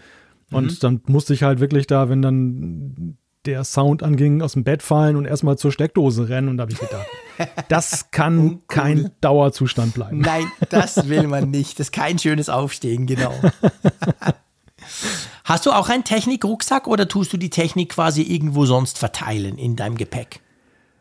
[0.51, 0.77] Und mhm.
[0.81, 5.17] dann musste ich halt wirklich da, wenn dann der Sound anging, aus dem Bett fallen
[5.17, 6.49] und erstmal zur Steckdose rennen.
[6.49, 7.07] Und da habe ich gedacht,
[7.69, 10.21] das kann kein Dauerzustand bleiben.
[10.21, 11.79] Nein, das will man nicht.
[11.79, 13.33] Das ist kein schönes Aufstehen, genau.
[15.45, 19.77] Hast du auch einen Technik-Rucksack oder tust du die Technik quasi irgendwo sonst verteilen in
[19.77, 20.41] deinem Gepäck?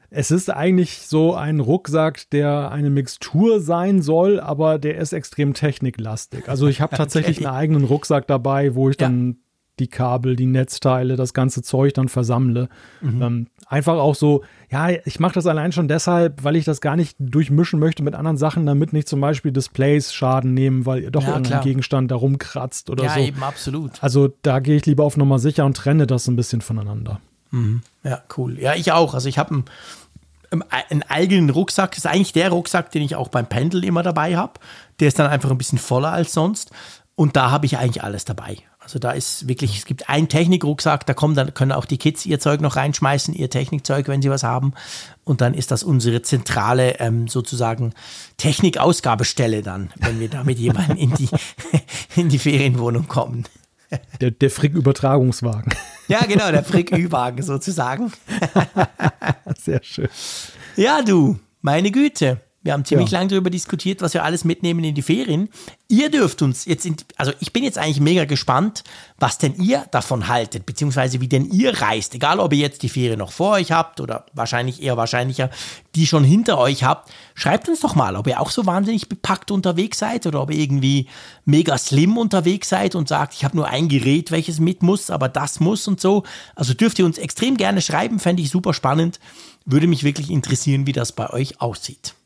[0.10, 5.54] Es ist eigentlich so ein Rucksack, der eine Mixtur sein soll, aber der ist extrem
[5.54, 6.48] techniklastig.
[6.48, 7.48] Also ich habe tatsächlich okay.
[7.48, 9.08] einen eigenen Rucksack dabei, wo ich ja.
[9.08, 9.38] dann
[9.80, 12.70] die Kabel, die Netzteile, das ganze Zeug dann versammle.
[13.02, 13.22] Mhm.
[13.22, 16.96] Ähm, einfach auch so, ja, ich mache das allein schon deshalb, weil ich das gar
[16.96, 21.22] nicht durchmischen möchte mit anderen Sachen, damit nicht zum Beispiel Displays Schaden nehmen, weil doch
[21.22, 21.64] ja, irgendein klar.
[21.64, 23.20] Gegenstand da rumkratzt oder ja, so.
[23.20, 24.04] Ja, eben, absolut.
[24.04, 27.20] Also da gehe ich lieber auf Nummer sicher und trenne das ein bisschen voneinander.
[27.52, 27.82] Mhm.
[28.04, 28.60] Ja, cool.
[28.60, 29.14] Ja, ich auch.
[29.14, 29.64] Also ich habe
[30.52, 31.92] einen, einen eigenen Rucksack.
[31.92, 34.54] Das ist eigentlich der Rucksack, den ich auch beim Pendel immer dabei habe.
[35.00, 36.72] Der ist dann einfach ein bisschen voller als sonst.
[37.16, 38.58] Und da habe ich eigentlich alles dabei.
[38.88, 42.26] Also da ist wirklich, es gibt einen Technikrucksack, da kommen dann können auch die Kids
[42.26, 44.72] ihr Zeug noch reinschmeißen, ihr Technikzeug, wenn sie was haben.
[45.26, 47.94] Und dann ist das unsere zentrale ähm, sozusagen
[48.38, 51.28] Technikausgabestelle dann, wenn wir da mit jemandem in die,
[52.16, 53.44] in die Ferienwohnung kommen.
[54.22, 55.74] Der, der Frick-Übertragungswagen.
[56.08, 58.14] Ja, genau, der Frick-Ü-Wagen sozusagen.
[59.62, 60.08] Sehr schön.
[60.78, 62.40] Ja, du, meine Güte.
[62.68, 63.20] Wir haben ziemlich ja.
[63.20, 65.48] lange darüber diskutiert, was wir alles mitnehmen in die Ferien.
[65.88, 68.84] Ihr dürft uns jetzt, in, also ich bin jetzt eigentlich mega gespannt,
[69.18, 72.14] was denn ihr davon haltet, beziehungsweise wie denn ihr reist.
[72.14, 75.50] Egal, ob ihr jetzt die Ferien noch vor euch habt oder wahrscheinlich eher wahrscheinlicher,
[75.96, 77.10] die schon hinter euch habt.
[77.36, 80.60] Schreibt uns doch mal, ob ihr auch so wahnsinnig bepackt unterwegs seid oder ob ihr
[80.60, 81.08] irgendwie
[81.46, 85.30] mega slim unterwegs seid und sagt, ich habe nur ein Gerät, welches mit muss, aber
[85.30, 86.24] das muss und so.
[86.54, 89.22] Also dürft ihr uns extrem gerne schreiben, fände ich super spannend.
[89.64, 92.17] Würde mich wirklich interessieren, wie das bei euch aussieht.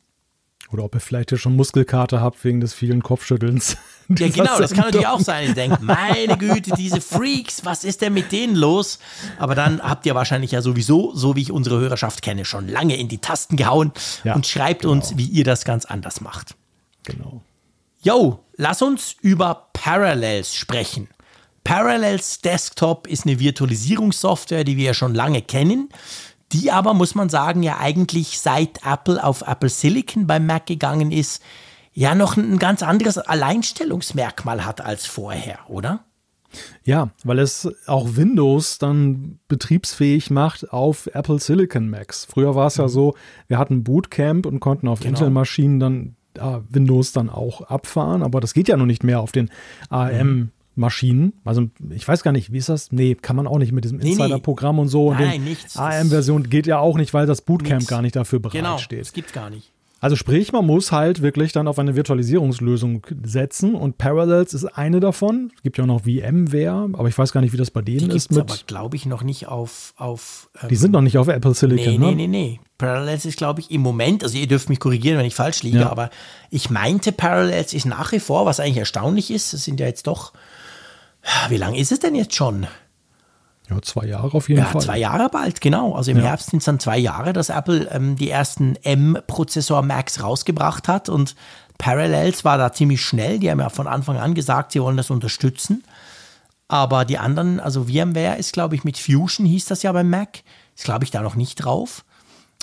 [0.72, 3.76] Oder ob ihr vielleicht ja schon Muskelkater habt wegen des vielen Kopfschüttelns.
[4.18, 5.48] Ja, genau, das kann natürlich auch sein.
[5.48, 8.98] Ich denke, meine Güte, diese Freaks, was ist denn mit denen los?
[9.38, 12.96] Aber dann habt ihr wahrscheinlich ja sowieso, so wie ich unsere Hörerschaft kenne, schon lange
[12.96, 13.92] in die Tasten gehauen
[14.24, 14.92] ja, und schreibt genau.
[14.94, 16.56] uns, wie ihr das ganz anders macht.
[17.04, 17.40] Genau.
[18.02, 21.08] Yo, lass uns über Parallels sprechen.
[21.64, 25.88] Parallels Desktop ist eine Virtualisierungssoftware, die wir ja schon lange kennen
[26.52, 31.12] die aber, muss man sagen, ja eigentlich seit Apple auf Apple Silicon beim Mac gegangen
[31.12, 31.42] ist,
[31.92, 36.04] ja noch ein ganz anderes Alleinstellungsmerkmal hat als vorher, oder?
[36.84, 42.26] Ja, weil es auch Windows dann betriebsfähig macht auf Apple Silicon Macs.
[42.26, 42.84] Früher war es mhm.
[42.84, 43.14] ja so,
[43.48, 45.10] wir hatten Bootcamp und konnten auf genau.
[45.10, 49.32] Intel-Maschinen dann äh, Windows dann auch abfahren, aber das geht ja noch nicht mehr auf
[49.32, 49.50] den
[49.88, 50.50] ARM mhm.
[50.74, 51.34] Maschinen.
[51.44, 52.92] Also ich weiß gar nicht, wie ist das?
[52.92, 55.12] Nee, kann man auch nicht mit diesem Insider-Programm und so.
[55.12, 55.76] Nein, und nichts.
[55.76, 57.90] AM-Version geht ja auch nicht, weil das Bootcamp nichts.
[57.90, 58.88] gar nicht dafür bereitsteht.
[58.90, 59.72] Genau, das gibt's gar nicht.
[60.02, 64.98] Also sprich, man muss halt wirklich dann auf eine Virtualisierungslösung setzen und Parallels ist eine
[64.98, 65.52] davon.
[65.54, 68.10] Es gibt ja auch noch VMware, aber ich weiß gar nicht, wie das bei denen
[68.10, 68.32] die ist.
[68.32, 69.94] Mit aber glaube ich noch nicht auf.
[69.96, 72.06] auf ähm, die sind noch nicht auf Apple Silicon, nee, ne?
[72.06, 72.60] Nee, nee, nee.
[72.78, 75.78] Parallels ist, glaube ich, im Moment, also ihr dürft mich korrigieren, wenn ich falsch liege,
[75.78, 75.90] ja.
[75.90, 76.10] aber
[76.50, 80.08] ich meinte, Parallels ist nach wie vor, was eigentlich erstaunlich ist, es sind ja jetzt
[80.08, 80.32] doch
[81.48, 82.66] wie lange ist es denn jetzt schon?
[83.70, 84.82] Ja, zwei Jahre auf jeden ja, Fall.
[84.82, 85.94] Zwei Jahre bald, genau.
[85.94, 86.24] Also im ja.
[86.24, 91.08] Herbst sind es dann zwei Jahre, dass Apple ähm, die ersten M-Prozessor Macs rausgebracht hat
[91.08, 91.36] und
[91.78, 93.38] Parallels war da ziemlich schnell.
[93.38, 95.84] Die haben ja von Anfang an gesagt, sie wollen das unterstützen.
[96.68, 100.42] Aber die anderen, also VMware ist, glaube ich, mit Fusion hieß das ja beim Mac,
[100.74, 102.04] ist, glaube ich, da noch nicht drauf.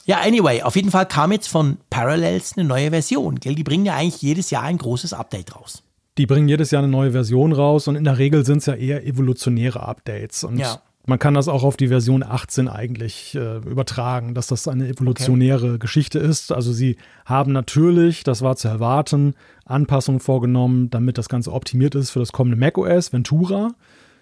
[0.05, 3.39] Ja, anyway, auf jeden Fall kam jetzt von Parallels eine neue Version.
[3.39, 3.55] Gell?
[3.55, 5.83] Die bringen ja eigentlich jedes Jahr ein großes Update raus
[6.19, 8.73] die bringen jedes Jahr eine neue Version raus und in der Regel sind es ja
[8.73, 10.43] eher evolutionäre Updates.
[10.43, 10.81] Und ja.
[11.05, 15.69] man kann das auch auf die Version 18 eigentlich äh, übertragen, dass das eine evolutionäre
[15.69, 15.79] okay.
[15.79, 16.51] Geschichte ist.
[16.51, 22.09] Also sie haben natürlich, das war zu erwarten, Anpassungen vorgenommen, damit das Ganze optimiert ist
[22.09, 23.69] für das kommende macOS, Ventura.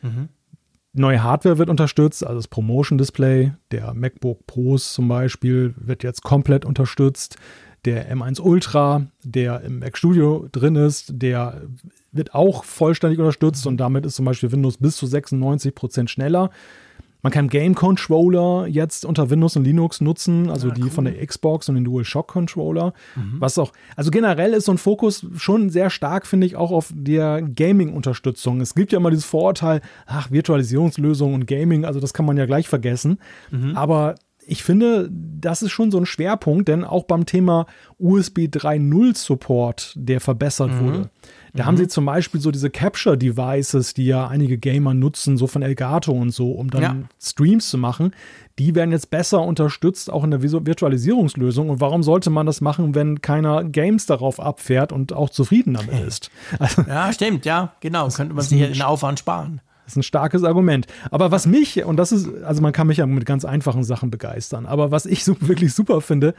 [0.03, 0.29] Mhm.
[0.93, 6.21] Neue Hardware wird unterstützt, also das Promotion Display der MacBook Pros zum Beispiel wird jetzt
[6.21, 7.37] komplett unterstützt
[7.85, 11.61] der M1 Ultra, der im Mac Studio drin ist, der
[12.11, 16.49] wird auch vollständig unterstützt und damit ist zum Beispiel Windows bis zu 96 Prozent schneller.
[17.23, 20.89] Man kann Game Controller jetzt unter Windows und Linux nutzen, also ah, die cool.
[20.89, 22.93] von der Xbox und den DualShock Controller.
[23.15, 23.35] Mhm.
[23.39, 26.93] Was auch, also generell ist so ein Fokus schon sehr stark, finde ich, auch auf
[26.95, 28.61] der Gaming-Unterstützung.
[28.61, 32.45] Es gibt ja immer dieses Vorurteil, ach, Virtualisierungslösungen und Gaming, also das kann man ja
[32.45, 33.17] gleich vergessen.
[33.51, 33.75] Mhm.
[33.75, 34.15] Aber
[34.47, 37.67] ich finde, das ist schon so ein Schwerpunkt, denn auch beim Thema
[37.99, 40.79] USB 3.0 Support, der verbessert mhm.
[40.79, 41.09] wurde,
[41.53, 41.67] da mhm.
[41.67, 46.11] haben sie zum Beispiel so diese Capture-Devices, die ja einige Gamer nutzen, so von Elgato
[46.11, 46.95] und so, um dann ja.
[47.21, 48.11] Streams zu machen.
[48.59, 51.69] Die werden jetzt besser unterstützt, auch in der Virtualisierungslösung.
[51.69, 56.07] Und warum sollte man das machen, wenn keiner Games darauf abfährt und auch zufrieden damit
[56.07, 56.31] ist?
[56.59, 58.07] Also, ja, stimmt, ja, genau.
[58.09, 59.61] Könnte man sich den Aufwand sparen.
[59.87, 60.85] Das ist ein starkes Argument.
[61.11, 64.11] Aber was mich, und das ist, also man kann mich ja mit ganz einfachen Sachen
[64.11, 66.33] begeistern, aber was ich so wirklich super finde,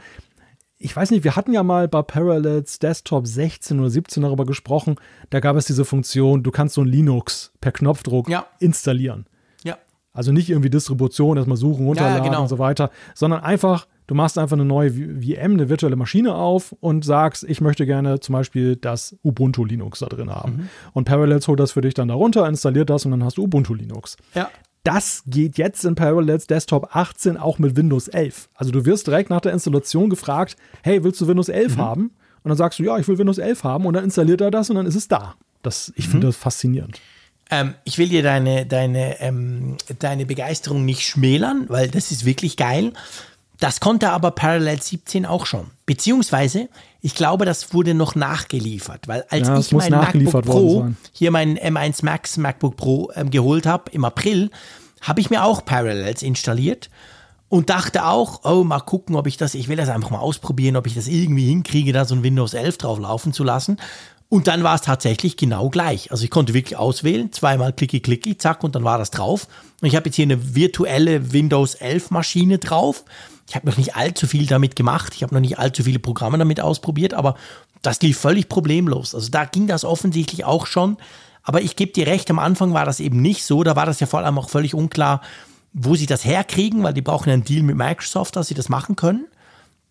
[0.77, 4.97] ich weiß nicht, wir hatten ja mal bei Parallels Desktop 16 oder 17 darüber gesprochen,
[5.31, 8.45] da gab es diese Funktion, du kannst so ein Linux per Knopfdruck ja.
[8.59, 9.25] installieren.
[9.63, 9.79] Ja.
[10.13, 12.43] Also nicht irgendwie Distribution, erstmal suchen, runterladen ja, genau.
[12.43, 16.75] und so weiter, sondern einfach Du machst einfach eine neue VM, eine virtuelle Maschine auf
[16.79, 20.51] und sagst, ich möchte gerne zum Beispiel das Ubuntu Linux da drin haben.
[20.53, 20.69] Mhm.
[20.93, 23.75] Und Parallels holt das für dich dann darunter, installiert das und dann hast du Ubuntu
[23.75, 24.17] Linux.
[24.33, 24.49] Ja.
[24.83, 28.49] Das geht jetzt in Parallels Desktop 18 auch mit Windows 11.
[28.55, 31.79] Also du wirst direkt nach der Installation gefragt, hey, willst du Windows 11 mhm.
[31.79, 32.01] haben?
[32.41, 34.71] Und dann sagst du, ja, ich will Windows 11 haben und dann installiert er das
[34.71, 35.35] und dann ist es da.
[35.61, 36.11] Das, ich mhm.
[36.13, 36.99] finde das faszinierend.
[37.51, 42.57] Ähm, ich will dir deine, deine, ähm, deine Begeisterung nicht schmälern, weil das ist wirklich
[42.57, 42.93] geil.
[43.59, 45.67] Das konnte aber Parallel 17 auch schon.
[45.85, 46.69] Beziehungsweise,
[47.01, 50.97] ich glaube, das wurde noch nachgeliefert, weil als Ja, ich mein MacBook Pro, sein.
[51.11, 54.49] hier mein M1 Max MacBook Pro ähm, geholt habe im April,
[55.01, 56.89] habe ich mir auch Parallels installiert
[57.49, 60.77] und dachte auch, oh, mal gucken, ob ich das, ich will das einfach mal ausprobieren,
[60.77, 63.77] ob ich das irgendwie hinkriege, da so ein Windows 11 drauf laufen zu lassen.
[64.29, 66.11] Und dann war es tatsächlich genau gleich.
[66.11, 69.47] Also ich konnte wirklich auswählen, zweimal klicki klicki, zack, und dann war das drauf.
[69.81, 73.03] Und ich habe jetzt hier eine virtuelle Windows 11 Maschine drauf.
[73.49, 75.13] Ich habe noch nicht allzu viel damit gemacht.
[75.15, 77.35] Ich habe noch nicht allzu viele Programme damit ausprobiert, aber
[77.81, 79.15] das lief völlig problemlos.
[79.15, 80.97] Also da ging das offensichtlich auch schon.
[81.43, 83.63] Aber ich gebe dir recht, am Anfang war das eben nicht so.
[83.63, 85.21] Da war das ja vor allem auch völlig unklar,
[85.73, 88.95] wo sie das herkriegen, weil die brauchen einen Deal mit Microsoft, dass sie das machen
[88.95, 89.25] können.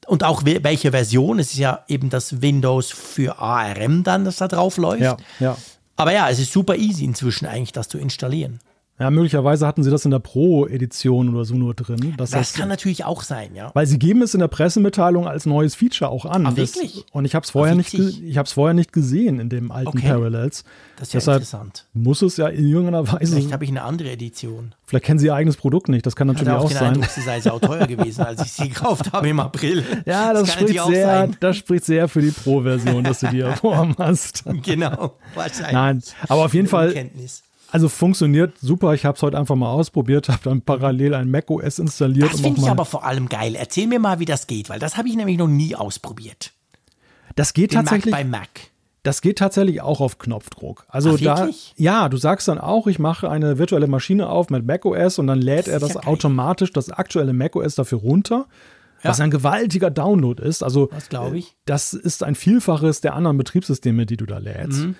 [0.06, 1.38] Und auch we- welche Version.
[1.40, 5.02] Es ist ja eben das Windows für ARM dann, das da drauf läuft.
[5.02, 5.56] Ja, ja.
[5.96, 8.60] Aber ja, es ist super easy inzwischen eigentlich, das zu installieren.
[8.98, 12.14] Ja, möglicherweise hatten sie das in der Pro-Edition oder so nur drin.
[12.16, 13.70] dass Das kann natürlich auch sein, ja.
[13.74, 16.46] Weil sie geben es in der Pressemitteilung als neues Feature auch an.
[16.46, 17.04] Ah, Das- wirklich?
[17.12, 20.08] und ich habe es vorher, nicht ich hab's vorher nicht gesehen in dem alten Okay.
[20.08, 20.64] Parallels.
[20.96, 21.86] Das ist ja Deshalb interessant.
[21.92, 23.34] muss es ja in irgendeiner Weise.
[23.34, 24.74] Vielleicht habe ich eine andere Edition.
[24.84, 26.04] Vielleicht kennen sie ihr eigenes Produkt nicht.
[26.04, 26.86] Das kann Ich natürlich auch auch den sein.
[26.94, 29.84] Eindruck, sie sei sau teuer gewesen, als ich sie gekauft habe im April.
[30.06, 33.94] Ja, das, kann spricht sehr, das spricht sehr für die Pro-Version, dass du die erworben
[33.98, 34.42] hast.
[34.64, 35.72] Genau, wahrscheinlich.
[35.72, 37.42] Nein, aber auf jeden Fall, Unkenntnis.
[37.70, 38.94] Also funktioniert super.
[38.94, 42.32] Ich habe es heute einfach mal ausprobiert, habe dann parallel ein macOS installiert.
[42.32, 43.54] Das finde ich aber vor allem geil.
[43.54, 46.52] Erzähl mir mal, wie das geht, weil das habe ich nämlich noch nie ausprobiert.
[47.36, 48.12] das geht Den tatsächlich.
[48.12, 48.48] Mac bei Mac.
[49.04, 50.84] Das geht tatsächlich auch auf Knopfdruck.
[50.88, 54.66] Also Ach, da, ja, du sagst dann auch, ich mache eine virtuelle Maschine auf mit
[54.66, 58.46] macOS und dann lädt er ist das ja automatisch das aktuelle macOS dafür runter,
[59.04, 59.10] Ja.
[59.10, 60.62] was ein gewaltiger Download ist.
[60.64, 61.54] Also Das glaube ich.
[61.64, 64.80] das ist ein Vielfaches der anderen Betriebssysteme, die du da lädst.
[64.80, 64.96] Mhm.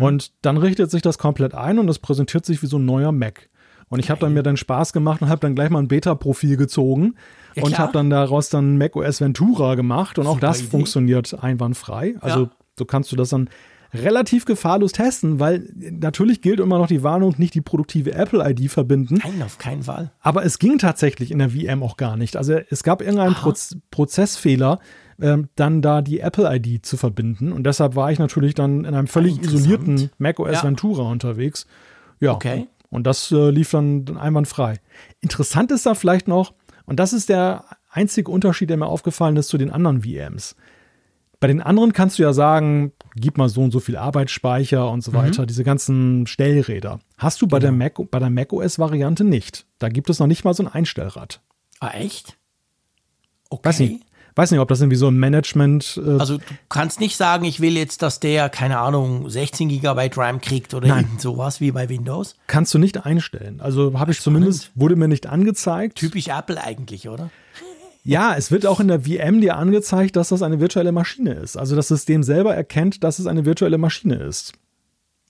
[0.00, 3.12] Und dann richtet sich das komplett ein und es präsentiert sich wie so ein neuer
[3.12, 3.48] Mac.
[3.88, 6.56] Und ich habe dann mir dann Spaß gemacht und habe dann gleich mal ein Beta-Profil
[6.56, 7.14] gezogen
[7.54, 10.68] Ja, und habe dann daraus dann macOS Ventura gemacht und auch das Idee.
[10.70, 12.14] funktioniert einwandfrei.
[12.20, 12.50] Also Ja.
[12.78, 13.50] so kannst du das dann
[13.94, 19.18] relativ gefahrlos testen, weil natürlich gilt immer noch die Warnung, nicht die produktive Apple-ID verbinden.
[19.22, 20.12] Nein, auf keinen Fall.
[20.20, 22.36] Aber es ging tatsächlich in der VM auch gar nicht.
[22.38, 24.78] Also es gab irgendeinen Proz Prozessfehler,
[25.20, 27.52] ähm, dann da die Apple-ID zu verbinden.
[27.52, 30.64] Und deshalb war ich natürlich dann in einem völlig isolierten macOS Ja.
[30.64, 31.66] Ventura unterwegs.
[32.20, 32.32] Ja.
[32.32, 32.66] Okay.
[32.90, 34.80] Und das äh, lief dann einwandfrei.
[35.20, 36.52] Interessant ist da vielleicht noch,
[36.84, 40.56] und das ist der einzige Unterschied, der mir aufgefallen ist zu den anderen VMs.
[41.40, 44.98] Bei den anderen kannst du ja sagen, gib mal so und so viel Arbeitsspeicher und
[44.98, 45.02] Mhm.
[45.02, 47.00] so weiter, diese ganzen Stellräder.
[47.18, 47.72] Hast du bei Genau.
[47.76, 49.66] der Mac, bei der macOS-Variante nicht.
[49.78, 51.40] Da gibt es noch nicht mal so ein Einstellrad.
[51.80, 52.38] Ah, echt?
[53.50, 53.68] Okay.
[53.68, 56.00] Weiß nicht, weiß nicht, ob das irgendwie so ein Management.
[56.04, 60.16] Äh, Also du kannst nicht sagen, ich will jetzt, dass der, keine Ahnung, 16 Gigabyte
[60.18, 61.04] RAM kriegt oder Nein.
[61.04, 62.34] irgend sowas wie bei Windows.
[62.46, 63.60] kannst du nicht einstellen.
[63.60, 65.98] Also habe ich zumindest, wurde mir nicht angezeigt.
[65.98, 67.30] Typisch Apple eigentlich, oder?
[68.04, 71.56] Ja, es wird auch in der VM dir angezeigt, dass das eine virtuelle Maschine ist.
[71.56, 74.54] Also das System selber erkennt, dass es eine virtuelle Maschine ist.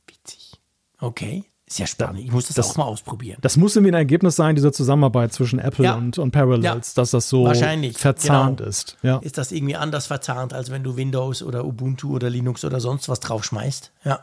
[0.08, 0.52] Witzig.
[0.98, 1.44] Okay.
[1.72, 2.20] Ist ja spannend.
[2.20, 3.38] Ich muss das, das- auch mal ausprobieren.
[3.40, 5.94] Das muss irgendwie ein Ergebnis sein, dieser Zusammenarbeit zwischen Apple Ja.
[5.94, 6.92] und, und Parallels, Ja.
[6.94, 8.68] dass das so Wahrscheinlich, verzahnt genau.
[8.68, 8.98] ist.
[9.02, 9.16] Ja.
[9.18, 13.08] Ist das irgendwie anders verzahnt, als wenn du Windows oder Ubuntu oder Linux oder sonst
[13.08, 13.90] was draufschmeißt?
[14.04, 14.20] Ja.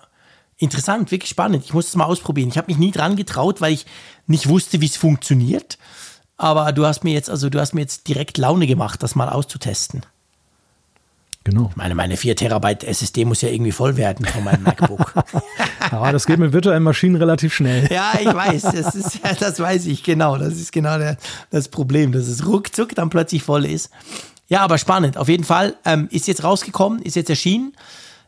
[0.58, 1.64] Interessant, wirklich spannend.
[1.66, 2.50] Ich muss es mal ausprobieren.
[2.50, 3.86] Ich habe mich nie dran getraut, weil ich
[4.28, 5.78] nicht wusste, wie es funktioniert.
[6.38, 9.30] Aber du hast mir jetzt, also du hast mir jetzt direkt Laune gemacht, das mal
[9.30, 10.02] auszutesten.
[11.50, 11.68] Genau.
[11.72, 15.16] Ich meine, meine 4 Terabyte SSD muss ja irgendwie voll werden von meinem MacBook.
[15.92, 17.92] Aber das geht mit virtuellen Maschinen relativ schnell.
[17.92, 20.38] ja, ich weiß, das, ist, das weiß ich, genau.
[20.38, 21.18] Das ist genau der,
[21.50, 23.90] das Problem, dass es ruckzuck dann plötzlich voll ist.
[24.48, 25.18] Ja, aber spannend.
[25.18, 27.74] Auf jeden Fall ähm, ist jetzt rausgekommen, ist jetzt erschienen.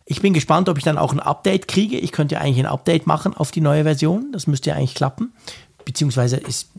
[0.06, 2.00] Ich bin gespannt, ob ich dann auch ein Update kriege.
[2.00, 4.32] Ich könnte ja eigentlich ein Update machen auf die neue Version.
[4.32, 5.32] Das müsste ja eigentlich klappen.
[5.86, 6.70] Beziehungsweise ist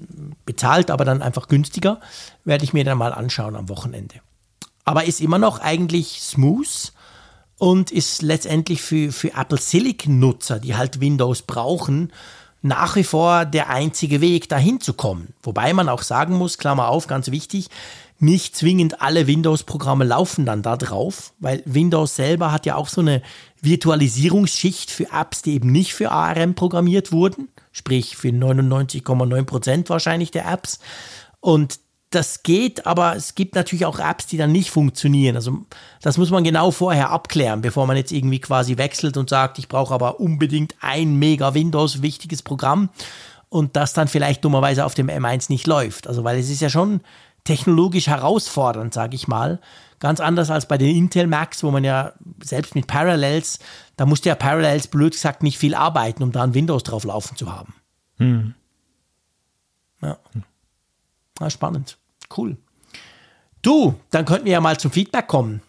[0.45, 2.01] bezahlt, aber dann einfach günstiger.
[2.45, 4.17] Werde ich mir dann mal anschauen am Wochenende.
[4.85, 6.93] Aber ist immer noch eigentlich smooth
[7.59, 12.13] und ist letztendlich für, für Apple Silicon-Nutzer, die halt Windows brauchen,
[12.63, 15.35] nach wie vor der einzige Weg, dahin zu kommen.
[15.43, 17.69] Wobei man auch sagen muss, Klammer auf, ganz wichtig,
[18.19, 23.01] nicht zwingend alle Windows-Programme laufen dann da drauf, weil Windows selber hat ja auch so
[23.01, 23.21] eine
[23.61, 30.31] Virtualisierungsschicht für Apps, die eben nicht für ARM programmiert wurden, sprich für 99,9 Prozent wahrscheinlich
[30.31, 30.79] der Apps.
[31.41, 31.81] Und
[32.15, 35.37] das geht, aber es gibt natürlich auch Apps, die dann nicht funktionieren.
[35.37, 35.59] Also
[36.01, 39.69] das muss man genau vorher abklären, bevor man jetzt irgendwie quasi wechselt und sagt, ich
[39.69, 42.91] brauche aber unbedingt ein mega Windows wichtiges Programm
[43.49, 46.07] und das dann vielleicht dummerweise auf dem M1 nicht läuft.
[46.07, 47.01] Also weil es ist ja schon
[47.45, 49.61] technologisch herausfordernd, sage ich mal.
[49.99, 52.13] Ganz anders als bei den Intel Macs, wo man ja
[52.43, 53.61] selbst mit Parallels,
[53.97, 57.37] da musste ja Parallels blöd gesagt nicht viel arbeiten, um da ein Windows drauf laufen
[57.37, 57.75] zu haben.
[60.01, 60.19] Ja.
[61.39, 61.99] Ah, spannend.
[62.37, 62.57] Cool.
[63.63, 65.63] Du, dann könnten wir ja mal zum Feedback kommen.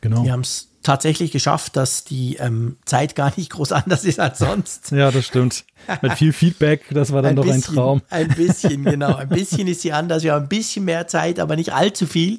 [0.00, 0.24] Genau.
[0.24, 4.38] Wir haben es tatsächlich geschafft, dass die ähm, Zeit gar nicht groß anders ist als
[4.38, 4.92] sonst.
[4.94, 5.64] Ja, das stimmt.
[6.02, 8.02] Mit viel Feedback, das war dann ein doch bisschen, ein Traum.
[8.10, 9.16] Ein bisschen, genau.
[9.16, 10.22] Ein bisschen ist sie anders.
[10.22, 12.38] Wir haben ein bisschen mehr Zeit, aber nicht allzu viel.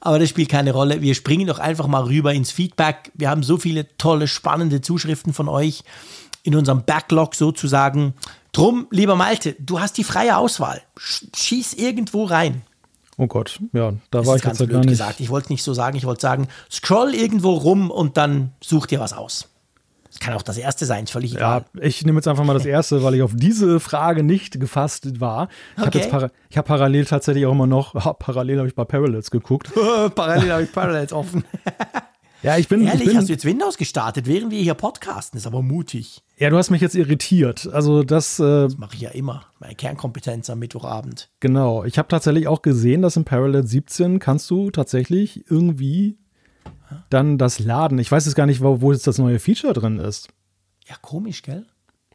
[0.00, 1.02] Aber das spielt keine Rolle.
[1.02, 3.10] Wir springen doch einfach mal rüber ins Feedback.
[3.14, 5.82] Wir haben so viele tolle, spannende Zuschriften von euch
[6.46, 8.14] in unserem Backlog sozusagen.
[8.52, 10.80] Drum, lieber Malte, du hast die freie Auswahl.
[10.98, 12.62] Schieß irgendwo rein.
[13.18, 14.90] Oh Gott, ja, da Das war ich ganz jetzt ja blöd gar nicht.
[14.90, 15.20] gesagt.
[15.20, 15.96] Ich wollte nicht so sagen.
[15.96, 19.48] Ich wollte sagen, scroll irgendwo rum und dann such dir was aus.
[20.10, 21.64] Das kann auch das erste sein, ist völlig Ja, egal.
[21.80, 25.48] ich nehme jetzt einfach mal das erste, weil ich auf diese Frage nicht gefasst war.
[25.74, 25.98] Ich habe Okay.
[25.98, 29.30] jetzt para ich hab parallel tatsächlich auch immer noch, ha, parallel habe ich bei Parallels
[29.30, 29.70] geguckt.
[30.14, 31.44] Parallel habe ich Parallels offen.
[32.46, 35.36] Ja, ich bin, ich Ehrlich, bin hast du jetzt Windows gestartet, während wir hier podcasten?
[35.36, 36.22] Ist aber mutig.
[36.38, 37.68] ja, du hast mich jetzt irritiert.
[37.72, 39.46] Also das, äh, Mache ich ja immer.
[39.58, 41.28] Meine Kernkompetenz am Mittwochabend.
[41.40, 41.82] genau.
[41.82, 46.18] Ich habe tatsächlich auch gesehen, dass in Parallel 17 kannst du tatsächlich irgendwie
[47.10, 47.98] dann das laden.
[47.98, 50.28] Ich weiß jetzt gar nicht, wo, wo jetzt das neue Feature drin ist.
[50.86, 51.66] Ja, komisch, gell?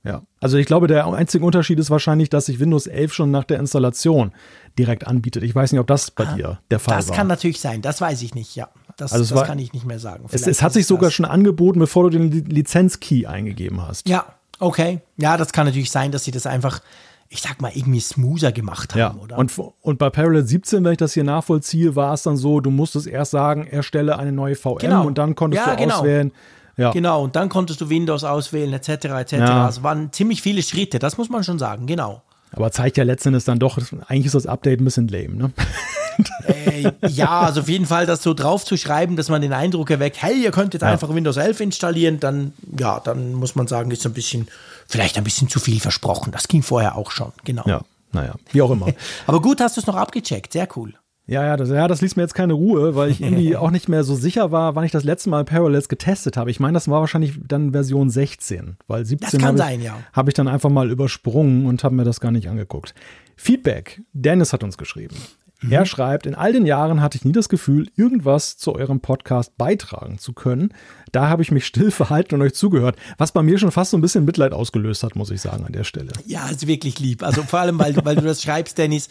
[0.03, 3.43] Ja, also ich glaube, der einzige Unterschied ist wahrscheinlich, dass sich Windows 11 schon nach
[3.43, 4.31] der Installation
[4.79, 5.43] direkt anbietet.
[5.43, 7.17] Ich weiß nicht, ob das bei dir der Fall Das war.
[7.17, 7.83] kann natürlich sein.
[7.83, 8.69] Das weiß ich nicht, ja.
[9.01, 10.25] Das, Also das war- kann ich nicht mehr sagen.
[10.31, 11.13] es, es hat sich sogar das.
[11.13, 14.07] schon angeboten, bevor du den Li- Lizenz-Key eingegeben hast.
[14.07, 14.25] Ja,
[14.59, 14.99] okay.
[15.17, 16.81] Ja, das kann natürlich sein, dass sie das einfach,
[17.29, 19.37] ich sag mal, irgendwie smoother gemacht haben, Ja, oder?
[19.37, 19.51] und,
[19.81, 23.07] und bei Parallel 17, wenn ich das hier nachvollziehe, war es dann so, du musstest
[23.07, 25.05] erst sagen, erstelle eine neue VM Genau.
[25.07, 25.99] und dann konntest Ja, du genau.
[25.99, 26.31] auswählen.
[26.77, 29.31] Ja, Genau, und dann konntest du Windows auswählen, etc., etc.
[29.33, 29.67] Ja.
[29.69, 32.21] Es waren ziemlich viele Schritte, das muss man schon sagen, genau.
[32.53, 35.51] aber zeigt ja letzten Endes dann doch, eigentlich ist das Update ein bisschen lame, ne?
[36.47, 39.89] Äh, ja, also auf jeden Fall das so drauf zu schreiben, dass man den Eindruck
[39.89, 40.89] erweckt, hey, ihr könnt jetzt Ja.
[40.89, 44.47] einfach Windows 11 installieren, dann, ja, dann muss man sagen, ist ein bisschen,
[44.87, 46.31] vielleicht ein bisschen zu viel versprochen.
[46.31, 47.63] Das ging vorher auch schon, genau.
[47.65, 47.81] Ja,
[48.11, 48.87] naja, wie auch immer.
[49.27, 50.93] Aber gut, hast du es noch abgecheckt, sehr cool.
[51.27, 53.87] Ja, ja, das, ja, das ließ mir jetzt keine Ruhe, weil ich irgendwie auch nicht
[53.87, 56.51] mehr so sicher war, wann ich das letzte Mal Parallels getestet habe.
[56.51, 59.97] Ich meine, das war wahrscheinlich dann Version 16, weil 17 kann habe ich, sein, ja.
[60.13, 62.93] habe ich dann einfach mal übersprungen und habe mir das gar nicht angeguckt.
[63.37, 64.01] Feedback.
[64.13, 65.15] Dennis hat uns geschrieben.
[65.61, 65.71] Mhm.
[65.71, 69.57] Er schreibt, in all den Jahren hatte ich nie das Gefühl, irgendwas zu eurem Podcast
[69.57, 70.73] beitragen zu können.
[71.11, 73.97] Da habe ich mich still verhalten und euch zugehört, was bei mir schon fast so
[73.97, 76.11] ein bisschen Mitleid ausgelöst hat, muss ich sagen, an der Stelle.
[76.25, 77.23] Ja, ist wirklich lieb.
[77.23, 79.09] Also vor allem, weil, weil du das schreibst, Dennis.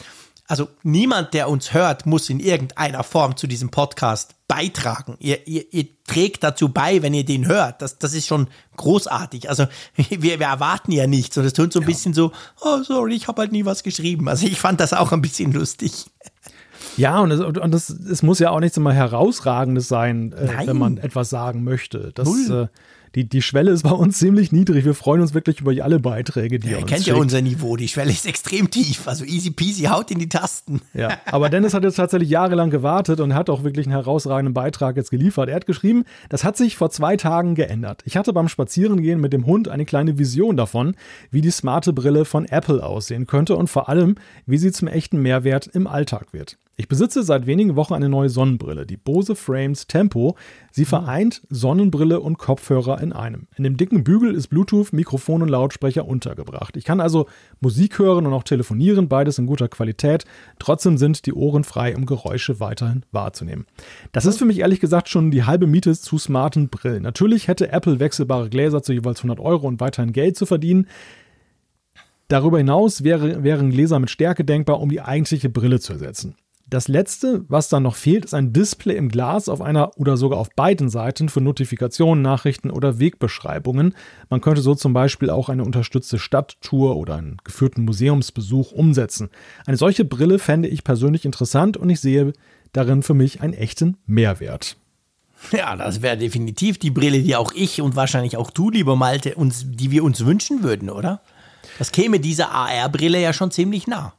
[0.51, 5.14] Also niemand, der uns hört, muss in irgendeiner Form zu diesem Podcast beitragen.
[5.20, 7.81] Ihr, ihr, ihr trägt dazu bei, wenn ihr den hört.
[7.81, 9.48] Das, das ist schon großartig.
[9.48, 11.39] Also wir, wir erwarten ja nichts.
[11.39, 12.32] Und es tut so ein bisschen so,
[12.62, 14.28] oh sorry, ich habe halt nie was geschrieben.
[14.28, 16.06] Also ich fand das auch ein bisschen lustig.
[17.01, 20.77] Ja, und, es, und das, es muss ja auch nichts immer Herausragendes sein, äh, wenn
[20.77, 22.12] man etwas sagen möchte.
[22.14, 22.64] Das, Null.
[22.64, 22.77] äh,
[23.14, 24.85] die, die Schwelle ist bei uns ziemlich niedrig.
[24.85, 27.77] Wir freuen uns wirklich über alle Beiträge, die ihr Ihr uns kennt ja unser Niveau.
[27.77, 29.09] Die Schwelle ist extrem tief.
[29.09, 30.82] Also easy peasy, haut in die Tasten.
[30.93, 34.97] Ja, aber Dennis hat jetzt tatsächlich jahrelang gewartet und hat auch wirklich einen herausragenden Beitrag
[34.97, 35.48] jetzt geliefert.
[35.48, 38.02] Er hat geschrieben, das hat sich vor zwei Tagen geändert.
[38.05, 40.94] Ich hatte beim Spazierengehen mit dem Hund eine kleine Vision davon,
[41.31, 45.22] wie die smarte Brille von Apple aussehen könnte und vor allem, wie sie zum echten
[45.22, 46.59] Mehrwert im Alltag wird.
[46.81, 50.35] Ich besitze seit wenigen Wochen eine neue Sonnenbrille, die Bose Frames Tempo.
[50.70, 53.48] Sie vereint Sonnenbrille und Kopfhörer in einem.
[53.59, 56.78] In dem dicken Bügel ist Bluetooth, Mikrofon und Lautsprecher untergebracht.
[56.78, 57.27] Ich kann also
[57.61, 60.24] Musik hören und auch telefonieren, beides in guter Qualität.
[60.59, 63.66] Trotzdem sind die Ohren frei, um Geräusche weiterhin wahrzunehmen.
[64.12, 67.02] Das ist für mich ehrlich gesagt schon die halbe Miete zu smarten Brillen.
[67.02, 70.86] Natürlich hätte Apple wechselbare Gläser zu jeweils 100 Euro und weiterhin Geld zu verdienen.
[72.28, 76.36] Darüber hinaus wäre, wären Gläser mit Stärke denkbar, um die eigentliche Brille zu ersetzen.
[76.70, 80.38] Das letzte, was dann noch fehlt, ist ein Display im Glas auf einer oder sogar
[80.38, 83.97] auf beiden Seiten für Notifikationen, Nachrichten oder Wegbeschreibungen.
[84.28, 89.30] Man könnte so zum Beispiel auch eine unterstützte Stadttour oder einen geführten Museumsbesuch umsetzen.
[89.66, 92.34] Eine solche Brille fände ich persönlich interessant und ich sehe
[92.72, 94.76] darin für mich einen echten Mehrwert.
[95.51, 99.34] Ja, das wäre definitiv die Brille, die auch ich und wahrscheinlich auch du, lieber Malte,
[99.34, 101.20] uns, die wir uns wünschen würden, oder?
[101.78, 104.12] Das käme dieser AR-Brille ja schon ziemlich nah.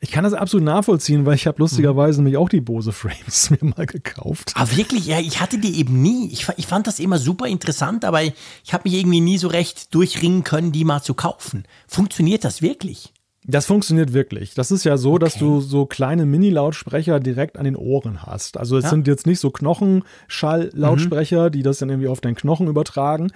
[0.00, 3.72] Ich kann das absolut nachvollziehen, weil ich habe lustigerweise nämlich auch die Bose Frames mir
[3.76, 4.52] mal gekauft.
[4.54, 6.28] Aber wirklich, ja, ich hatte die eben nie.
[6.32, 8.34] Ich, ich fand das immer super interessant, aber ich,
[8.72, 11.64] habe mich irgendwie nie so recht durchringen können, die mal zu kaufen.
[11.88, 13.12] Funktioniert das wirklich?
[13.48, 14.54] Das funktioniert wirklich.
[14.54, 15.44] Das ist ja so, dass Okay.
[15.44, 18.56] du so kleine Mini-Lautsprecher direkt an den Ohren hast.
[18.58, 18.90] Also es Ja.
[18.90, 23.30] sind jetzt nicht so Knochenschall-Lautsprecher, die das dann irgendwie auf deinen Knochen übertragen.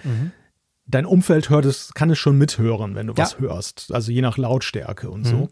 [0.86, 3.22] Dein Umfeld hört es, kann es schon mithören, wenn du Ja.
[3.24, 3.92] was hörst.
[3.94, 5.48] Also je nach Lautstärke und so.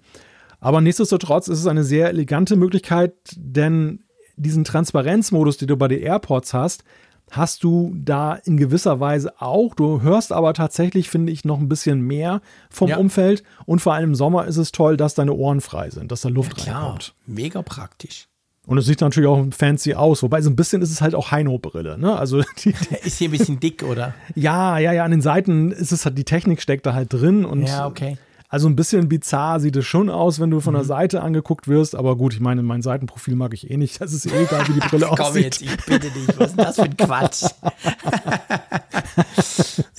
[0.60, 4.00] Aber nichtsdestotrotz ist es eine sehr elegante Möglichkeit, denn
[4.36, 6.84] diesen Transparenzmodus, den du bei den AirPods hast,
[7.30, 9.74] hast du da in gewisser Weise auch.
[9.74, 12.40] Du hörst aber tatsächlich, finde ich, noch ein bisschen mehr
[12.70, 12.96] vom Ja.
[12.96, 13.42] Umfeld.
[13.66, 16.28] Und vor allem im Sommer ist es toll, dass deine Ohren frei sind, dass da
[16.28, 17.14] Luft Klar, reinkommt.
[17.26, 18.28] mega praktisch.
[18.66, 21.30] Und es sieht natürlich auch fancy aus, wobei so ein bisschen ist es halt auch
[21.30, 21.98] Heino-Brille.
[21.98, 22.16] Ne?
[22.16, 24.14] Also die, ist hier ein bisschen dick, oder?
[24.34, 25.04] ja, ja, ja.
[25.04, 27.44] An den Seiten ist es halt, die Technik steckt da halt drin.
[27.44, 28.18] Und ja, okay.
[28.50, 30.88] Also ein bisschen bizarr sieht es schon aus, wenn du von der mhm.
[30.88, 31.94] Seite angeguckt wirst.
[31.94, 34.00] Aber gut, ich meine, mein Seitenprofil mag ich eh nicht.
[34.00, 35.26] Das ist eh egal, wie die Brille aussieht.
[35.26, 36.28] Komm jetzt, ich bitte dich.
[36.38, 37.44] Was ist das für ein Quatsch?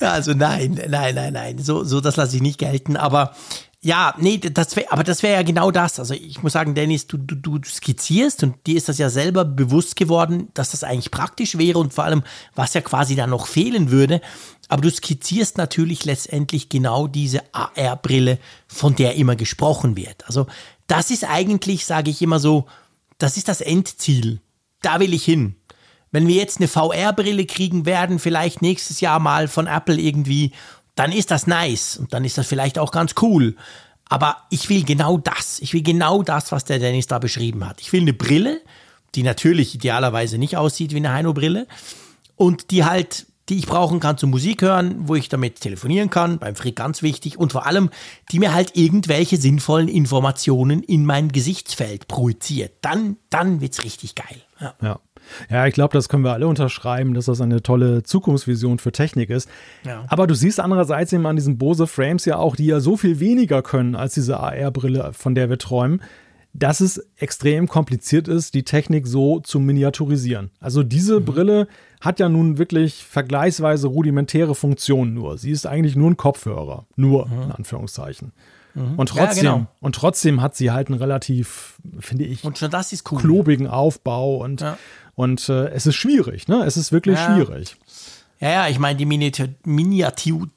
[0.00, 1.58] also nein, nein, nein, nein.
[1.58, 2.96] So, so das lasse ich nicht gelten.
[2.96, 3.34] Aber
[3.82, 5.98] ja, nee, das wär, aber das wäre ja genau das.
[5.98, 9.46] Also ich muss sagen, Dennis, du, du, du skizzierst und dir ist das ja selber
[9.46, 12.22] bewusst geworden, dass das eigentlich praktisch wäre und vor allem,
[12.54, 14.20] was ja quasi da noch fehlen würde.
[14.68, 18.38] Aber du skizzierst natürlich letztendlich genau diese AR-Brille,
[18.68, 20.26] von der immer gesprochen wird.
[20.26, 20.46] Also
[20.86, 22.66] das ist eigentlich, sage ich immer so,
[23.16, 24.40] das ist das Endziel.
[24.82, 25.56] Da will ich hin.
[26.12, 30.52] Wenn wir jetzt eine VR-Brille kriegen werden, vielleicht nächstes Jahr mal von Apple irgendwie
[30.94, 33.56] dann ist das nice und dann ist das vielleicht auch ganz cool.
[34.08, 35.60] Aber ich will genau das.
[35.60, 37.80] Ich will genau das, was der Dennis da beschrieben hat.
[37.80, 38.60] Ich will eine Brille,
[39.14, 41.66] die natürlich idealerweise nicht aussieht wie eine Heino-Brille
[42.36, 46.38] und die halt, die ich brauchen kann zum Musik hören, wo ich damit telefonieren kann,
[46.38, 47.90] beim Frick ganz wichtig und vor allem,
[48.32, 52.72] die mir halt irgendwelche sinnvollen Informationen in mein Gesichtsfeld projiziert.
[52.82, 54.42] Dann, dann wird's richtig geil.
[54.60, 54.74] Ja.
[54.82, 55.00] ja.
[55.50, 59.30] Ja, ich glaube, das können wir alle unterschreiben, dass das eine tolle Zukunftsvision für Technik
[59.30, 59.48] ist.
[59.84, 60.04] Ja.
[60.08, 63.20] Aber du siehst andererseits eben an diesen Bose Frames ja auch, die ja so viel
[63.20, 66.02] weniger können als diese AR-Brille, von der wir träumen,
[66.52, 70.50] dass es extrem kompliziert ist, die Technik so zu miniaturisieren.
[70.58, 71.24] Also diese mhm.
[71.24, 71.68] Brille
[72.00, 75.38] hat ja nun wirklich vergleichsweise rudimentäre Funktionen nur.
[75.38, 76.86] Sie ist eigentlich nur ein Kopfhörer.
[76.96, 77.42] Nur, mhm.
[77.42, 78.32] in Anführungszeichen.
[78.74, 78.94] Mhm.
[78.96, 79.66] Und trotzdem, ja, genau.
[79.80, 83.20] und trotzdem hat sie halt einen relativ, finde ich, und schon das ist cool.
[83.20, 84.78] klobigen Aufbau und ja.
[85.20, 86.64] Und äh, es ist schwierig, ne?
[86.64, 87.34] Es ist wirklich ja.
[87.34, 87.76] schwierig.
[88.40, 90.48] Ja, ja, ich meine, die, Miniatur, Miniatur,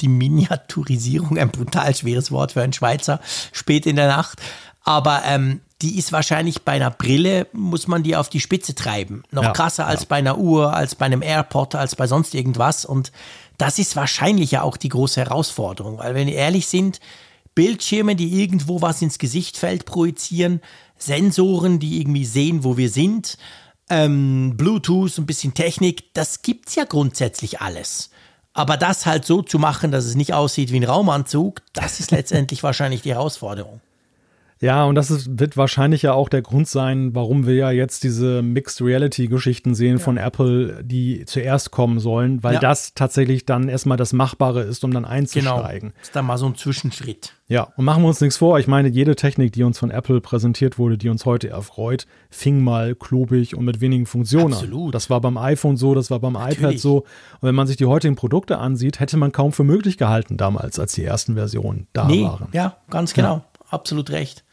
[0.00, 3.20] die Miniaturisierung, ein brutal schweres Wort für einen Schweizer,
[3.52, 4.40] spät in der Nacht.
[4.82, 9.24] Aber ähm, die ist wahrscheinlich bei einer Brille, muss man die auf die Spitze treiben.
[9.30, 10.06] Noch ja, krasser als ja.
[10.08, 12.86] bei einer Uhr, als bei einem AirPod, als bei sonst irgendwas.
[12.86, 13.12] Und
[13.58, 15.98] das ist wahrscheinlich ja auch die große Herausforderung.
[15.98, 16.98] Weil, wenn wir ehrlich sind,
[17.54, 20.62] Bildschirme, die irgendwo was ins Gesichtfeld projizieren,
[20.96, 23.36] Sensoren, die irgendwie sehen, wo wir sind,
[23.90, 28.10] ähm, Bluetooth, ein bisschen Technik, das gibt's ja grundsätzlich alles.
[28.52, 32.10] Aber das halt so zu machen, dass es nicht aussieht wie ein Raumanzug, das ist
[32.12, 33.80] letztendlich wahrscheinlich die Herausforderung.
[34.60, 38.02] Ja, und das ist, wird wahrscheinlich ja auch der Grund sein, warum wir ja jetzt
[38.02, 40.02] diese Mixed Reality Geschichten sehen ja.
[40.02, 42.60] von Apple, die zuerst kommen sollen, weil ja.
[42.60, 45.90] das tatsächlich dann erstmal das Machbare ist, um dann einzusteigen.
[45.90, 46.02] Genau.
[46.02, 47.34] Ist dann mal so ein Zwischenschritt.
[47.46, 48.58] Ja, und machen wir uns nichts vor.
[48.58, 52.62] Ich meine, jede Technik, die uns von Apple präsentiert wurde, die uns heute erfreut, fing
[52.62, 54.88] mal klobig und mit wenigen Funktionen Absolut.
[54.88, 54.92] an.
[54.92, 56.58] Das war beim iPhone so, das war beim Natürlich.
[56.58, 56.96] iPad so.
[56.98, 60.78] Und wenn man sich die heutigen Produkte ansieht, hätte man kaum für möglich gehalten damals,
[60.78, 62.48] als die ersten Versionen da nee, waren.
[62.52, 63.36] Ja, ganz genau.
[63.36, 63.44] Ja.
[63.70, 64.44] Absolut recht.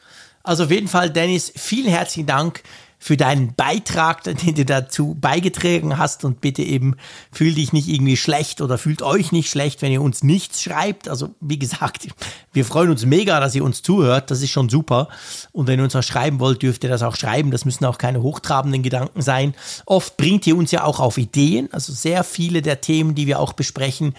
[0.45, 2.61] Also auf jeden Fall, Dennis, vielen herzlichen Dank
[2.97, 6.95] für deinen Beitrag, den du dazu beigetragen hast und bitte eben
[7.31, 11.09] fühl dich nicht irgendwie schlecht oder fühlt euch nicht schlecht, wenn ihr uns nichts schreibt.
[11.09, 12.07] Also wie gesagt,
[12.53, 14.31] wir freuen uns mega, dass ihr uns zuhört.
[14.31, 15.09] Das ist schon super.
[15.51, 17.51] Und wenn ihr uns was schreiben wollt, dürft ihr das auch schreiben.
[17.51, 19.55] Das müssen auch keine hochtrabenden Gedanken sein.
[19.85, 21.69] Oft bringt ihr uns ja auch auf Ideen.
[21.72, 24.15] Also sehr viele der Themen, die wir auch besprechen,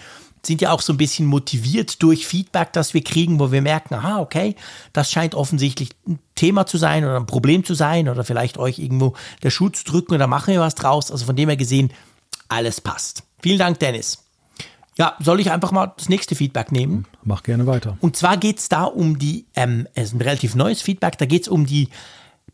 [0.47, 3.93] sind ja auch so ein bisschen motiviert durch Feedback, das wir kriegen, wo wir merken,
[3.93, 4.55] aha, okay,
[4.93, 8.79] das scheint offensichtlich ein Thema zu sein oder ein Problem zu sein oder vielleicht euch
[8.79, 9.13] irgendwo
[9.43, 11.11] der Schuh zu drücken oder machen wir was draus.
[11.11, 11.91] Also von dem her gesehen,
[12.47, 13.23] alles passt.
[13.41, 14.23] Vielen Dank, Dennis.
[14.97, 17.05] Ja, soll ich einfach mal das nächste Feedback nehmen?
[17.23, 17.97] Mach gerne weiter.
[18.01, 21.25] Und zwar geht es da um die, ähm, es ist ein relativ neues Feedback, da
[21.25, 21.89] geht es um die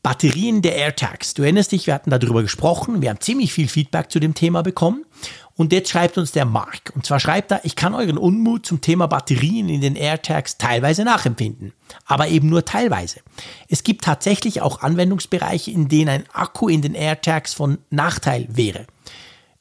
[0.03, 1.33] Batterien der AirTags.
[1.33, 4.61] Du erinnerst dich, wir hatten darüber gesprochen, wir haben ziemlich viel Feedback zu dem Thema
[4.61, 5.05] bekommen.
[5.55, 6.91] Und jetzt schreibt uns der Mark.
[6.95, 11.03] Und zwar schreibt er, ich kann euren Unmut zum Thema Batterien in den AirTags teilweise
[11.03, 11.73] nachempfinden,
[12.05, 13.19] aber eben nur teilweise.
[13.69, 18.87] Es gibt tatsächlich auch Anwendungsbereiche, in denen ein Akku in den AirTags von Nachteil wäre.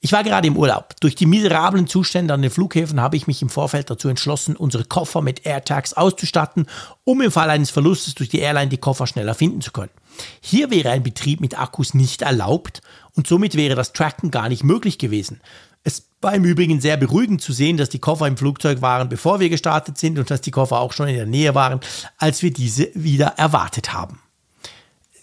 [0.05, 0.97] Ich war gerade im Urlaub.
[1.01, 4.85] Durch die miserablen Zustände an den Flughäfen habe ich mich im Vorfeld dazu entschlossen, unsere
[4.85, 6.67] Koffer mit AirTags auszustatten,
[7.05, 9.93] um im Fall eines Verlustes durch die Airline die Koffer schneller finden zu können.
[10.41, 12.83] Hier wäre ein Betrieb mit Akkus nicht erlaubt
[13.15, 15.41] und somit wäre das Tracken gar nicht möglich gewesen.
[15.85, 19.41] Es war im Übrigen sehr beruhigend zu sehen, dass die Koffer im Flugzeug waren, bevor
[19.41, 21.81] wir gestartet sind und dass die Koffer auch schon in der Nähe waren,
[22.19, 24.21] als wir diese wieder erwartet haben.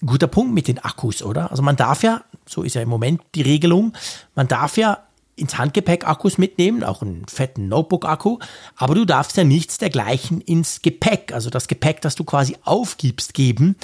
[0.06, 1.52] Guter Punkt mit den Akkus, oder?
[1.52, 3.94] Also man darf ja, so ist ja im Moment die Regelung,
[4.36, 5.00] man darf ja
[5.36, 8.40] ins Handgepäck Akkus mitnehmen, auch einen fetten Notebook-Akku,
[8.76, 13.34] aber du darfst ja nichts dergleichen ins Gepäck, also das Gepäck, das du quasi aufgibst,
[13.34, 13.76] geben.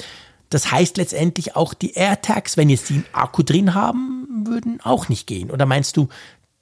[0.50, 5.08] Das heißt letztendlich auch die AirTags, wenn jetzt die einen Akku drin haben, würden auch
[5.08, 5.50] nicht gehen.
[5.50, 6.08] Oder meinst du,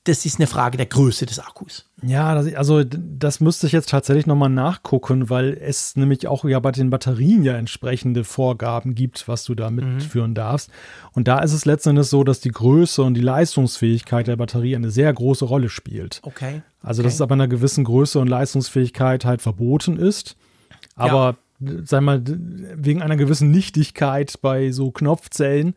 [0.05, 1.87] das ist eine Frage der Größe des Akkus.
[2.03, 6.61] Ja, das, also das müsste ich jetzt tatsächlich nochmal nachgucken, weil es nämlich auch ja
[6.61, 10.35] bei den Batterien ja entsprechende Vorgaben gibt, was du da mitführen mhm.
[10.35, 10.71] darfst.
[11.13, 14.91] Und da ist es letztendlich so, dass die Größe und die Leistungsfähigkeit der Batterie eine
[14.91, 16.21] sehr große Rolle spielt.
[16.23, 16.61] Okay.
[16.83, 17.07] Also okay.
[17.07, 20.37] dass es aber einer gewissen Größe und Leistungsfähigkeit halt verboten ist.
[20.97, 21.73] Aber ja.
[21.83, 25.75] sag mal, wegen einer gewissen Nichtigkeit bei so Knopfzellen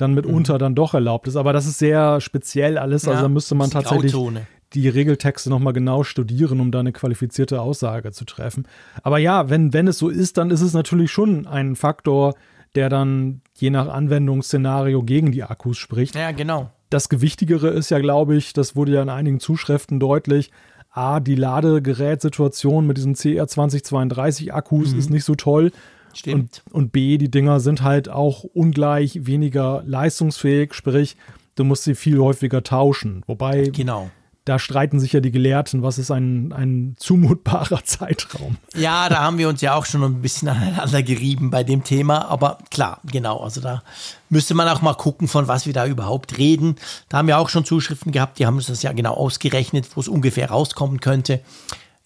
[0.00, 0.58] dann mitunter mhm.
[0.58, 1.36] dann doch erlaubt ist.
[1.36, 3.02] Aber das ist sehr speziell alles.
[3.02, 4.46] Also ja, also da müsste man tatsächlich Grauzone.
[4.72, 8.66] die Regeltexte nochmal genau studieren, um da eine qualifizierte Aussage zu treffen.
[9.02, 12.34] Aber ja, wenn, wenn es so ist, dann ist es natürlich schon ein Faktor,
[12.74, 16.14] der dann je nach Anwendungsszenario gegen die Akkus spricht.
[16.14, 16.70] Ja, genau.
[16.88, 20.50] Das Gewichtigere ist ja, glaube ich, das wurde ja in einigen Zuschriften deutlich,
[20.92, 24.98] A, die Ladegerätsituation mit diesen CR2032 Akkus mhm.
[24.98, 25.70] ist nicht so toll.
[26.12, 26.62] Stimmt.
[26.66, 31.16] Und, und B, die Dinger sind halt auch ungleich weniger leistungsfähig, sprich,
[31.54, 33.22] du musst sie viel häufiger tauschen.
[33.26, 34.10] Wobei, genau.
[34.44, 38.56] da streiten sich ja die Gelehrten, was ist ein, ein zumutbarer Zeitraum.
[38.74, 42.26] Ja, da haben wir uns ja auch schon ein bisschen aneinander gerieben bei dem Thema,
[42.28, 43.82] aber klar, genau, also da
[44.28, 46.76] müsste man auch mal gucken, von was wir da überhaupt reden.
[47.08, 50.00] Da haben wir auch schon Zuschriften gehabt, die haben uns das ja genau ausgerechnet, wo
[50.00, 51.40] es ungefähr rauskommen könnte.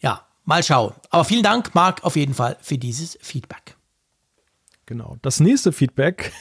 [0.01, 0.93] Ja, mal schauen.
[1.11, 3.74] Aber vielen Dank, Marc, auf jeden Fall für dieses Feedback.
[4.87, 5.17] Genau.
[5.23, 6.33] Das nächste Feedback.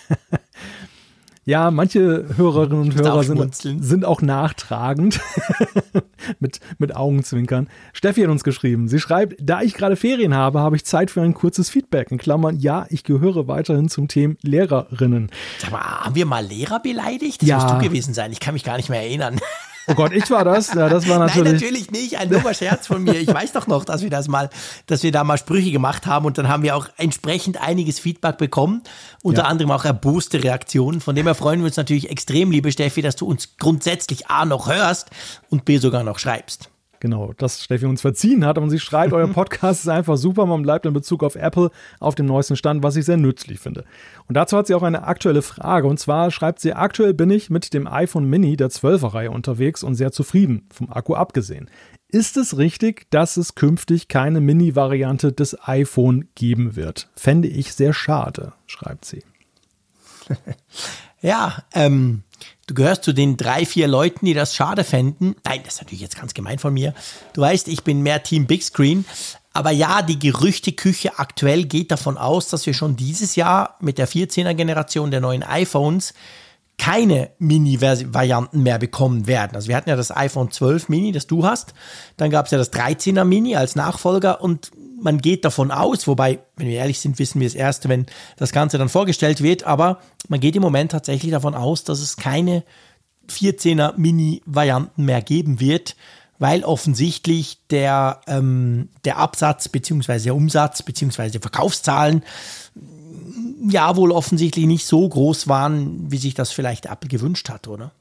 [1.46, 5.20] ja, manche Hörerinnen und Hörer sind, sind, auch nachtragend
[6.40, 7.68] mit, mit Augenzwinkern.
[7.94, 8.88] Steffi hat uns geschrieben.
[8.88, 12.12] Sie schreibt, da ich gerade Ferien habe, habe ich Zeit für ein kurzes Feedback.
[12.12, 15.30] In Klammern, ja, ich gehöre weiterhin zum Thema Lehrerinnen.
[15.60, 17.42] Sag mal, haben wir mal Lehrer beleidigt?
[17.42, 17.58] Das ja.
[17.58, 18.32] musst du gewesen sein.
[18.32, 19.40] Ich kann mich gar nicht mehr erinnern.
[19.88, 20.74] Oh Gott, ich war das.
[20.74, 21.44] Ja, das war natürlich.
[21.46, 22.18] Nein, natürlich nicht.
[22.18, 23.16] Ein dummer Scherz von mir.
[23.16, 24.50] Ich weiß doch noch, dass wir das mal,
[24.88, 28.38] dass wir da mal Sprüche gemacht haben und dann haben wir auch entsprechend einiges Feedback
[28.38, 28.84] bekommen.
[29.22, 29.48] Unter ja.
[29.48, 31.02] anderem auch erboste Reaktionen.
[31.02, 34.46] Von dem her freuen wir uns natürlich extrem, liebe Steffi, dass du uns grundsätzlich A
[34.46, 35.10] noch hörst
[35.50, 36.70] und B sogar noch schreibst.
[37.04, 40.62] Genau, dass Steffi uns verziehen hat und sie schreibt, euer Podcast ist einfach super, man
[40.62, 41.70] bleibt in Bezug auf Apple
[42.00, 43.84] auf dem neuesten Stand, was ich sehr nützlich finde.
[44.30, 47.50] Und dazu hat sie auch eine aktuelle Frage und zwar schreibt sie, aktuell bin ich
[47.50, 51.70] mit dem iPhone Mini der 12er Reihe unterwegs und sehr zufrieden, vom Akku abgesehen.
[52.08, 57.10] Ist es richtig, dass es künftig keine Mini-Variante des iPhone geben wird?
[57.18, 59.26] Fände ich sehr schade, schreibt sie.
[61.22, 62.24] ja, ähm,
[62.66, 65.36] Du gehörst zu den drei, vier Leuten, die das schade fänden.
[65.44, 66.94] Nein, das ist natürlich jetzt ganz gemein von mir.
[67.34, 69.06] Du weißt, ich bin mehr Team Big Screen.
[69.52, 74.08] Aber ja, die Gerüchteküche aktuell geht davon aus, dass wir schon dieses Jahr mit der
[74.08, 76.14] 14er Generation der neuen iPhones
[76.78, 79.56] keine Mini-Varianten mehr bekommen werden.
[79.56, 81.74] Also wir hatten ja das iPhone 12 Mini, das du hast.
[82.18, 86.40] Dann gab es ja das 13er Mini als Nachfolger und man geht davon aus, wobei,
[86.56, 88.06] wenn wir ehrlich sind, wissen wir es erst, wenn
[88.38, 90.00] das Ganze dann vorgestellt wird, aber
[90.30, 92.64] man geht im Moment tatsächlich davon aus, dass es keine
[93.30, 95.96] 14er Mini-Varianten mehr geben wird,
[96.40, 100.20] weil offensichtlich der, ähm, der Absatz bzw.
[100.20, 101.40] der Umsatz bzw.
[101.40, 102.24] Verkaufszahlen
[103.70, 107.92] ja wohl offensichtlich nicht so groß waren, wie sich das vielleicht Apple gewünscht hat, oder?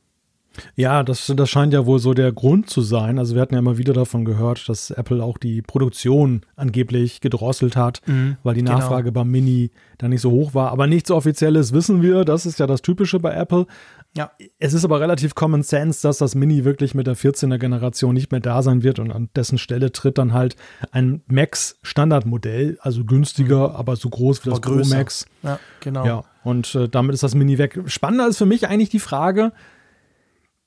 [0.77, 3.19] Ja, das, das scheint ja wohl so der Grund zu sein.
[3.19, 7.77] Also wir hatten ja immer wieder davon gehört, dass Apple auch die Produktion angeblich gedrosselt
[7.77, 8.79] hat, mhm, weil die genau.
[8.79, 9.21] Nachfrage genau.
[9.21, 10.71] beim Mini da nicht so hoch war.
[10.71, 12.25] Aber nichts Offizielles wissen wir.
[12.25, 13.67] Das ist ja das Typische bei Apple.
[14.15, 14.31] Ja.
[14.59, 18.31] Es ist aber relativ Common Sense, dass das Mini wirklich mit der 14er Generation nicht
[18.31, 20.57] mehr da sein wird und an dessen Stelle tritt dann halt
[20.91, 23.77] ein Max Standardmodell, also günstiger, mhm.
[23.77, 25.27] aber so groß wie das Pro Max.
[25.43, 26.05] Ja, genau.
[26.05, 27.81] Ja, und äh, damit ist das Mini weg.
[27.87, 29.53] Spannender ist für mich eigentlich die Frage,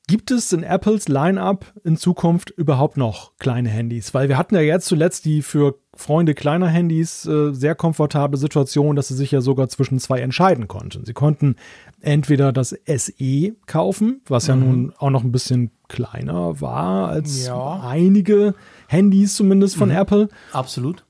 [0.08, 4.14] Gibt es in Apples Line-up in Zukunft überhaupt noch kleine Handys?
[4.14, 8.96] Weil wir hatten ja jetzt zuletzt die für Freunde kleiner Handys äh, sehr komfortable Situation,
[8.96, 11.06] dass sie sich ja sogar zwischen zwei entscheiden konnten.
[11.06, 11.56] Sie konnten
[12.02, 14.64] entweder das SE kaufen, was ja mhm.
[14.64, 17.82] nun auch noch ein bisschen kleiner war als ja.
[17.82, 18.54] einige
[18.88, 19.96] Handys zumindest von mhm.
[19.96, 20.30] Apple.
[20.52, 21.04] Absolut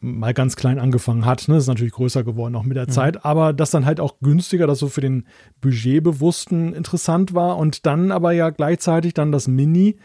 [0.00, 1.48] mal ganz klein angefangen hat.
[1.48, 1.56] Ne?
[1.56, 2.92] Ist natürlich größer geworden auch mit der mhm.
[2.92, 5.26] Zeit, aber das dann halt auch günstiger, das so für den
[5.60, 9.96] Budgetbewussten interessant war und dann aber ja gleichzeitig dann das Mini,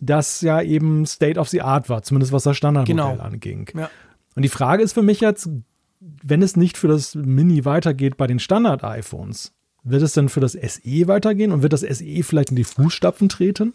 [0.00, 3.22] das ja eben State of the Art war, zumindest was das Standardmodell genau.
[3.22, 3.70] anging.
[3.76, 3.90] Ja.
[4.34, 5.48] Und die Frage ist für mich jetzt,
[6.00, 9.52] wenn es nicht für das Mini weitergeht bei den Standard-iPhones,
[9.82, 13.28] wird es denn für das SE weitergehen und wird das SE vielleicht in die Fußstapfen
[13.28, 13.72] treten?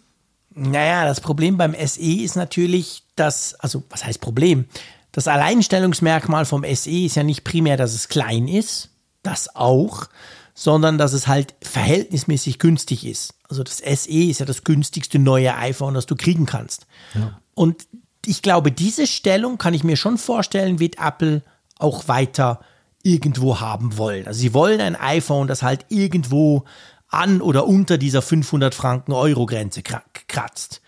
[0.54, 4.66] Naja, das Problem beim SE ist natürlich, dass, also was heißt Problem?
[5.12, 8.90] Das Alleinstellungsmerkmal vom SE ist ja nicht primär, dass es klein ist,
[9.22, 10.08] das auch,
[10.54, 13.34] sondern dass es halt verhältnismäßig günstig ist.
[13.48, 16.86] Also das SE ist ja das günstigste neue iPhone, das du kriegen kannst.
[17.14, 17.38] Ja.
[17.54, 17.86] Und
[18.24, 21.42] ich glaube, diese Stellung kann ich mir schon vorstellen, wird Apple
[21.78, 22.60] auch weiter
[23.02, 24.26] irgendwo haben wollen.
[24.26, 26.64] Also sie wollen ein iPhone, das halt irgendwo
[27.08, 30.80] an oder unter dieser 500 Franken Euro Grenze kratzt.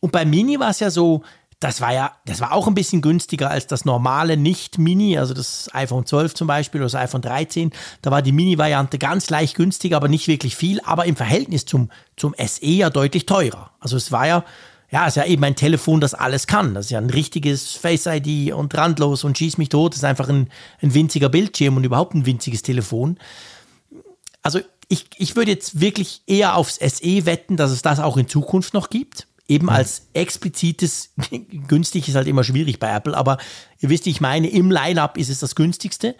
[0.00, 1.22] Und bei Mini war es ja so,
[1.60, 5.68] das war ja, das war auch ein bisschen günstiger als das normale Nicht-Mini, also das
[5.72, 7.72] iPhone 12 zum Beispiel oder das iPhone 13.
[8.00, 11.90] Da war die Mini-Variante ganz leicht günstiger, aber nicht wirklich viel, aber im Verhältnis zum,
[12.16, 13.72] zum SE ja deutlich teurer.
[13.80, 14.44] Also es war ja,
[14.90, 16.74] ja, es ist ja eben ein Telefon, das alles kann.
[16.74, 19.92] Das ist ja ein richtiges Face ID und randlos und schieß mich tot.
[19.92, 23.18] Das ist einfach ein, ein winziger Bildschirm und überhaupt ein winziges Telefon.
[24.44, 28.28] Also ich, ich würde jetzt wirklich eher aufs SE wetten, dass es das auch in
[28.28, 31.14] Zukunft noch gibt eben als explizites,
[31.68, 33.38] günstig ist halt immer schwierig bei Apple, aber
[33.80, 36.14] ihr wisst, ich meine, im Line-up ist es das günstigste,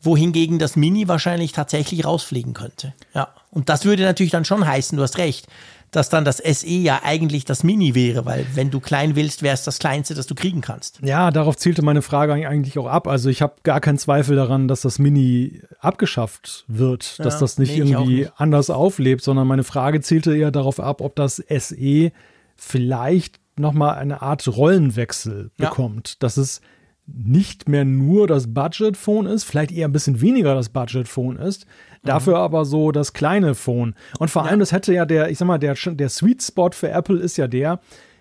[0.00, 2.94] wohingegen das Mini wahrscheinlich tatsächlich rausfliegen könnte.
[3.14, 3.28] Ja.
[3.50, 5.46] Und das würde natürlich dann schon heißen, du hast recht,
[5.90, 9.54] dass dann das SE ja eigentlich das Mini wäre, weil wenn du klein willst, wäre
[9.54, 11.00] es das kleinste, das du kriegen kannst.
[11.02, 13.06] Ja, darauf zielte meine Frage eigentlich auch ab.
[13.06, 17.58] Also ich habe gar keinen Zweifel daran, dass das Mini abgeschafft wird, dass ja, das
[17.58, 18.32] nicht nee, irgendwie nicht.
[18.36, 22.12] anders auflebt, sondern meine Frage zielte eher darauf ab, ob das SE
[22.56, 25.68] vielleicht nochmal eine Art Rollenwechsel ja.
[25.68, 26.60] bekommt, dass es
[27.06, 31.66] nicht mehr nur das Budget-Phone ist, vielleicht eher ein bisschen weniger das Budget-Phone ist,
[32.02, 32.40] dafür mhm.
[32.40, 33.94] aber so das kleine Phone.
[34.18, 34.50] Und vor ja.
[34.50, 37.36] allem, das hätte ja der, ich sag mal, der, der Sweet Spot für Apple ist
[37.36, 37.80] ja der,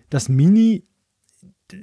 [0.09, 0.83] das Mini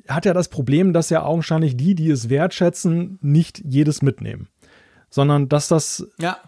[0.09, 4.49] hat ja das Problem, dass ja augenscheinlich die, die es wertschätzen, nicht jedes mitnehmen.
[5.11, 6.39] Sondern dass das ja.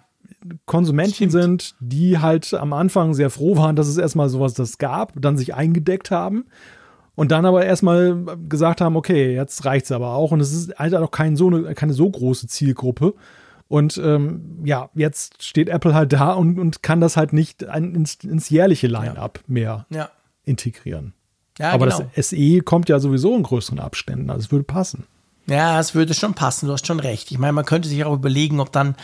[0.66, 5.12] Konsumentchen sind, die halt am Anfang sehr froh waren, dass es erstmal sowas das gab,
[5.20, 6.44] dann sich eingedeckt haben
[7.14, 10.78] und dann aber erstmal gesagt haben, okay, jetzt reicht es aber auch und es ist
[10.78, 13.14] halt auch kein so eine, keine so große Zielgruppe.
[13.68, 18.16] Und ähm, ja, jetzt steht Apple halt da und, und kann das halt nicht ins,
[18.22, 19.52] ins jährliche Line-up ja.
[19.52, 20.10] mehr ja.
[20.44, 21.14] integrieren.
[21.58, 22.10] Ja, aber genau.
[22.14, 25.06] das SE kommt ja sowieso in größeren Abständen, also es würde passen.
[25.46, 27.30] Ja, es würde schon passen, du hast schon recht.
[27.30, 28.96] Ich meine, man könnte sich auch überlegen, ob dann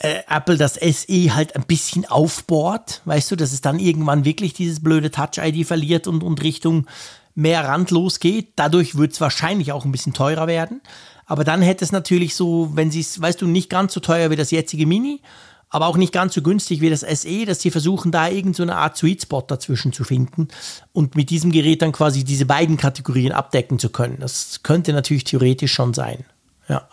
[0.00, 4.54] äh, Apple das SE halt ein bisschen aufbohrt, weißt du, dass es dann irgendwann wirklich
[4.54, 6.86] dieses blöde Touch-ID verliert und, und Richtung
[7.34, 8.52] mehr randlos geht.
[8.56, 10.80] Dadurch wird es wahrscheinlich auch ein bisschen teurer werden.
[11.26, 14.30] Aber dann hätte es natürlich so, wenn sie es, weißt du, nicht ganz so teuer
[14.30, 15.20] wie das jetzige Mini,
[15.68, 18.78] aber auch nicht ganz so günstig wie das SE, dass sie versuchen, da irgendeine so
[18.78, 20.48] Art Sweet Spot dazwischen zu finden
[20.92, 24.16] und mit diesem Gerät dann quasi diese beiden Kategorien abdecken zu können.
[24.18, 26.24] Das könnte natürlich theoretisch schon sein.
[26.68, 26.88] Ja.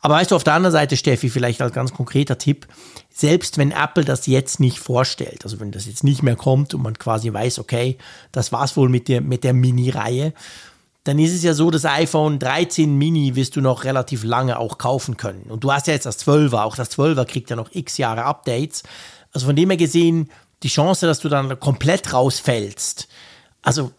[0.00, 2.66] Aber weißt du, auf der anderen Seite, Steffi, vielleicht als ganz konkreter Tipp,
[3.10, 6.82] selbst wenn Apple das jetzt nicht vorstellt, also wenn das jetzt nicht mehr kommt und
[6.82, 7.98] man quasi weiß, okay,
[8.32, 10.32] das war's wohl mit der, mit der Mini-Reihe,
[11.04, 14.78] dann ist es ja so, das iPhone 13 Mini wirst du noch relativ lange auch
[14.78, 15.44] kaufen können.
[15.48, 18.24] Und du hast ja jetzt das 12er, auch das 12er kriegt ja noch x Jahre
[18.24, 18.84] Updates.
[19.32, 20.30] Also von dem her gesehen,
[20.62, 23.08] die Chance, dass du dann komplett rausfällst,
[23.62, 23.90] also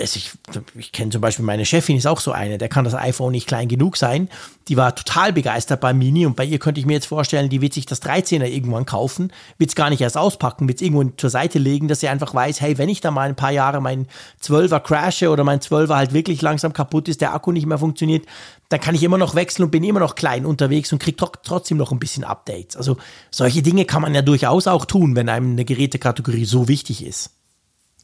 [0.00, 0.30] ich,
[0.76, 3.48] ich kenne zum Beispiel meine Chefin, ist auch so eine, der kann das iPhone nicht
[3.48, 4.28] klein genug sein.
[4.68, 7.60] Die war total begeistert beim Mini und bei ihr könnte ich mir jetzt vorstellen, die
[7.60, 11.04] wird sich das 13er irgendwann kaufen, wird es gar nicht erst auspacken, wird es irgendwo
[11.16, 13.80] zur Seite legen, dass sie einfach weiß, hey, wenn ich da mal ein paar Jahre
[13.80, 14.06] mein
[14.42, 18.26] 12er crashe oder mein 12er halt wirklich langsam kaputt ist, der Akku nicht mehr funktioniert,
[18.68, 21.78] dann kann ich immer noch wechseln und bin immer noch klein unterwegs und kriege trotzdem
[21.78, 22.76] noch ein bisschen Updates.
[22.76, 22.98] Also
[23.30, 27.30] solche Dinge kann man ja durchaus auch tun, wenn einem eine Gerätekategorie so wichtig ist.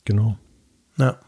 [0.05, 0.37] Genau.
[0.97, 1.19] Ja.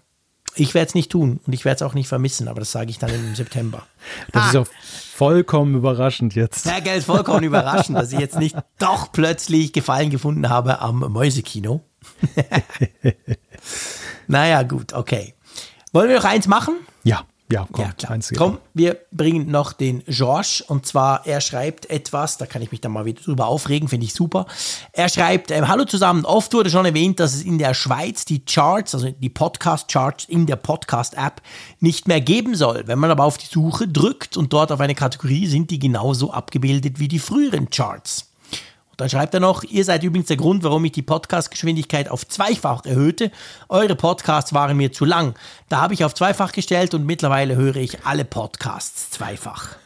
[0.57, 2.91] Ich werde es nicht tun und ich werde es auch nicht vermissen, aber das sage
[2.91, 3.87] ich dann im September.
[4.33, 4.49] Das ah.
[4.49, 4.66] ist auch
[5.15, 6.66] vollkommen überraschend jetzt.
[6.66, 11.83] Ja, Geld vollkommen überraschend, dass ich jetzt nicht doch plötzlich Gefallen gefunden habe am Mäusekino.
[14.27, 15.35] naja, gut, okay.
[15.93, 16.77] Wollen wir noch eins machen?
[17.05, 17.24] Ja.
[17.51, 18.18] Ja, komm, ja, klar.
[18.36, 22.81] komm, wir bringen noch den George und zwar, er schreibt etwas, da kann ich mich
[22.81, 24.47] dann mal wieder drüber aufregen, finde ich super.
[24.93, 28.44] Er schreibt, äh, hallo zusammen, oft wurde schon erwähnt, dass es in der Schweiz die
[28.44, 31.40] Charts, also die Podcast-Charts in der Podcast-App
[31.78, 32.82] nicht mehr geben soll.
[32.86, 36.32] Wenn man aber auf die Suche drückt und dort auf eine Kategorie, sind die genauso
[36.32, 38.27] abgebildet wie die früheren Charts.
[38.97, 42.85] Dann schreibt er noch, ihr seid übrigens der Grund, warum ich die Podcast-Geschwindigkeit auf zweifach
[42.86, 43.31] erhöhte.
[43.68, 45.35] Eure Podcasts waren mir zu lang.
[45.68, 49.77] Da habe ich auf zweifach gestellt und mittlerweile höre ich alle Podcasts zweifach.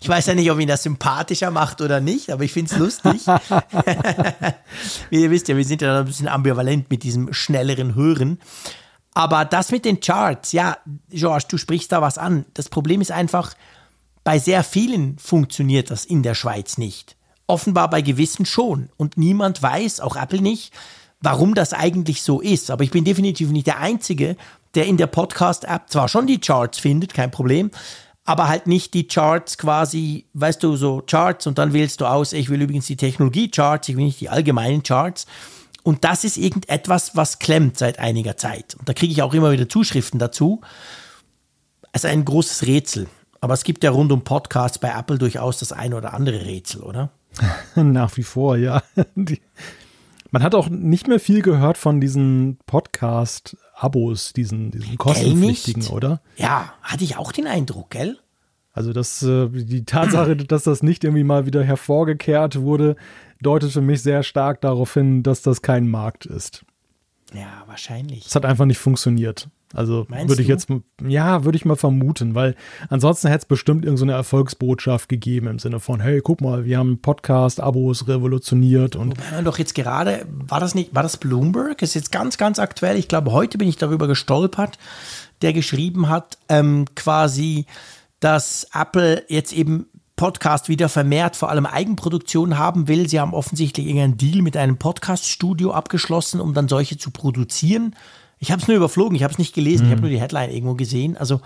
[0.00, 2.78] Ich weiß ja nicht, ob ihn das sympathischer macht oder nicht, aber ich finde es
[2.78, 3.26] lustig.
[5.10, 8.38] Wie ihr wisst ja, wir sind ja ein bisschen ambivalent mit diesem schnelleren Hören.
[9.14, 10.78] Aber das mit den Charts, ja,
[11.10, 12.44] George, du sprichst da was an.
[12.54, 13.54] Das Problem ist einfach,
[14.24, 17.16] bei sehr vielen funktioniert das in der Schweiz nicht
[17.50, 18.88] offenbar bei gewissen schon.
[18.96, 20.72] Und niemand weiß, auch Apple nicht,
[21.20, 22.70] warum das eigentlich so ist.
[22.70, 24.36] Aber ich bin definitiv nicht der Einzige,
[24.74, 27.70] der in der Podcast-App zwar schon die Charts findet, kein Problem,
[28.24, 32.32] aber halt nicht die Charts quasi, weißt du, so Charts und dann wählst du aus,
[32.32, 35.26] ich will übrigens die Technologie-Charts, ich will nicht die allgemeinen Charts.
[35.82, 38.76] Und das ist irgendetwas, was klemmt seit einiger Zeit.
[38.78, 40.60] Und da kriege ich auch immer wieder Zuschriften dazu.
[41.92, 43.08] Also ein großes Rätsel.
[43.40, 46.82] Aber es gibt ja rund um Podcasts bei Apple durchaus das ein oder andere Rätsel,
[46.82, 47.10] oder?
[47.74, 48.82] Nach wie vor, ja.
[49.14, 49.40] Die,
[50.30, 56.20] Man hat auch nicht mehr viel gehört von diesen Podcast-Abos, diesen, diesen kostenpflichtigen, oder?
[56.36, 58.18] Ja, hatte ich auch den Eindruck, gell?
[58.72, 62.96] Also das, äh, die Tatsache, dass das nicht irgendwie mal wieder hervorgekehrt wurde,
[63.40, 66.64] deutet für mich sehr stark darauf hin, dass das kein Markt ist.
[67.32, 68.26] Ja, wahrscheinlich.
[68.26, 69.48] Es hat einfach nicht funktioniert.
[69.72, 70.68] Also würde ich jetzt,
[71.06, 72.56] ja, würde ich mal vermuten, weil
[72.88, 76.78] ansonsten hätte es bestimmt irgendeine so Erfolgsbotschaft gegeben im Sinne von, hey, guck mal, wir
[76.78, 79.10] haben Podcast-Abos revolutioniert und.
[79.10, 81.82] Wobei man doch jetzt gerade, war das nicht, war das Bloomberg?
[81.82, 82.96] Ist jetzt ganz, ganz aktuell.
[82.96, 84.78] Ich glaube, heute bin ich darüber gestolpert,
[85.40, 87.66] der geschrieben hat, ähm, quasi,
[88.18, 89.86] dass Apple jetzt eben
[90.16, 93.08] Podcast wieder vermehrt vor allem Eigenproduktion haben will.
[93.08, 97.94] Sie haben offensichtlich irgendeinen Deal mit einem Podcast-Studio abgeschlossen, um dann solche zu produzieren.
[98.40, 99.88] Ich habe es nur überflogen, ich habe es nicht gelesen, mhm.
[99.88, 101.16] ich habe nur die Headline irgendwo gesehen.
[101.16, 101.40] Also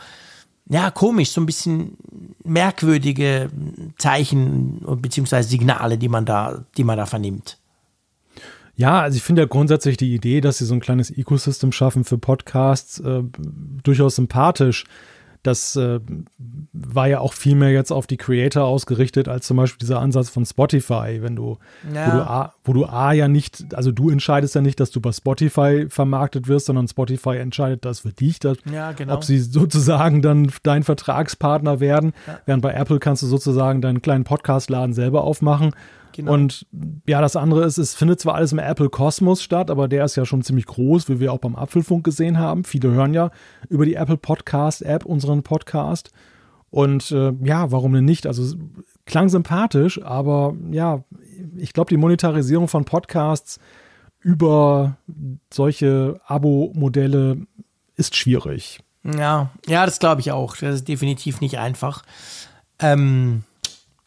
[0.67, 1.99] ja, komisch, so ein bisschen
[2.43, 3.51] merkwürdige
[3.99, 5.43] Zeichen bzw.
[5.43, 7.59] Signale, die man da, die man da vernimmt.
[8.77, 12.05] Ja, also ich finde ja grundsätzlich die Idee, dass sie so ein kleines Ecosystem schaffen
[12.05, 13.23] für Podcasts, äh,
[13.83, 14.85] durchaus sympathisch
[15.45, 16.01] das äh,
[16.73, 20.31] war ja auch viel mehr jetzt auf die Creator ausgerichtet, als zum Beispiel dieser Ansatz
[20.31, 21.59] von Spotify, wenn du,
[21.93, 22.07] ja.
[22.07, 25.01] wo, du A, wo du A ja nicht, also du entscheidest ja nicht, dass du
[25.01, 29.15] bei Spotify vermarktet wirst, sondern Spotify entscheidet das für dich, dass, ja, genau.
[29.15, 32.15] ob sie sozusagen dann dein Vertragspartner werden.
[32.27, 32.41] Ja.
[32.47, 35.73] Während bei Apple kannst du sozusagen deinen kleinen Podcast-Laden selber aufmachen
[36.15, 36.33] Genau.
[36.33, 36.65] Und
[37.09, 40.15] ja, das andere ist, es findet zwar alles im Apple Kosmos statt, aber der ist
[40.15, 42.63] ja schon ziemlich groß, wie wir auch beim Apfelfunk gesehen haben.
[42.63, 43.33] Viele hören ja
[43.69, 46.11] über die Apple Podcast App unseren Podcast.
[46.71, 48.29] Und äh, ja, warum denn nicht?
[48.29, 48.57] Also
[49.07, 51.03] klang sympathisch, aber ja,
[51.57, 53.59] ich glaube, die Monetarisierung von Podcasts
[54.21, 54.97] über
[55.53, 57.39] solche Abo-Modelle
[57.97, 58.79] ist schwierig.
[59.03, 60.57] Ja, ja, das glaube ich auch.
[60.57, 62.05] Das ist definitiv nicht einfach.
[62.79, 63.43] Ähm,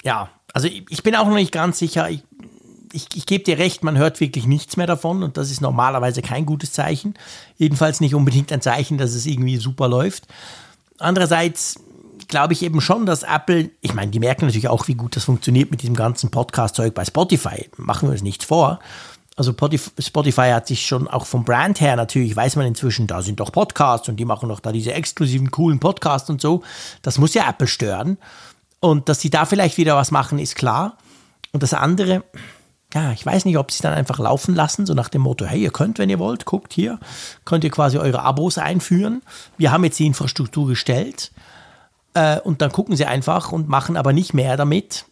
[0.04, 2.10] ja, also ich, bin auch noch nicht ganz sicher.
[2.10, 2.24] Ich,
[2.92, 6.24] ich, ich gebe dir recht, man hört wirklich nichts mehr davon und das ist normalerweise
[6.24, 7.14] kein gutes Zeichen.
[7.58, 10.24] Jedenfalls nicht unbedingt ein Zeichen, dass es irgendwie super läuft.
[10.98, 11.80] Andererseits
[12.28, 15.26] glaube ich eben schon, dass Apple, ich meine, die merken natürlich auch, wie gut das
[15.26, 17.70] funktioniert mit diesem ganzen Podcast-Zeug bei Spotify.
[17.78, 18.80] Machen wir uns nichts vor.
[19.36, 23.40] Also Spotify hat sich schon auch vom Brand her natürlich, weiß man inzwischen, da sind
[23.40, 26.64] doch Podcasts und die machen doch da diese exklusiven, coolen Podcasts und so.
[27.04, 28.18] Das muss ja Apple stören.
[28.80, 30.98] Und dass sie da vielleicht wieder was machen, ist klar.
[31.52, 32.24] Und das andere,
[32.94, 35.46] ja, ich weiß nicht, ob sie es dann einfach laufen lassen, so nach dem Motto,
[35.46, 37.00] hey, ihr könnt, wenn ihr wollt, guckt hier,
[37.46, 39.22] könnt ihr quasi eure Abos einführen.
[39.58, 41.32] Wir haben jetzt die Infrastruktur gestellt.
[42.14, 45.06] Äh, und dann gucken sie einfach und machen aber nicht mehr damit.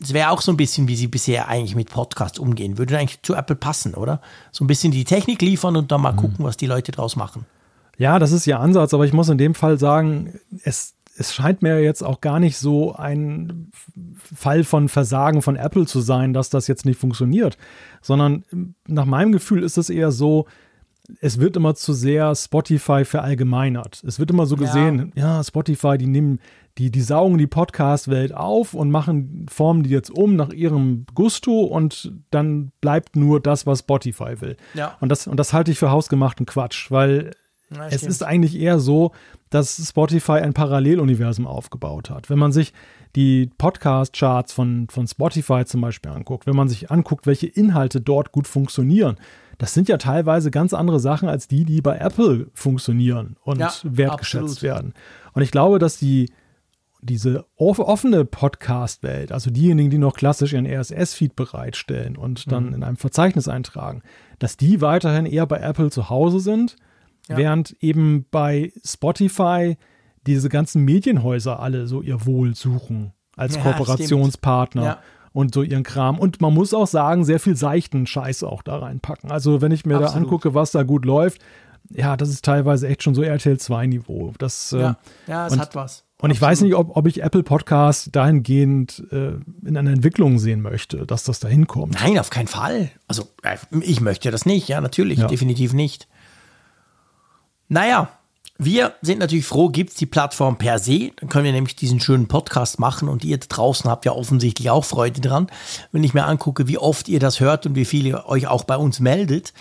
[0.00, 2.78] Es wäre auch so ein bisschen, wie sie bisher eigentlich mit Podcasts umgehen.
[2.78, 4.20] Würde eigentlich zu Apple passen, oder?
[4.52, 6.18] So ein bisschen die Technik liefern und dann mal mhm.
[6.18, 7.46] gucken, was die Leute draus machen.
[7.98, 11.62] Ja, das ist ihr Ansatz, aber ich muss in dem Fall sagen, es es scheint
[11.62, 13.72] mir jetzt auch gar nicht so ein
[14.16, 17.58] Fall von Versagen von Apple zu sein, dass das jetzt nicht funktioniert,
[18.00, 18.44] sondern
[18.86, 20.46] nach meinem Gefühl ist es eher so,
[21.20, 24.02] es wird immer zu sehr Spotify verallgemeinert.
[24.06, 26.38] Es wird immer so gesehen, ja, ja Spotify, die nehmen,
[26.76, 31.62] die, die saugen die Podcast-Welt auf und machen, formen die jetzt um nach ihrem Gusto
[31.62, 34.56] und dann bleibt nur das, was Spotify will.
[34.74, 34.96] Ja.
[35.00, 37.32] Und das, und das halte ich für hausgemachten Quatsch, weil
[37.70, 39.12] na, es ist eigentlich eher so,
[39.50, 42.30] dass Spotify ein Paralleluniversum aufgebaut hat.
[42.30, 42.72] Wenn man sich
[43.16, 48.32] die Podcast-Charts von, von Spotify zum Beispiel anguckt, wenn man sich anguckt, welche Inhalte dort
[48.32, 49.16] gut funktionieren,
[49.58, 53.72] das sind ja teilweise ganz andere Sachen als die, die bei Apple funktionieren und ja,
[53.82, 54.62] wertgeschätzt absolut.
[54.62, 54.94] werden.
[55.32, 56.30] Und ich glaube, dass die
[57.00, 62.74] diese offene Podcast-Welt, also diejenigen, die noch klassisch ihren RSS-Feed bereitstellen und dann mhm.
[62.74, 64.02] in einem Verzeichnis eintragen,
[64.40, 66.76] dass die weiterhin eher bei Apple zu Hause sind
[67.28, 67.36] ja.
[67.36, 69.76] Während eben bei Spotify
[70.26, 74.84] diese ganzen Medienhäuser alle so ihr Wohl suchen als ja, Kooperationspartner.
[74.84, 74.98] Ja.
[75.32, 76.18] Und so ihren Kram.
[76.18, 79.30] Und man muss auch sagen, sehr viel seichten Scheiß auch da reinpacken.
[79.30, 80.14] Also, wenn ich mir Absolut.
[80.14, 81.42] da angucke, was da gut läuft,
[81.90, 84.32] ja, das ist teilweise echt schon so RTL 2 Niveau.
[84.38, 84.94] Das, ja, äh,
[85.30, 86.04] ja es und, hat was.
[86.20, 89.34] Und ich weiß nicht, ob, ob ich Apple Podcast dahingehend äh,
[89.64, 91.94] in einer Entwicklung sehen möchte, dass das dahin kommt.
[91.94, 92.90] Nein, auf keinen Fall.
[93.06, 95.28] Also äh, ich möchte das nicht, ja, natürlich, ja.
[95.28, 96.08] definitiv nicht.
[97.68, 98.08] Naja,
[98.60, 101.12] wir sind natürlich froh, gibt es die Plattform per se.
[101.16, 104.68] Dann können wir nämlich diesen schönen Podcast machen und ihr da draußen habt ja offensichtlich
[104.70, 105.46] auch Freude dran.
[105.92, 108.64] Wenn ich mir angucke, wie oft ihr das hört und wie viel ihr euch auch
[108.64, 109.52] bei uns meldet.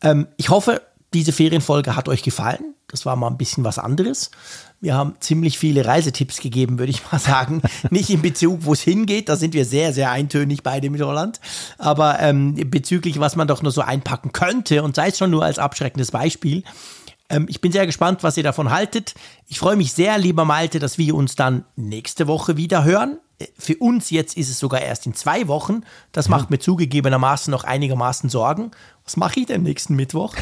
[0.00, 2.74] Ähm, ich hoffe, diese Ferienfolge hat euch gefallen.
[2.88, 4.30] Das war mal ein bisschen was anderes.
[4.80, 7.62] Wir haben ziemlich viele Reisetipps gegeben, würde ich mal sagen.
[7.90, 11.40] Nicht in Bezug, wo es hingeht, da sind wir sehr, sehr eintönig beide mit Holland.
[11.78, 15.44] Aber ähm, bezüglich, was man doch nur so einpacken könnte und sei es schon nur
[15.44, 16.62] als abschreckendes Beispiel,
[17.28, 19.14] ähm, ich bin sehr gespannt, was ihr davon haltet.
[19.48, 23.18] Ich freue mich sehr, lieber Malte, dass wir uns dann nächste Woche wieder hören.
[23.58, 25.82] Für uns jetzt ist es sogar erst in zwei Wochen.
[26.10, 28.70] Das macht mir zugegebenermaßen noch einigermaßen Sorgen.
[29.04, 30.34] Was mache ich denn nächsten Mittwoch?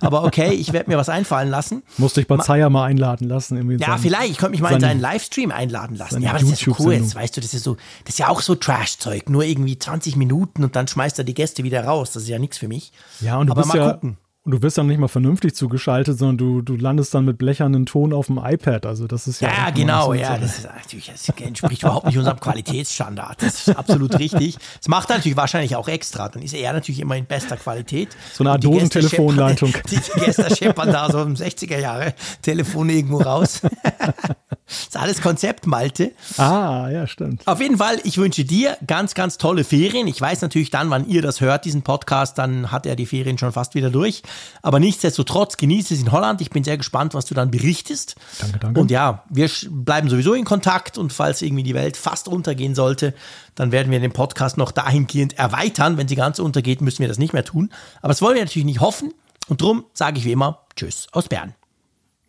[0.00, 1.82] Aber okay, ich werde mir was einfallen lassen.
[1.98, 3.78] Musste ich bei Zaya mal einladen lassen.
[3.78, 4.30] Ja, seinen, vielleicht.
[4.30, 6.22] Ich könnte mich mal in seinen Livestream einladen lassen.
[6.22, 6.94] Ja, aber das ist so cool.
[6.94, 9.28] Jetzt weißt du, das ist so, das ist ja auch so Trash-Zeug.
[9.28, 12.12] Nur irgendwie 20 Minuten und dann schmeißt er die Gäste wieder raus.
[12.12, 12.92] Das ist ja nichts für mich.
[13.20, 14.16] Ja, und du aber bist mal ja, gucken.
[14.48, 17.84] Und du wirst dann nicht mal vernünftig zugeschaltet, sondern du, du landest dann mit blechernen
[17.84, 18.86] Ton auf dem iPad.
[18.86, 19.50] Also das ist ja.
[19.50, 20.38] Ja, genau, ja.
[20.38, 23.42] Das, ist natürlich, das entspricht überhaupt nicht unserem Qualitätsstandard.
[23.42, 24.56] Das ist absolut richtig.
[24.78, 26.30] Das macht er natürlich wahrscheinlich auch extra.
[26.30, 28.16] Dann ist er natürlich immer in bester Qualität.
[28.32, 29.74] So eine Art Dosentelefonleitung.
[29.90, 33.60] Die, die Gäste scheppern da so im 60er Jahre Telefon irgendwo raus.
[33.60, 36.12] Das ist alles Konzept, Malte.
[36.38, 37.46] Ah, ja, stimmt.
[37.46, 40.06] Auf jeden Fall, ich wünsche dir ganz, ganz tolle Ferien.
[40.06, 43.36] Ich weiß natürlich dann, wann ihr das hört, diesen Podcast, dann hat er die Ferien
[43.36, 44.22] schon fast wieder durch.
[44.62, 46.40] Aber nichtsdestotrotz, genieße es in Holland.
[46.40, 48.16] Ich bin sehr gespannt, was du dann berichtest.
[48.40, 48.80] Danke, danke.
[48.80, 53.14] Und ja, wir bleiben sowieso in Kontakt und falls irgendwie die Welt fast untergehen sollte,
[53.54, 55.96] dann werden wir den Podcast noch dahingehend erweitern.
[55.96, 57.70] Wenn sie ganz untergeht, müssen wir das nicht mehr tun.
[58.00, 59.12] Aber das wollen wir natürlich nicht hoffen.
[59.48, 61.54] Und darum sage ich wie immer Tschüss aus Bern.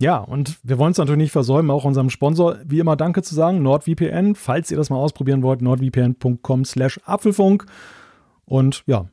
[0.02, 3.36] Ja, und wir wollen es natürlich nicht versäumen, auch unserem Sponsor wie immer Danke zu
[3.36, 4.36] sagen, NordVPN.
[4.36, 7.66] Falls ihr das mal ausprobieren wollt, nordvpn.com slash Apfelfunk.
[8.46, 9.10] Und ja,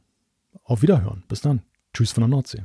[0.63, 1.25] auf Wiederhören.
[1.27, 1.63] Bis dann.
[1.93, 2.65] Tschüss von der Nordsee.